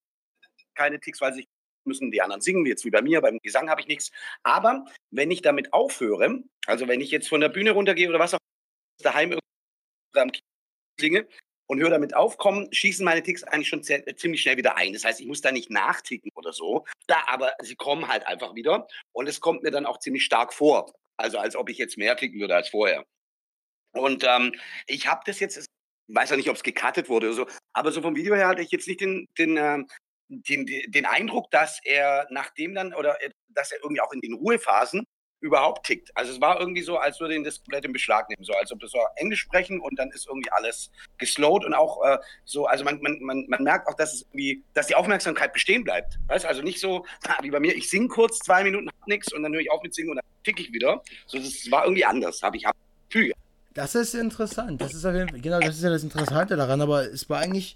keine 0.75 0.99
Ticks, 0.99 1.21
weil 1.21 1.33
sie 1.33 1.45
müssen, 1.85 2.11
die 2.11 2.21
anderen 2.21 2.41
singen, 2.41 2.65
jetzt 2.65 2.85
wie 2.85 2.89
bei 2.89 3.01
mir, 3.01 3.21
beim 3.21 3.39
Gesang 3.43 3.69
habe 3.69 3.81
ich 3.81 3.87
nichts. 3.87 4.11
Aber 4.43 4.85
wenn 5.11 5.31
ich 5.31 5.41
damit 5.41 5.73
aufhöre, 5.73 6.43
also 6.65 6.87
wenn 6.87 7.01
ich 7.01 7.11
jetzt 7.11 7.29
von 7.29 7.41
der 7.41 7.49
Bühne 7.49 7.71
runtergehe 7.71 8.09
oder 8.09 8.19
was 8.19 8.33
auch 8.33 8.39
daheim 9.01 9.37
am 10.15 10.31
singe 10.99 11.27
und 11.67 11.79
höre 11.79 11.89
damit 11.89 12.15
auf, 12.15 12.37
kommen, 12.37 12.71
schießen 12.71 13.03
meine 13.03 13.23
Ticks 13.23 13.43
eigentlich 13.43 13.67
schon 13.67 13.83
ziemlich 13.83 14.41
schnell 14.41 14.57
wieder 14.57 14.77
ein. 14.77 14.93
Das 14.93 15.03
heißt, 15.03 15.19
ich 15.19 15.27
muss 15.27 15.41
da 15.41 15.51
nicht 15.51 15.69
nachticken 15.69 16.29
oder 16.35 16.53
so, 16.53 16.85
da, 17.07 17.23
aber 17.27 17.53
sie 17.61 17.75
kommen 17.75 18.07
halt 18.07 18.25
einfach 18.27 18.55
wieder 18.55 18.87
und 19.11 19.27
es 19.27 19.41
kommt 19.41 19.63
mir 19.63 19.71
dann 19.71 19.85
auch 19.85 19.99
ziemlich 19.99 20.23
stark 20.23 20.53
vor. 20.53 20.93
Also 21.17 21.37
als 21.37 21.55
ob 21.55 21.69
ich 21.69 21.77
jetzt 21.77 21.97
mehr 21.97 22.15
klicken 22.15 22.39
würde 22.39 22.55
als 22.55 22.69
vorher. 22.69 23.05
Und 23.93 24.23
ähm, 24.23 24.53
ich 24.87 25.07
habe 25.07 25.21
das 25.25 25.39
jetzt, 25.39 25.65
weiß 26.07 26.31
ja 26.31 26.35
nicht, 26.35 26.49
ob 26.49 26.55
es 26.55 26.63
gecuttet 26.63 27.09
wurde 27.09 27.27
oder 27.27 27.35
so, 27.35 27.47
aber 27.73 27.91
so 27.91 28.01
vom 28.01 28.15
Video 28.15 28.35
her 28.35 28.47
hatte 28.47 28.61
ich 28.61 28.71
jetzt 28.71 28.87
nicht 28.87 29.01
den, 29.01 29.27
den, 29.37 29.57
äh, 29.57 29.83
den, 30.29 30.65
den 30.65 31.05
Eindruck, 31.05 31.51
dass 31.51 31.79
er 31.83 32.27
nachdem 32.31 32.73
dann 32.73 32.93
oder 32.93 33.21
äh, 33.21 33.29
dass 33.49 33.71
er 33.71 33.79
irgendwie 33.83 34.01
auch 34.01 34.11
in 34.11 34.21
den 34.21 34.33
Ruhephasen 34.33 35.05
überhaupt 35.43 35.85
tickt. 35.85 36.09
Also 36.15 36.31
es 36.31 36.41
war 36.41 36.59
irgendwie 36.59 36.81
so, 36.81 36.97
als 36.97 37.19
würde 37.19 37.35
ihn 37.35 37.43
das 37.43 37.59
komplett 37.59 37.83
in 37.83 37.91
Beschlag 37.91 38.29
nehmen, 38.29 38.43
so 38.43 38.53
als 38.53 38.71
ob 38.71 38.79
das 38.79 38.91
so 38.91 38.99
Englisch 39.17 39.41
sprechen 39.41 39.81
und 39.81 39.99
dann 39.99 40.09
ist 40.11 40.25
irgendwie 40.27 40.49
alles 40.51 40.89
geslowt 41.17 41.65
und 41.65 41.73
auch 41.73 42.01
äh, 42.03 42.17
so, 42.45 42.65
also 42.65 42.85
man, 42.85 43.01
man, 43.01 43.19
man, 43.21 43.45
man 43.49 43.63
merkt 43.63 43.87
auch, 43.87 43.95
dass 43.95 44.13
es 44.13 44.21
irgendwie, 44.21 44.63
dass 44.73 44.87
die 44.87 44.95
Aufmerksamkeit 44.95 45.51
bestehen 45.51 45.83
bleibt. 45.83 46.17
Weißt 46.27 46.45
also 46.45 46.61
nicht 46.61 46.79
so 46.79 47.05
wie 47.41 47.51
bei 47.51 47.59
mir, 47.59 47.75
ich 47.75 47.89
singe 47.89 48.07
kurz 48.07 48.39
zwei 48.39 48.63
Minuten, 48.63 48.87
hab 48.87 49.07
nichts 49.07 49.33
und 49.33 49.43
dann 49.43 49.53
höre 49.53 49.61
ich 49.61 49.69
auf 49.69 49.83
mit 49.83 49.93
singen 49.93 50.11
und 50.11 50.15
dann 50.15 50.25
tick 50.45 50.59
ich 50.59 50.71
wieder. 50.71 51.03
So, 51.27 51.37
das 51.37 51.69
war 51.69 51.83
irgendwie 51.83 52.05
anders, 52.05 52.41
habe 52.41 52.55
ich 52.55 52.65
hab. 52.65 52.75
Das 53.73 53.95
ist 53.95 54.15
interessant. 54.15 54.81
Das 54.81 54.93
ist 54.93 55.05
auf 55.05 55.13
jeden 55.13 55.29
Fall, 55.29 55.41
genau, 55.41 55.59
das 55.59 55.75
ist 55.75 55.83
ja 55.83 55.89
das 55.89 56.03
Interessante 56.03 56.55
daran, 56.55 56.81
aber 56.81 57.11
es 57.11 57.29
war 57.29 57.39
eigentlich 57.39 57.75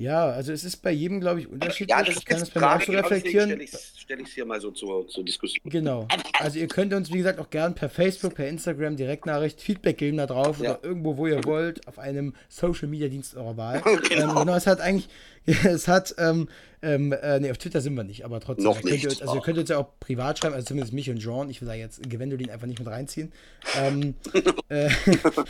Ja, 0.00 0.30
also 0.30 0.50
es 0.50 0.64
ist 0.64 0.78
bei 0.78 0.92
jedem, 0.92 1.20
glaube 1.20 1.40
ich, 1.40 1.48
unterschiedlich. 1.48 1.90
Ja, 1.90 2.02
das 2.02 2.16
ich 2.16 2.24
kann 2.24 2.38
ist 2.38 2.46
das 2.46 2.50
bei 2.54 2.60
mir 2.60 2.74
auch 2.74 2.82
so 2.82 2.92
reflektieren. 2.92 3.50
Stelle 3.50 3.64
ich 3.64 3.72
es 3.74 3.92
stell 3.98 4.24
hier 4.24 4.46
mal 4.46 4.58
so 4.58 4.70
zur, 4.70 5.06
zur, 5.08 5.24
Diskussion. 5.26 5.60
Genau. 5.70 6.08
Also 6.38 6.58
ihr 6.58 6.68
könnt 6.68 6.94
uns, 6.94 7.12
wie 7.12 7.18
gesagt, 7.18 7.38
auch 7.38 7.50
gern 7.50 7.74
per 7.74 7.90
Facebook, 7.90 8.34
per 8.34 8.48
Instagram 8.48 8.96
Direktnachricht 8.96 9.60
Feedback 9.60 9.98
geben 9.98 10.16
da 10.16 10.26
drauf 10.26 10.58
ja. 10.58 10.70
oder 10.70 10.84
irgendwo, 10.84 11.18
wo 11.18 11.26
ihr 11.26 11.44
wollt, 11.44 11.86
auf 11.86 11.98
einem 11.98 12.32
Social 12.48 12.88
Media 12.88 13.08
Dienst 13.08 13.36
eurer 13.36 13.58
Wahl. 13.58 13.82
genau. 14.08 14.30
Ähm, 14.30 14.36
genau, 14.36 14.56
es 14.56 14.66
hat 14.66 14.80
eigentlich, 14.80 15.10
es 15.44 15.86
hat, 15.86 16.14
ähm, 16.16 16.48
ähm, 16.80 17.12
äh, 17.12 17.38
nee, 17.38 17.50
auf 17.50 17.58
Twitter 17.58 17.82
sind 17.82 17.94
wir 17.94 18.04
nicht, 18.04 18.24
aber 18.24 18.40
trotzdem. 18.40 18.64
Noch 18.64 18.82
nicht. 18.82 19.04
Ihr, 19.04 19.10
also 19.10 19.34
ihr 19.34 19.42
könnt 19.42 19.58
uns 19.58 19.68
ja 19.68 19.76
auch 19.76 20.00
privat 20.00 20.38
schreiben, 20.38 20.54
also 20.54 20.66
zumindest 20.66 20.94
mich 20.94 21.10
und 21.10 21.18
Jean. 21.18 21.50
Ich 21.50 21.60
will 21.60 21.68
da 21.68 21.74
jetzt 21.74 22.08
Gewendolin 22.08 22.48
einfach 22.48 22.66
nicht 22.66 22.78
mit 22.78 22.88
reinziehen. 22.88 23.32
Ähm, 23.78 24.14
äh, 24.70 24.88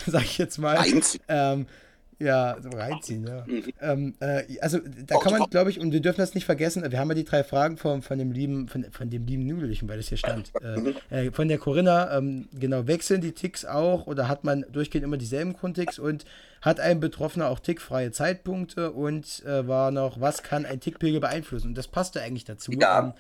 sag 0.07 0.25
ich 0.25 0.39
jetzt 0.39 0.59
mal. 0.59 0.77
Reinziehen. 0.77 1.23
Ja, 2.21 2.57
so 2.61 2.69
reinziehen, 2.69 3.27
ja. 3.27 3.45
Mhm. 3.47 3.65
Ähm, 3.81 4.15
äh, 4.21 4.43
also 4.61 4.79
da 4.79 5.19
kann 5.19 5.33
man, 5.33 5.49
glaube 5.49 5.71
ich, 5.71 5.81
und 5.81 5.91
wir 5.91 6.01
dürfen 6.01 6.21
das 6.21 6.35
nicht 6.35 6.45
vergessen, 6.45 6.85
wir 6.89 6.99
haben 6.99 7.09
ja 7.09 7.15
die 7.15 7.25
drei 7.25 7.43
Fragen 7.43 7.79
von, 7.79 8.03
von 8.03 8.19
dem 8.19 8.31
lieben, 8.31 8.69
von, 8.69 8.85
von 8.91 9.09
dem 9.09 9.27
lieben 9.27 9.47
Nudelchen, 9.47 9.89
weil 9.89 9.97
das 9.97 10.09
hier 10.09 10.19
stand. 10.19 10.53
Äh, 10.61 10.77
mhm. 10.77 10.95
äh, 11.09 11.31
von 11.31 11.49
der 11.49 11.57
Corinna, 11.57 12.19
ähm, 12.19 12.49
genau, 12.53 12.87
wechseln 12.87 13.23
die 13.23 13.33
Ticks 13.33 13.65
auch 13.65 14.07
oder 14.07 14.29
hat 14.29 14.45
man 14.45 14.67
durchgehend 14.71 15.05
immer 15.05 15.17
dieselben 15.17 15.55
Grundticks 15.55 15.99
und 15.99 16.27
hat 16.61 16.81
ein 16.81 17.01
Betroffener 17.01 17.49
auch 17.49 17.61
tickfreie 17.61 18.11
Zeitpunkte 18.11 18.91
und 18.91 19.43
äh, 19.47 19.67
war 19.67 19.91
noch, 19.91 20.21
was 20.21 20.43
kann 20.43 20.67
ein 20.67 20.81
Tickpegel 20.81 21.21
beeinflussen? 21.21 21.69
Und 21.69 21.79
das 21.79 21.89
passte 21.89 22.21
eigentlich 22.21 22.45
dazu. 22.45 22.73
Ja. 22.73 22.99
Ähm, 22.99 23.13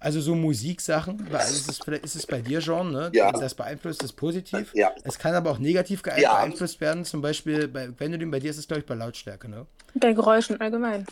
also 0.00 0.20
so 0.20 0.34
Musiksachen, 0.34 1.26
weil 1.30 1.42
ist 1.42 1.68
es, 1.70 1.78
vielleicht 1.78 2.04
ist 2.04 2.16
es 2.16 2.26
bei 2.26 2.40
dir, 2.40 2.60
Jean, 2.60 2.90
ne? 2.90 3.10
Ja. 3.14 3.30
Das 3.32 3.54
beeinflusst 3.54 4.02
ist 4.02 4.14
positiv. 4.14 4.72
Ja. 4.74 4.92
Es 5.04 5.18
kann 5.18 5.34
aber 5.34 5.50
auch 5.50 5.58
negativ 5.58 6.02
Ja. 6.16 6.32
beeinflusst 6.34 6.80
werden. 6.80 7.04
Zum 7.04 7.20
Beispiel, 7.22 7.68
bei, 7.68 7.90
wenn 7.98 8.12
du 8.12 8.18
den 8.18 8.30
bei 8.30 8.40
dir 8.40 8.50
ist 8.50 8.58
es, 8.58 8.66
glaube 8.66 8.80
ich, 8.80 8.86
bei 8.86 8.94
Lautstärke, 8.94 9.48
ne? 9.48 9.66
Bei 9.94 10.12
Geräuschen 10.12 10.60
allgemein. 10.60 11.06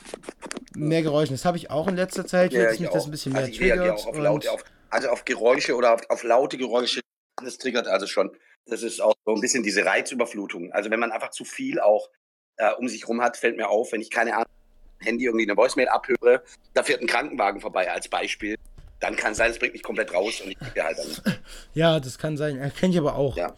Mehr 0.74 1.02
Geräuschen. 1.02 1.34
Das 1.34 1.44
habe 1.44 1.56
ich 1.58 1.70
auch 1.70 1.86
in 1.88 1.96
letzter 1.96 2.26
Zeit, 2.26 2.52
Ja, 2.52 2.70
ich 2.72 2.80
mich 2.80 2.88
das 2.90 3.02
auch. 3.02 3.06
ein 3.06 3.10
bisschen 3.10 3.32
mehr 3.32 3.42
Also 3.42 3.52
ich 3.52 3.60
reagiere 3.60 3.78
triggert. 3.88 4.00
auch 4.00 4.06
auf 4.06 4.16
und- 4.16 4.22
laute, 4.22 4.50
auf, 4.52 4.64
also 4.90 5.08
auf 5.08 5.24
Geräusche 5.24 5.76
oder 5.76 5.94
auf, 5.94 6.00
auf 6.08 6.22
laute 6.24 6.56
Geräusche. 6.56 7.00
Das 7.44 7.58
triggert 7.58 7.86
also 7.86 8.06
schon. 8.06 8.30
Das 8.66 8.82
ist 8.82 9.00
auch 9.00 9.14
so 9.24 9.34
ein 9.34 9.40
bisschen 9.40 9.62
diese 9.62 9.84
Reizüberflutung. 9.84 10.72
Also 10.72 10.90
wenn 10.90 11.00
man 11.00 11.12
einfach 11.12 11.30
zu 11.30 11.44
viel 11.44 11.78
auch 11.80 12.08
äh, 12.56 12.72
um 12.78 12.88
sich 12.88 13.06
rum 13.06 13.20
hat, 13.22 13.36
fällt 13.36 13.56
mir 13.56 13.68
auf, 13.68 13.92
wenn 13.92 14.00
ich 14.00 14.10
keine 14.10 14.34
Ahnung, 14.34 14.46
Handy 15.00 15.26
irgendwie 15.26 15.44
eine 15.48 15.56
Voicemail 15.56 15.88
abhöre, 15.88 16.42
da 16.74 16.82
fährt 16.82 17.00
ein 17.00 17.06
Krankenwagen 17.06 17.60
vorbei 17.60 17.88
als 17.90 18.08
Beispiel. 18.08 18.56
Dann 19.00 19.16
kann 19.16 19.32
es 19.32 19.38
sein, 19.38 19.50
es 19.50 19.58
bringt 19.58 19.74
mich 19.74 19.82
komplett 19.82 20.12
raus 20.12 20.40
und 20.40 20.50
ich 20.50 20.58
kriege 20.58 20.82
halt 20.82 20.98
dann. 20.98 21.34
Ja, 21.74 22.00
das 22.00 22.18
kann 22.18 22.36
sein. 22.36 22.60
Äh, 22.60 22.70
Kenne 22.70 22.92
ich 22.92 22.98
aber 22.98 23.14
auch. 23.16 23.36
Ja. 23.36 23.54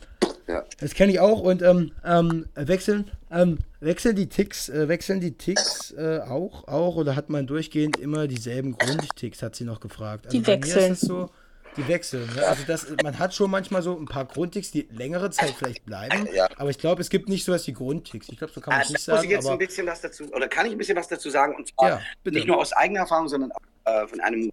Ja. 0.47 0.65
Das 0.81 0.95
kenne 0.95 1.13
ich 1.13 1.21
auch 1.21 1.41
und 1.41 1.63
ähm, 1.63 1.93
ähm, 2.05 2.47
wechseln, 2.57 3.09
ähm, 3.31 3.59
wechseln 3.79 4.17
die 4.17 4.29
Ticks, 4.29 4.69
äh, 4.69 4.89
wechseln 4.89 5.21
die 5.21 5.33
Ticks 5.33 5.93
äh, 5.93 6.19
auch, 6.29 6.67
auch 6.67 6.97
oder 6.97 7.15
hat 7.15 7.31
man 7.31 7.47
durchgehend 7.47 7.99
immer 7.99 8.27
dieselben 8.27 8.77
Grundticks, 8.77 9.43
hat 9.43 9.55
sie 9.55 9.63
noch 9.63 9.79
gefragt. 9.79 10.27
Also 10.27 10.37
Die 10.37 10.43
bei 10.43 10.57
mir 10.57 10.63
wechseln. 10.65 10.93
Ist 10.93 11.03
es 11.05 11.09
so, 11.09 11.31
die 11.77 11.87
wechseln. 11.87 12.29
Ne? 12.35 12.47
Also 12.47 12.65
das, 12.67 12.87
man 13.03 13.19
hat 13.21 13.33
schon 13.33 13.49
manchmal 13.51 13.83
so 13.83 13.97
ein 13.97 14.07
paar 14.07 14.25
Grundticks, 14.25 14.73
die 14.73 14.89
längere 14.91 15.31
Zeit 15.31 15.55
vielleicht 15.57 15.85
bleiben, 15.87 16.29
Ja. 16.35 16.49
aber 16.57 16.71
ich 16.71 16.79
glaube, 16.79 17.01
es 17.01 17.11
gibt 17.11 17.29
nicht 17.29 17.45
sowas 17.45 17.65
wie 17.69 17.73
Grundticks. 17.73 18.29
Ich 18.29 18.39
glaube, 18.39 18.53
so 18.53 18.61
kann 18.61 18.73
man 18.73 18.83
es 18.83 18.89
nicht 18.89 18.95
muss 18.95 19.01
ich 19.01 19.15
sagen, 19.15 19.31
jetzt 19.31 19.45
ein 19.45 19.51
aber 19.53 19.59
bisschen 19.59 19.87
was 19.87 20.01
dazu, 20.01 20.25
oder 20.33 20.49
kann 20.49 20.67
ich 20.67 20.73
ein 20.73 20.79
bisschen 20.79 20.97
was 20.97 21.07
dazu 21.07 21.31
sagen? 21.31 21.55
Und 21.55 21.69
zwar 21.69 21.89
ja, 21.91 22.01
nicht 22.25 22.47
nur 22.49 22.59
aus 22.59 22.73
eigener 22.73 23.01
Erfahrung, 23.01 23.29
sondern 23.29 23.53
auch 23.53 23.61
äh, 23.85 24.07
von 24.09 24.21
einem 24.21 24.51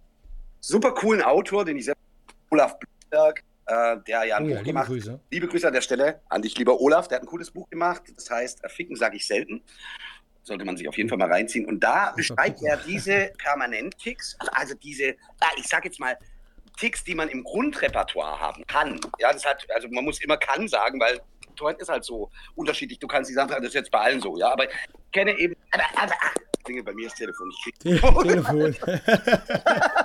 super 0.68 0.92
coolen 0.92 1.22
Autor, 1.22 1.64
den 1.64 1.78
ich 1.78 1.86
sehr 1.86 1.94
Olaf 2.50 2.76
Blumberg, 2.78 3.42
äh, 3.66 3.96
der 4.06 4.24
ja 4.24 4.36
ein 4.36 4.44
oh 4.44 4.46
Buch 4.46 4.50
ja, 4.50 4.58
liebe 4.58 4.66
gemacht 4.66 4.86
Grüße. 4.86 5.20
Liebe 5.30 5.48
Grüße 5.48 5.66
an 5.66 5.72
der 5.72 5.80
Stelle 5.80 6.20
an 6.28 6.42
dich, 6.42 6.56
lieber 6.56 6.80
Olaf. 6.80 7.08
Der 7.08 7.16
hat 7.16 7.22
ein 7.22 7.26
cooles 7.26 7.50
Buch 7.50 7.68
gemacht. 7.70 8.02
Das 8.14 8.30
heißt, 8.30 8.64
äh, 8.64 8.68
Ficken 8.68 8.96
sage 8.96 9.16
ich 9.16 9.26
selten. 9.26 9.62
Sollte 10.42 10.64
man 10.64 10.76
sich 10.76 10.88
auf 10.88 10.96
jeden 10.96 11.08
Fall 11.08 11.18
mal 11.18 11.30
reinziehen. 11.30 11.66
Und 11.66 11.80
da 11.80 12.12
beschreibt 12.16 12.62
er 12.62 12.78
diese 12.78 13.32
Permanent-Ticks, 13.38 14.36
also 14.52 14.74
diese, 14.74 15.14
ich 15.56 15.66
sage 15.66 15.88
jetzt 15.88 16.00
mal, 16.00 16.16
Ticks, 16.78 17.04
die 17.04 17.14
man 17.14 17.28
im 17.28 17.44
Grundrepertoire 17.44 18.38
haben 18.38 18.64
kann. 18.66 19.00
Ja, 19.18 19.32
das 19.32 19.44
hat, 19.44 19.66
also 19.74 19.88
man 19.88 20.04
muss 20.04 20.22
immer 20.22 20.36
kann 20.36 20.68
sagen, 20.68 21.00
weil 21.00 21.20
Torrent 21.56 21.80
ist 21.80 21.88
halt 21.88 22.04
so 22.04 22.30
unterschiedlich. 22.54 22.98
Du 22.98 23.08
kannst 23.08 23.28
nicht 23.28 23.36
sagen, 23.36 23.50
das 23.50 23.62
ist 23.62 23.74
jetzt 23.74 23.90
bei 23.90 23.98
allen 23.98 24.20
so, 24.20 24.38
ja, 24.38 24.52
aber 24.52 24.64
ich 24.64 24.76
kenne 25.12 25.36
eben, 25.36 25.54
aber, 25.72 25.84
aber, 25.96 26.14
Dinge 26.68 26.82
bei 26.84 26.92
mir 26.92 27.06
ist 27.06 27.16
Telefon. 27.16 27.50
Ich 27.50 27.62
krieg 27.64 27.78
Te 27.80 27.98
Telefon. 27.98 28.60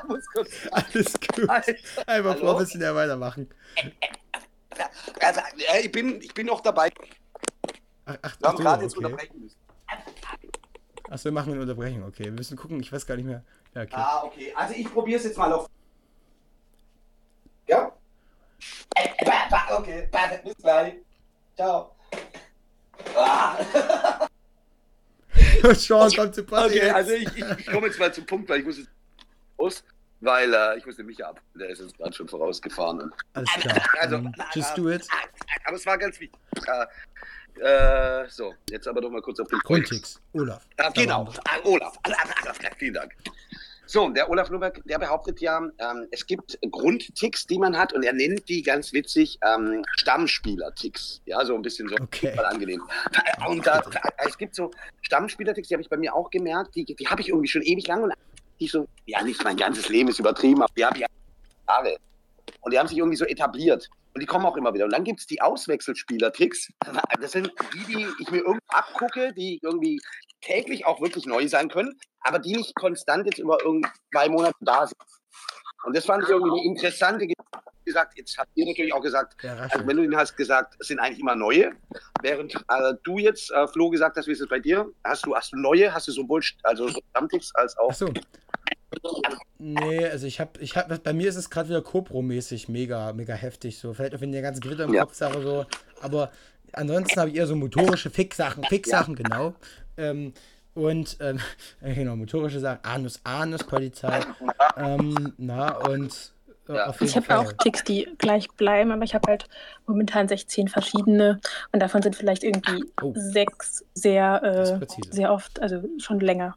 Alles 0.07 0.27
gut. 0.29 1.49
Alter, 1.49 1.73
Einfach 2.07 2.39
professionell 2.39 2.95
weitermachen. 2.95 3.49
also, 5.19 5.41
äh, 5.73 5.81
ich, 5.81 5.91
bin, 5.91 6.21
ich 6.21 6.33
bin 6.33 6.47
noch 6.47 6.61
dabei. 6.61 6.89
Ach, 8.05 8.17
ach, 8.21 8.35
Wir 8.39 8.47
haben 8.49 8.57
gerade 8.57 8.83
jetzt 8.83 8.97
okay. 8.97 9.05
unterbrechen 9.05 9.39
müssen. 9.41 9.57
Achso, 11.09 11.25
wir 11.25 11.31
machen 11.33 11.51
eine 11.53 11.61
Unterbrechung. 11.61 12.03
Okay, 12.03 12.23
wir 12.25 12.31
müssen 12.31 12.57
gucken. 12.57 12.79
Ich 12.79 12.91
weiß 12.91 13.05
gar 13.05 13.15
nicht 13.15 13.25
mehr. 13.25 13.43
Ja, 13.75 13.81
okay. 13.83 13.93
Ah, 13.95 14.23
okay. 14.23 14.53
Also 14.55 14.73
ich 14.73 14.91
probiere 14.91 15.19
es 15.19 15.25
jetzt 15.25 15.37
mal 15.37 15.51
auf. 15.53 15.69
Ja? 17.67 17.91
Äh, 18.95 19.25
ba- 19.25 19.77
Okay, 19.77 20.09
bis 20.43 20.55
gleich. 20.57 20.95
Ciao. 21.55 21.95
Ah, 23.15 23.57
Sean 25.73 26.11
kommt 26.15 26.35
zu 26.35 26.43
Party. 26.43 26.77
okay, 26.79 26.89
also 26.89 27.11
ich, 27.13 27.27
ich, 27.35 27.45
ich 27.59 27.65
komme 27.67 27.87
jetzt 27.87 27.99
mal 27.99 28.13
zum 28.13 28.25
Punkt, 28.25 28.49
weil 28.49 28.59
ich 28.59 28.65
muss 28.65 28.77
jetzt 28.77 28.89
raus, 29.59 29.83
weil 30.21 30.53
äh, 30.53 30.77
ich 30.77 30.85
muss 30.85 30.95
den 30.97 31.05
Micha 31.05 31.29
ab. 31.29 31.41
Der 31.55 31.69
ist 31.69 31.79
jetzt 31.81 31.97
gerade 31.97 32.13
schon 32.13 32.27
vorausgefahren. 32.27 33.11
Alles 33.33 33.49
klar. 33.51 33.81
Also, 33.99 34.15
Ähm, 34.17 34.33
just 34.53 34.77
do 34.77 34.89
it. 34.89 35.07
aber 35.65 35.75
es 35.75 35.85
war 35.85 35.97
ganz 35.97 36.19
wichtig. 36.19 36.39
Äh, 36.67 36.85
äh, 37.59 38.27
so, 38.29 38.53
jetzt 38.69 38.87
aber 38.87 39.01
doch 39.01 39.09
mal 39.11 39.21
kurz 39.21 39.39
auf 39.39 39.47
den 39.47 39.59
Punkt. 39.61 39.87
Grundtix. 39.89 40.19
Olaf. 40.33 40.65
Ah, 40.77 40.89
genau, 40.89 41.31
ah, 41.45 41.59
Olaf. 41.63 41.97
Vielen 42.77 42.95
Dank. 42.95 43.15
So, 43.85 44.09
der 44.09 44.29
Olaf 44.29 44.49
Nürnberg, 44.49 44.81
der 44.85 44.97
behauptet 44.97 45.41
ja, 45.41 45.57
ähm, 45.57 46.07
es 46.11 46.25
gibt 46.25 46.57
Grundticks, 46.71 47.45
die 47.45 47.59
man 47.59 47.77
hat 47.77 47.93
und 47.93 48.03
er 48.03 48.13
nennt 48.13 48.47
die 48.47 48.61
ganz 48.61 48.93
witzig 48.93 49.37
ähm, 49.45 49.83
Stammspieler-Ticks. 49.97 51.21
Ja, 51.25 51.45
so 51.45 51.55
ein 51.55 51.61
bisschen 51.61 51.89
so 51.89 51.95
Okay. 51.95 52.33
mal 52.35 52.45
angenehm. 52.45 52.81
Und 53.47 53.65
da, 53.67 53.81
es 54.25 54.37
gibt 54.37 54.55
so 54.55 54.71
Stammspieler-Ticks, 55.01 55.67
die 55.67 55.73
habe 55.73 55.81
ich 55.81 55.89
bei 55.89 55.97
mir 55.97 56.15
auch 56.15 56.29
gemerkt, 56.29 56.75
die, 56.75 56.85
die 56.85 57.07
habe 57.07 57.21
ich 57.21 57.29
irgendwie 57.29 57.47
schon 57.47 57.61
ewig 57.61 57.85
lang 57.87 58.03
und 58.03 58.13
die 58.59 58.67
so, 58.67 58.87
ja, 59.05 59.21
nicht 59.23 59.43
mein 59.43 59.57
ganzes 59.57 59.89
Leben 59.89 60.09
ist 60.09 60.19
übertrieben, 60.19 60.61
aber 60.61 60.73
die 60.77 60.85
habe 60.85 60.97
ich 60.97 61.05
Jahre. 61.67 61.97
Und 62.61 62.73
die 62.73 62.79
haben 62.79 62.87
sich 62.87 62.97
irgendwie 62.97 63.17
so 63.17 63.25
etabliert. 63.25 63.89
Und 64.13 64.21
die 64.21 64.25
kommen 64.25 64.45
auch 64.45 64.55
immer 64.55 64.73
wieder. 64.73 64.85
Und 64.85 64.93
dann 64.93 65.03
gibt 65.03 65.19
es 65.21 65.27
die 65.27 65.41
Auswechselspieler-Tricks. 65.41 66.71
Das 67.19 67.31
sind 67.31 67.51
die, 67.73 67.93
die 67.93 68.07
ich 68.19 68.31
mir 68.31 68.39
irgendwie 68.39 68.65
abgucke, 68.67 69.33
die 69.33 69.59
irgendwie 69.63 69.99
täglich 70.43 70.85
auch 70.85 71.01
wirklich 71.01 71.25
neu 71.25 71.47
sein 71.47 71.69
können, 71.69 71.97
aber 72.21 72.39
die 72.39 72.55
nicht 72.55 72.75
konstant 72.75 73.25
jetzt 73.25 73.39
über 73.39 73.57
irgendwie 73.63 73.89
zwei 74.11 74.29
Monate 74.29 74.55
da 74.61 74.85
sind. 74.87 74.97
Und 75.85 75.95
das 75.95 76.05
fand 76.05 76.23
ich 76.23 76.29
irgendwie 76.29 76.59
eine 76.59 76.69
interessante 76.69 77.27
Ge- 77.27 77.35
gesagt. 77.85 78.17
Jetzt 78.17 78.37
habt 78.37 78.49
ihr 78.55 78.65
natürlich 78.65 78.93
auch 78.93 79.01
gesagt, 79.01 79.41
Der 79.43 79.51
also 79.51 79.63
Raschel. 79.63 79.87
wenn 79.87 79.97
du 79.97 80.03
den 80.03 80.15
hast 80.15 80.37
gesagt, 80.37 80.75
es 80.79 80.87
sind 80.87 80.99
eigentlich 80.99 81.19
immer 81.19 81.35
neue. 81.35 81.73
Während 82.21 82.55
äh, 82.55 82.93
du 83.03 83.17
jetzt, 83.17 83.51
äh, 83.51 83.67
Flo, 83.67 83.89
gesagt 83.89 84.15
hast, 84.15 84.27
wie 84.27 84.31
ist 84.31 84.39
es 84.41 84.47
bei 84.47 84.59
dir? 84.59 84.89
Hast 85.03 85.25
du, 85.25 85.35
hast 85.35 85.51
du 85.51 85.57
neue, 85.57 85.93
hast 85.93 86.07
du 86.07 86.13
sowohl 86.13 86.41
also 86.63 86.87
so 86.87 87.01
Stammticks 87.09 87.53
als 87.55 87.77
auch. 87.77 87.89
Achso. 87.89 88.09
Nee, 89.57 90.05
also 90.07 90.27
ich 90.27 90.39
habe, 90.39 90.59
ich 90.59 90.75
habe, 90.77 90.99
bei 90.99 91.13
mir 91.13 91.27
ist 91.29 91.35
es 91.35 91.49
gerade 91.49 91.69
wieder 91.69 91.79
Copro-mäßig 91.81 92.69
mega, 92.69 93.11
mega 93.13 93.33
heftig. 93.33 93.79
So, 93.79 93.93
vielleicht 93.93 94.15
auch 94.15 94.21
wenn 94.21 94.31
der 94.31 94.41
ganze 94.41 94.61
Gewitter 94.61 94.83
im 94.85 94.93
Ja. 94.93 95.03
Kopf 95.03 95.15
Sache 95.15 95.41
so. 95.41 95.65
Aber 96.01 96.31
ansonsten 96.73 97.19
habe 97.19 97.29
ich 97.31 97.35
eher 97.35 97.47
so 97.47 97.55
motorische 97.55 98.09
Fix-Sachen, 98.09 98.63
Fix-Sachen, 98.65 99.15
genau. 99.15 99.53
Ähm, 99.97 100.33
und, 100.73 101.17
ähm, 101.19 101.39
äh, 101.81 101.93
genau, 101.93 102.15
motorische 102.15 102.59
Sachen, 102.59 102.83
Anus, 102.83 103.19
Anus, 103.23 103.63
Polizei. 103.63 104.21
Ähm, 104.77 105.33
na, 105.37 105.77
und 105.77 106.33
äh, 106.67 106.73
Ja. 106.73 106.87
auf 106.87 106.99
jeden 107.01 107.09
Ich 107.09 107.15
habe 107.29 107.39
auch 107.39 107.53
Ticks, 107.53 107.83
die 107.83 108.07
gleich 108.17 108.47
bleiben, 108.51 108.91
aber 108.91 109.03
ich 109.03 109.13
habe 109.13 109.27
halt 109.29 109.47
momentan 109.85 110.27
16 110.27 110.67
verschiedene 110.67 111.39
und 111.71 111.79
davon 111.79 112.01
sind 112.01 112.15
vielleicht 112.15 112.43
irgendwie 112.43 112.91
Oh. 113.01 113.13
sechs 113.15 113.83
sehr, 113.93 114.41
äh, 114.81 114.85
sehr 115.11 115.31
oft, 115.31 115.59
also 115.61 115.83
schon 115.99 116.19
länger. 116.19 116.55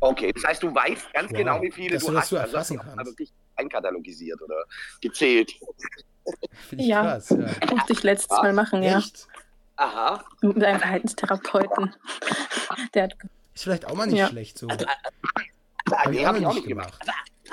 Okay, 0.00 0.32
das 0.32 0.44
heißt, 0.44 0.62
du 0.62 0.72
weißt 0.72 1.12
ganz 1.12 1.30
Wow, 1.32 1.36
genau, 1.38 1.60
wie 1.60 1.72
viele 1.72 1.94
dass 1.94 2.02
du 2.04 2.08
du 2.10 2.14
das 2.14 2.22
hast. 2.22 2.30
so 2.30 2.38
Also 2.38 2.58
hast 2.58 2.70
du 2.70 2.76
kannst. 2.76 3.04
wirklich 3.04 3.32
einkatalogisiert 3.56 4.40
oder 4.40 4.62
gezählt. 5.00 5.52
Finde 6.68 6.84
ich 6.84 6.90
Ja. 6.90 7.02
krass, 7.02 7.30
ja. 7.30 7.50
Musste 7.70 7.92
ich 7.92 8.02
letztes 8.04 8.38
Ah, 8.38 8.42
Mal 8.42 8.52
machen, 8.52 8.82
ja. 8.84 8.98
Echt? 8.98 9.26
Aha. 9.76 10.24
Mit 10.40 10.62
einem 10.62 10.78
Verhaltenstherapeuten. 10.78 11.94
Der 12.94 13.04
hat, 13.04 13.14
Ist 13.54 13.64
vielleicht 13.64 13.86
auch 13.86 13.94
mal 13.94 14.06
nicht 14.06 14.18
Ja. 14.18 14.28
schlecht 14.28 14.58
so. 14.58 14.68
Hab 14.68 16.10
nee, 16.10 16.18
ich 16.18 16.22
auch 16.22 16.26
habe 16.28 16.38
ich 16.38 16.46
auch 16.46 16.54
nicht 16.54 16.66
gemacht. 16.66 16.98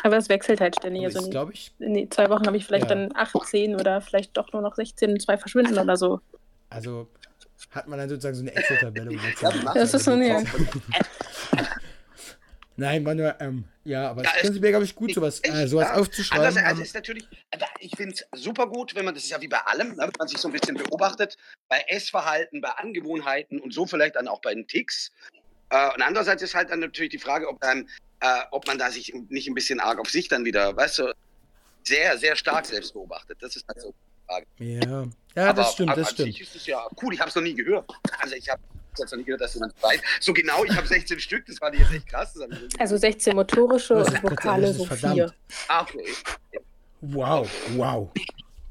aber 0.04 0.18
es 0.18 0.28
wechselt 0.30 0.60
halt 0.62 0.76
ständig. 0.76 1.06
Also 1.06 1.24
in, 1.24 1.32
glaube 1.32 1.54
ich, 1.54 1.72
in 1.80 2.10
zwei 2.12 2.30
Wochen 2.30 2.46
habe 2.48 2.58
ich 2.58 2.66
vielleicht 2.66 2.90
Ja. 2.90 2.96
dann 2.96 3.16
18 3.16 3.76
oder 3.76 4.02
vielleicht 4.02 4.36
doch 4.38 4.52
nur 4.54 4.62
noch 4.62 4.76
16 4.76 5.12
und 5.12 5.22
zwei 5.22 5.38
verschwinden 5.38 5.78
oder 5.80 5.96
so. 5.98 6.20
also 6.70 7.08
hat 7.72 7.88
man 7.88 7.98
dann 8.00 8.10
sozusagen 8.10 8.36
so 8.36 8.42
eine 8.42 8.54
Excel-Tabelle. 8.56 9.18
mach 9.64 9.74
Das 9.74 9.94
ist 9.94 10.04
so 10.06 10.12
eine- 10.12 10.46
Nein, 12.78 13.06
war 13.06 13.16
nur, 13.16 13.40
ähm, 13.40 13.66
ja, 13.86 14.10
aber 14.10 14.24
Ja, 14.24 14.32
es 14.36 14.42
prinzipiell, 14.42 14.72
glaube 14.72 14.86
ich, 14.86 14.96
gut, 14.96 15.14
sowas, 15.14 15.40
Ich- 15.44 15.50
äh, 15.50 15.68
sowas 15.68 15.90
ja, 15.90 15.96
aufzuschreiben. 15.96 16.48
Anders, 16.48 16.64
also 16.64 16.82
ist 16.82 16.94
natürlich, 16.94 17.28
ich 17.80 17.96
finde 17.96 18.14
es 18.14 18.42
super 18.42 18.68
gut, 18.68 18.96
wenn 18.96 19.06
man, 19.06 19.14
das 19.14 19.24
ist 19.24 19.30
ja 19.30 19.40
wie 19.42 19.48
bei 19.48 19.60
allem, 19.60 19.90
ne, 19.96 20.04
wenn 20.04 20.12
man 20.18 20.28
sich 20.28 20.40
so 20.40 20.50
ein 20.50 20.52
bisschen 20.52 20.76
beobachtet, 20.76 21.38
bei 21.70 21.84
Essverhalten, 21.88 22.60
bei 22.62 22.70
Angewohnheiten 22.70 23.60
und 23.60 23.74
so 23.74 23.86
vielleicht 23.86 24.16
dann 24.16 24.28
auch 24.28 24.42
bei 24.42 24.54
den 24.54 24.68
Ticks. 24.68 25.12
Äh, 25.70 25.94
und 25.94 26.02
andererseits 26.02 26.44
ist 26.44 26.54
halt 26.54 26.70
dann 26.70 26.82
natürlich 26.82 27.12
die 27.12 27.20
Frage, 27.20 27.48
ob, 27.48 27.62
dann, 27.62 27.88
äh, 28.20 28.42
ob 28.52 28.68
man 28.68 28.78
da 28.78 28.92
sich 28.92 29.14
nicht 29.30 29.48
ein 29.48 29.56
bisschen 29.56 29.80
arg 29.80 30.00
auf 30.00 30.10
sich 30.10 30.28
dann 30.28 30.44
wieder, 30.44 30.76
weißt 30.76 31.00
du, 31.00 31.14
sehr, 31.84 32.18
sehr 32.18 32.36
stark 32.36 32.66
selbst 32.66 32.94
beobachtet. 32.94 33.38
Das 33.42 33.56
ist 33.56 33.66
halt 33.68 33.80
so 33.80 33.90
die 33.92 34.26
Frage. 34.28 34.46
Ja, 34.58 35.08
ja 35.36 35.54
das 35.54 35.74
stimmt, 35.74 35.96
das 35.96 36.12
stimmt. 36.12 36.40
ist 36.40 36.56
es 36.56 36.66
ja 36.66 36.86
cool, 37.02 37.14
ich 37.14 37.20
habe 37.20 37.30
es 37.30 37.36
noch 37.36 37.44
nie 37.44 37.54
gehört. 37.54 37.90
Also 38.20 38.36
ich 38.36 38.50
habe 38.50 38.62
jetzt 39.00 39.12
noch 39.12 39.18
nie 39.18 39.24
gehört, 39.24 39.42
dass 39.42 39.54
jemand 39.54 39.74
weiß. 39.82 40.00
So 40.20 40.34
genau, 40.34 40.64
ich 40.64 40.76
habe 40.76 40.88
16 40.88 41.20
Stück, 41.20 41.46
das 41.46 41.60
war 41.62 41.74
jetzt 41.74 41.94
echt 41.94 42.08
krass. 42.08 42.38
Also 42.80 42.98
16 42.98 43.36
motorische 43.36 43.96
und 43.96 44.24
Vokale 44.24 44.74
so 44.74 44.86
vier. 44.86 45.34
Ah, 45.68 45.82
okay. 45.82 46.06
Wow, 47.02 47.50
wow. 47.76 48.10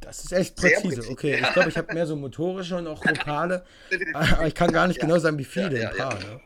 Das 0.01 0.25
ist 0.25 0.33
echt 0.33 0.57
präzise. 0.57 1.11
Okay, 1.11 1.41
ich 1.41 1.53
glaube, 1.53 1.71
ich 1.71 1.79
habe 1.79 1.93
mehr 1.95 2.07
so 2.07 2.15
motorische 2.17 2.77
und 2.77 2.87
auch 2.87 3.05
Vokale. 3.05 3.65
Aber 4.13 4.47
ich 4.47 4.55
kann 4.55 4.71
gar 4.73 4.87
nicht 4.87 5.01
genau 5.01 5.19
sagen, 5.19 5.39
wie 5.39 5.45
viele 5.45 5.81
ja, 5.81 5.91
im 5.91 5.97
Paar. 5.97 6.21
Ja. 6.21 6.41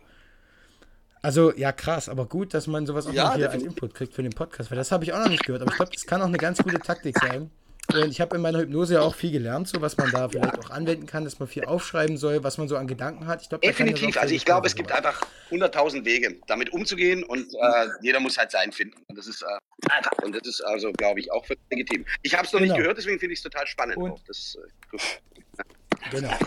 Also, 1.21 1.53
ja, 1.57 1.73
krass, 1.73 2.09
aber 2.09 2.27
gut, 2.27 2.55
dass 2.55 2.69
man 2.69 2.87
sowas 2.87 3.07
auch 3.07 3.13
ja, 3.13 3.35
hier 3.35 3.51
als 3.51 3.63
Input 3.63 3.93
kriegt 3.95 4.15
für 4.15 4.23
den 4.23 4.33
Podcast, 4.33 4.71
weil 4.71 4.79
das 4.79 4.93
habe 4.93 5.03
ich 5.05 5.13
auch 5.13 5.19
noch 5.19 5.29
nicht 5.29 5.45
gehört. 5.45 5.63
Aber 5.63 5.73
ich 5.73 5.77
glaube, 5.77 5.93
das 5.93 6.07
kann 6.07 6.23
auch 6.23 6.27
eine 6.27 6.39
ganz 6.39 6.59
gute 6.63 6.79
Taktik 6.79 7.19
sein. 7.19 7.51
Und 7.95 8.11
ich 8.11 8.21
habe 8.21 8.37
in 8.37 8.43
meiner 8.43 8.59
Hypnose 8.59 8.95
ja 8.95 9.01
auch 9.01 9.15
viel 9.15 9.31
gelernt, 9.31 9.67
so 9.67 9.81
was 9.81 9.97
man 9.97 10.11
da 10.11 10.29
vielleicht 10.29 10.59
auch 10.59 10.71
anwenden 10.71 11.07
kann, 11.07 11.25
dass 11.25 11.39
man 11.39 11.49
viel 11.49 11.65
aufschreiben 11.65 12.19
soll, 12.19 12.45
was 12.45 12.59
man 12.59 12.69
so 12.69 12.77
an 12.77 12.87
Gedanken 12.87 13.27
hat. 13.27 13.41
Ich 13.41 13.49
glaub, 13.49 13.63
Definitiv. 13.63 14.17
Also 14.19 14.35
ich 14.35 14.45
glaube, 14.45 14.67
es 14.67 14.75
gibt 14.75 14.93
einfach 14.93 15.23
100.000 15.51 16.05
Wege, 16.05 16.37
damit 16.47 16.71
umzugehen 16.73 17.25
und 17.25 17.55
äh, 17.55 17.89
jeder 18.03 18.21
muss 18.21 18.37
halt 18.37 18.51
seinen 18.51 18.73
finden. 18.73 19.01
Und 19.07 19.17
das 19.17 19.27
ist 19.27 19.43
äh, 19.43 19.47
und 20.23 20.35
das 20.35 20.47
ist 20.47 20.61
also, 20.61 20.93
glaube 20.93 21.21
ich, 21.21 21.33
auch 21.33 21.47
legitim. 21.71 22.05
Ich 22.23 22.35
habe 22.35 22.47
es 22.47 22.53
noch 22.53 22.61
genau. 22.61 22.75
nicht 22.75 22.83
gehört, 22.83 22.99
deswegen 22.99 23.19
finde 23.19 23.33
ich 23.33 23.39
es 23.39 23.43
total 23.43 23.67
spannend. 23.67 23.97
Und, 23.97 24.21
das, 24.27 24.59
äh, 24.93 24.99
genau. 26.11 26.33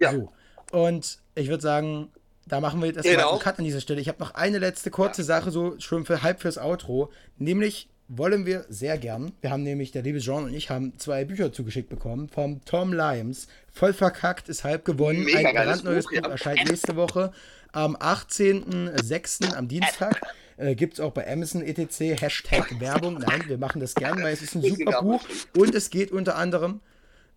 Ja. 0.00 0.10
So. 0.10 0.32
Und 0.72 1.18
ich 1.36 1.48
würde 1.48 1.62
sagen, 1.62 2.10
da 2.46 2.60
machen 2.60 2.80
wir 2.80 2.88
jetzt 2.88 2.96
erstmal 2.96 3.16
genau. 3.16 3.30
einen 3.30 3.40
Cut 3.40 3.58
an 3.60 3.64
dieser 3.64 3.80
Stelle. 3.80 4.00
Ich 4.00 4.08
habe 4.08 4.18
noch 4.18 4.34
eine 4.34 4.58
letzte 4.58 4.90
kurze 4.90 5.22
ja. 5.22 5.26
Sache, 5.26 5.52
so 5.52 5.78
schon 5.78 6.04
für 6.04 6.22
halb 6.22 6.40
fürs 6.40 6.58
Outro, 6.58 7.12
nämlich 7.38 7.88
wollen 8.08 8.46
wir 8.46 8.64
sehr 8.68 8.98
gern. 8.98 9.32
Wir 9.40 9.50
haben 9.50 9.62
nämlich, 9.62 9.92
der 9.92 10.02
liebe 10.02 10.18
Jean 10.18 10.44
und 10.44 10.54
ich 10.54 10.70
haben 10.70 10.98
zwei 10.98 11.24
Bücher 11.24 11.52
zugeschickt 11.52 11.88
bekommen 11.88 12.28
vom 12.28 12.64
Tom 12.64 12.92
Limes. 12.92 13.48
Voll 13.72 13.92
verkackt, 13.92 14.48
ist 14.48 14.64
halb 14.64 14.84
gewonnen. 14.84 15.24
Mega 15.24 15.48
Ein 15.48 15.54
brandneues 15.54 16.06
Buch, 16.06 16.22
Buch 16.22 16.30
erscheint 16.30 16.68
nächste 16.68 16.96
Woche. 16.96 17.32
Am 17.72 17.96
18.06. 17.96 19.54
am 19.54 19.68
Dienstag. 19.68 20.20
Äh, 20.56 20.76
Gibt 20.76 20.94
es 20.94 21.00
auch 21.00 21.12
bei 21.12 21.30
Amazon 21.30 21.62
etc. 21.62 22.20
Hashtag 22.20 22.78
Werbung. 22.78 23.18
Nein, 23.18 23.44
wir 23.48 23.58
machen 23.58 23.80
das 23.80 23.94
gern, 23.94 24.22
weil 24.22 24.32
es 24.32 24.42
ist 24.42 24.54
ein 24.54 24.62
super 24.62 25.02
Buch. 25.02 25.24
Und 25.56 25.74
es 25.74 25.90
geht 25.90 26.12
unter 26.12 26.36
anderem 26.36 26.80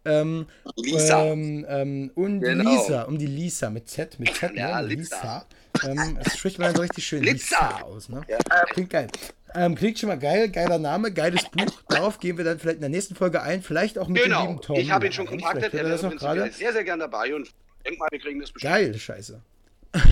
ähm, 0.06 0.46
Lisa. 0.76 1.26
Ähm, 1.26 1.66
ähm, 1.68 2.12
und 2.16 2.42
genau. 2.42 2.70
Lisa, 2.70 3.04
um 3.04 3.18
die 3.18 3.28
Lisa 3.28 3.70
mit 3.70 3.90
Z, 3.90 4.20
mit 4.20 4.36
Z, 4.36 4.56
ja, 4.56 4.82
ne? 4.82 4.88
Lisa. 4.88 5.46
Lisa. 5.74 5.92
Ähm, 5.92 6.18
es 6.24 6.38
spricht 6.38 6.60
man 6.60 6.74
so 6.76 6.82
richtig 6.82 7.06
schön 7.06 7.24
Lisa, 7.24 7.34
Lisa 7.34 7.82
aus, 7.82 8.10
ne? 8.10 8.22
Ja. 8.28 8.38
Klingt 8.72 8.90
geil. 8.90 9.08
Ähm, 9.58 9.74
klingt 9.74 9.98
schon 9.98 10.10
mal 10.10 10.20
geil, 10.20 10.50
geiler 10.50 10.78
Name, 10.78 11.12
geiles 11.12 11.44
Buch. 11.50 11.82
Darauf 11.90 12.20
gehen 12.20 12.38
wir 12.38 12.46
dann 12.46 12.60
vielleicht 12.60 12.76
in 12.76 12.82
der 12.82 12.92
nächsten 12.92 13.16
Folge 13.16 13.42
ein, 13.42 13.64
vielleicht 13.64 13.98
auch 13.98 14.08
mit 14.08 14.24
genau. 14.24 14.44
dem 14.44 14.50
lieben 14.50 14.62
Tom. 14.62 14.76
Ich 14.78 14.92
habe 14.92 15.08
ihn 15.08 15.12
schon 15.12 15.26
kontaktet, 15.26 15.74
er 15.74 15.86
ist 15.96 16.58
sehr, 16.60 16.74
sehr 16.74 16.84
gern 16.84 17.00
dabei 17.00 17.34
und 17.34 17.50
denk 17.84 17.98
mal, 17.98 18.08
wir 18.12 18.20
kriegen 18.20 18.40
das 18.40 18.52
bestimmt. 18.52 18.72
Geil, 18.72 18.94
scheiße. 18.94 19.42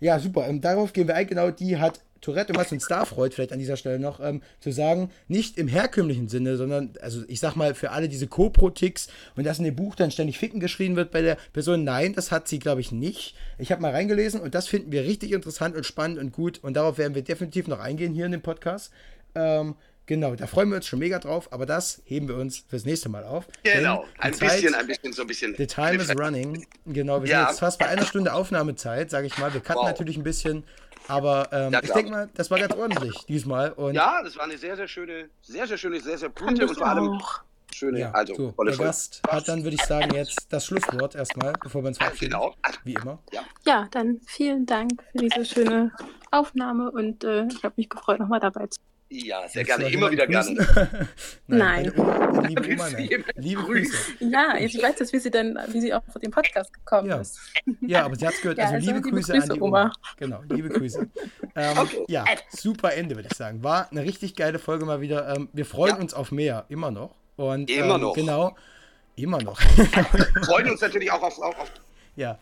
ja, 0.00 0.18
super. 0.18 0.48
Ähm, 0.48 0.60
darauf 0.60 0.92
gehen 0.92 1.06
wir 1.06 1.14
ein. 1.14 1.28
Genau, 1.28 1.52
die 1.52 1.76
hat 1.76 2.00
Tourette 2.24 2.52
und 2.52 2.58
was 2.58 2.72
uns 2.72 2.86
da 2.86 3.04
freut, 3.04 3.34
vielleicht 3.34 3.52
an 3.52 3.58
dieser 3.58 3.76
Stelle 3.76 3.98
noch, 3.98 4.20
ähm, 4.20 4.42
zu 4.60 4.72
sagen, 4.72 5.10
nicht 5.28 5.58
im 5.58 5.68
herkömmlichen 5.68 6.28
Sinne, 6.28 6.56
sondern, 6.56 6.94
also 7.00 7.22
ich 7.28 7.40
sag 7.40 7.54
mal, 7.54 7.74
für 7.74 7.90
alle 7.90 8.08
diese 8.08 8.26
Co-Pro-Ticks 8.26 9.08
und 9.36 9.44
dass 9.44 9.58
in 9.58 9.64
dem 9.64 9.76
Buch 9.76 9.94
dann 9.94 10.10
ständig 10.10 10.38
Ficken 10.38 10.60
geschrien 10.60 10.96
wird 10.96 11.10
bei 11.10 11.22
der 11.22 11.36
Person, 11.52 11.84
nein, 11.84 12.14
das 12.14 12.32
hat 12.32 12.48
sie, 12.48 12.58
glaube 12.58 12.80
ich, 12.80 12.92
nicht. 12.92 13.36
Ich 13.58 13.70
habe 13.70 13.82
mal 13.82 13.92
reingelesen 13.92 14.40
und 14.40 14.54
das 14.54 14.68
finden 14.68 14.90
wir 14.90 15.04
richtig 15.04 15.32
interessant 15.32 15.76
und 15.76 15.84
spannend 15.84 16.18
und 16.18 16.32
gut 16.32 16.58
und 16.62 16.74
darauf 16.74 16.98
werden 16.98 17.14
wir 17.14 17.22
definitiv 17.22 17.68
noch 17.68 17.80
eingehen 17.80 18.14
hier 18.14 18.26
in 18.26 18.32
dem 18.32 18.42
Podcast. 18.42 18.90
Ähm, 19.34 19.74
Genau, 20.06 20.34
da 20.34 20.46
freuen 20.46 20.68
wir 20.68 20.76
uns 20.76 20.86
schon 20.86 20.98
mega 20.98 21.18
drauf, 21.18 21.50
aber 21.50 21.64
das 21.64 22.02
heben 22.04 22.28
wir 22.28 22.36
uns 22.36 22.62
fürs 22.68 22.84
nächste 22.84 23.08
Mal 23.08 23.24
auf. 23.24 23.46
Genau, 23.62 24.04
ein 24.18 24.34
Zeit, 24.34 24.60
bisschen, 24.60 24.74
ein 24.74 24.86
bisschen, 24.86 25.12
so 25.14 25.22
ein 25.22 25.28
bisschen. 25.28 25.54
The 25.56 25.66
time 25.66 25.94
is 25.94 26.14
running. 26.14 26.66
Genau, 26.84 27.22
wir 27.22 27.30
ja. 27.30 27.38
sind 27.38 27.48
jetzt 27.48 27.60
fast 27.60 27.78
bei 27.78 27.86
einer 27.86 28.04
Stunde 28.04 28.34
Aufnahmezeit, 28.34 29.08
sage 29.08 29.26
ich 29.26 29.38
mal. 29.38 29.54
Wir 29.54 29.62
cutten 29.62 29.80
wow. 29.80 29.86
natürlich 29.86 30.18
ein 30.18 30.22
bisschen, 30.22 30.64
aber 31.08 31.48
ähm, 31.52 31.72
ja, 31.72 31.80
ich 31.82 31.92
denke 31.92 32.10
mal, 32.10 32.30
das 32.34 32.50
war 32.50 32.58
ganz 32.58 32.74
ordentlich 32.74 33.14
diesmal. 33.26 33.72
Und 33.72 33.94
ja, 33.94 34.22
das 34.22 34.36
war 34.36 34.44
eine 34.44 34.56
sehr, 34.56 34.76
sehr 34.76 34.88
schöne, 34.88 35.28
sehr, 35.42 35.66
sehr 35.66 35.76
schöne, 35.76 36.00
sehr, 36.00 36.18
sehr 36.18 36.30
gute 36.30 36.66
und 36.66 36.76
vor 36.76 36.86
allem 36.86 37.20
schöne, 37.72 38.00
ja, 38.00 38.10
also 38.12 38.34
so, 38.34 38.64
Der 38.64 38.76
Gast 38.76 39.20
hat 39.28 39.48
dann, 39.48 39.64
würde 39.64 39.76
ich 39.76 39.82
sagen, 39.82 40.14
jetzt 40.14 40.46
das 40.48 40.66
Schlusswort 40.66 41.14
erstmal, 41.14 41.52
bevor 41.60 41.82
wir 41.82 41.88
uns 41.88 41.98
verabschieden. 41.98 42.32
Genau. 42.32 42.54
Wie 42.84 42.94
immer. 42.94 43.18
Ja. 43.32 43.42
ja, 43.66 43.88
dann 43.90 44.20
vielen 44.26 44.64
Dank 44.64 45.02
für 45.12 45.18
diese 45.18 45.44
schöne 45.44 45.92
Aufnahme 46.30 46.90
und 46.90 47.24
äh, 47.24 47.46
ich 47.46 47.64
habe 47.64 47.74
mich 47.76 47.88
gefreut, 47.88 48.20
nochmal 48.20 48.40
dabei 48.40 48.66
zu 48.66 48.78
sein. 48.80 48.93
Ja, 49.10 49.46
sehr 49.48 49.64
gerne, 49.64 49.88
immer 49.90 50.10
wieder 50.10 50.26
grüßen? 50.26 50.56
gerne. 50.56 51.08
Nein. 51.46 51.92
Nein. 51.94 52.46
Liebe 52.48 52.72
Oma. 52.72 52.88
Liebe 53.36 53.62
Grüße. 53.62 53.96
Ja, 54.20 54.56
ich 54.58 54.82
weiß 54.82 54.98
jetzt, 54.98 55.12
wie 55.12 55.18
sie 55.18 55.30
denn, 55.30 55.58
wie 55.68 55.80
sie 55.80 55.94
auch 55.94 56.02
vor 56.10 56.20
dem 56.20 56.30
Podcast 56.30 56.72
gekommen 56.72 57.08
ja. 57.08 57.20
ist. 57.20 57.38
Ja, 57.80 58.04
aber 58.04 58.16
sie 58.16 58.26
hat 58.26 58.34
es 58.34 58.40
gehört. 58.40 58.58
Ja, 58.64 58.64
also, 58.64 58.76
also, 58.76 58.86
liebe, 58.86 58.98
liebe 58.98 59.10
Grüße, 59.16 59.32
Grüße, 59.32 59.52
an 59.52 59.54
die 59.54 59.60
Oma. 59.60 59.82
Oma. 59.82 59.92
Genau, 60.16 60.42
liebe 60.48 60.68
Grüße. 60.68 61.08
Ähm, 61.56 61.78
okay. 61.78 62.04
Ja, 62.08 62.24
super 62.48 62.94
Ende, 62.94 63.14
würde 63.14 63.28
ich 63.30 63.36
sagen. 63.36 63.62
War 63.62 63.88
eine 63.88 64.02
richtig 64.02 64.34
geile 64.34 64.58
Folge 64.58 64.84
mal 64.84 65.00
wieder. 65.00 65.36
Ähm, 65.36 65.48
wir 65.52 65.64
freuen 65.64 65.94
ja. 65.94 66.00
uns 66.00 66.12
auf 66.12 66.32
mehr, 66.32 66.64
immer 66.68 66.90
noch. 66.90 67.14
Und, 67.36 67.70
immer 67.70 67.94
ähm, 67.94 68.00
noch. 68.00 68.14
Genau. 68.14 68.56
Immer 69.14 69.40
noch. 69.40 69.60
Freuen 69.60 70.70
uns 70.70 70.80
natürlich 70.80 71.12
auch 71.12 71.22
auf, 71.22 71.38
auf, 71.38 71.56
auf 71.56 71.70
ja. 72.16 72.38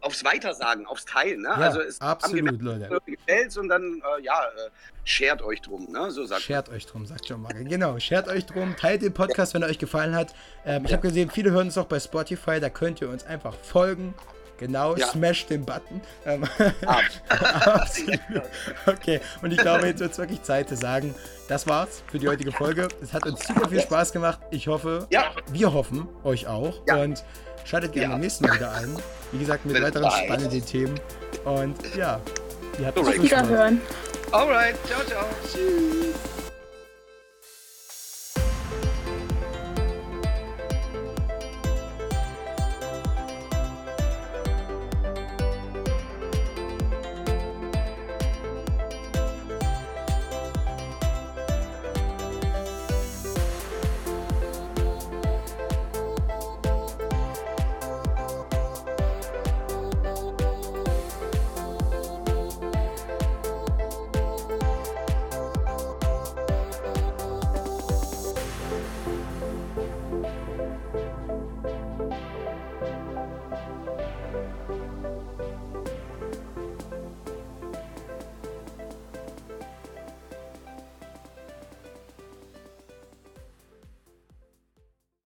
aufs 0.00 0.24
Weitersagen, 0.24 0.86
aufs 0.86 1.04
Teilen. 1.04 1.42
Ne? 1.42 1.48
Ja, 1.48 1.54
also 1.54 1.80
es 1.80 2.00
absolut, 2.00 2.60
Leute. 2.60 3.00
Gefällt 3.06 3.56
und 3.56 3.68
dann, 3.68 4.02
äh, 4.18 4.22
ja, 4.22 4.42
äh, 4.44 4.70
schert 5.04 5.42
euch 5.42 5.60
drum. 5.60 5.86
Ne? 5.90 6.10
So 6.10 6.24
sagt 6.24 6.42
schert 6.42 6.68
euch 6.68 6.86
drum, 6.86 7.06
sagt 7.06 7.26
John 7.26 7.42
Marke. 7.42 7.64
Genau, 7.64 7.98
schert 7.98 8.28
euch 8.28 8.46
drum. 8.46 8.76
Teilt 8.76 9.02
den 9.02 9.14
Podcast, 9.14 9.54
wenn 9.54 9.62
er 9.62 9.68
euch 9.68 9.78
gefallen 9.78 10.14
hat. 10.14 10.34
Ähm, 10.64 10.84
ich 10.84 10.92
habe 10.92 11.02
gesehen, 11.02 11.30
viele 11.30 11.50
hören 11.50 11.66
uns 11.66 11.78
auch 11.78 11.86
bei 11.86 12.00
Spotify. 12.00 12.60
Da 12.60 12.70
könnt 12.70 13.00
ihr 13.00 13.08
uns 13.08 13.24
einfach 13.24 13.54
folgen. 13.54 14.14
Genau, 14.62 14.96
ja. 14.96 15.08
smash 15.08 15.46
den 15.46 15.64
Button. 15.64 16.00
Ähm, 16.24 16.44
Absolut. 16.86 18.20
okay, 18.86 19.20
und 19.42 19.52
ich 19.52 19.58
glaube, 19.58 19.86
jetzt 19.86 20.00
wird 20.00 20.12
es 20.12 20.18
wirklich 20.18 20.42
Zeit 20.42 20.68
zu 20.68 20.76
sagen, 20.76 21.14
das 21.48 21.66
war's 21.66 22.02
für 22.10 22.18
die 22.18 22.28
heutige 22.28 22.52
Folge. 22.52 22.88
Es 23.02 23.12
hat 23.12 23.26
uns 23.26 23.44
super 23.46 23.68
viel 23.68 23.80
Spaß 23.80 24.12
gemacht. 24.12 24.38
Ich 24.50 24.68
hoffe, 24.68 25.08
ja. 25.10 25.32
wir 25.50 25.72
hoffen, 25.72 26.08
euch 26.22 26.46
auch. 26.46 26.80
Ja. 26.86 26.96
Und 27.02 27.24
Schaltet 27.64 27.92
gerne 27.92 28.06
ja. 28.06 28.12
beim 28.12 28.20
nächsten 28.20 28.46
Mal 28.46 28.54
wieder 28.54 28.72
ein. 28.72 28.96
Wie 29.32 29.38
gesagt, 29.38 29.64
mit 29.66 29.80
weiteren 29.80 30.10
spannenden 30.10 30.64
Themen. 30.64 31.00
Und 31.44 31.76
ja, 31.96 32.20
ihr 32.78 32.86
habt 32.86 32.98
es 32.98 33.22
Wiederhören. 33.22 33.80
Alright, 34.30 34.76
ciao, 34.86 35.04
ciao. 35.04 35.24
Tschüss. 35.50 36.41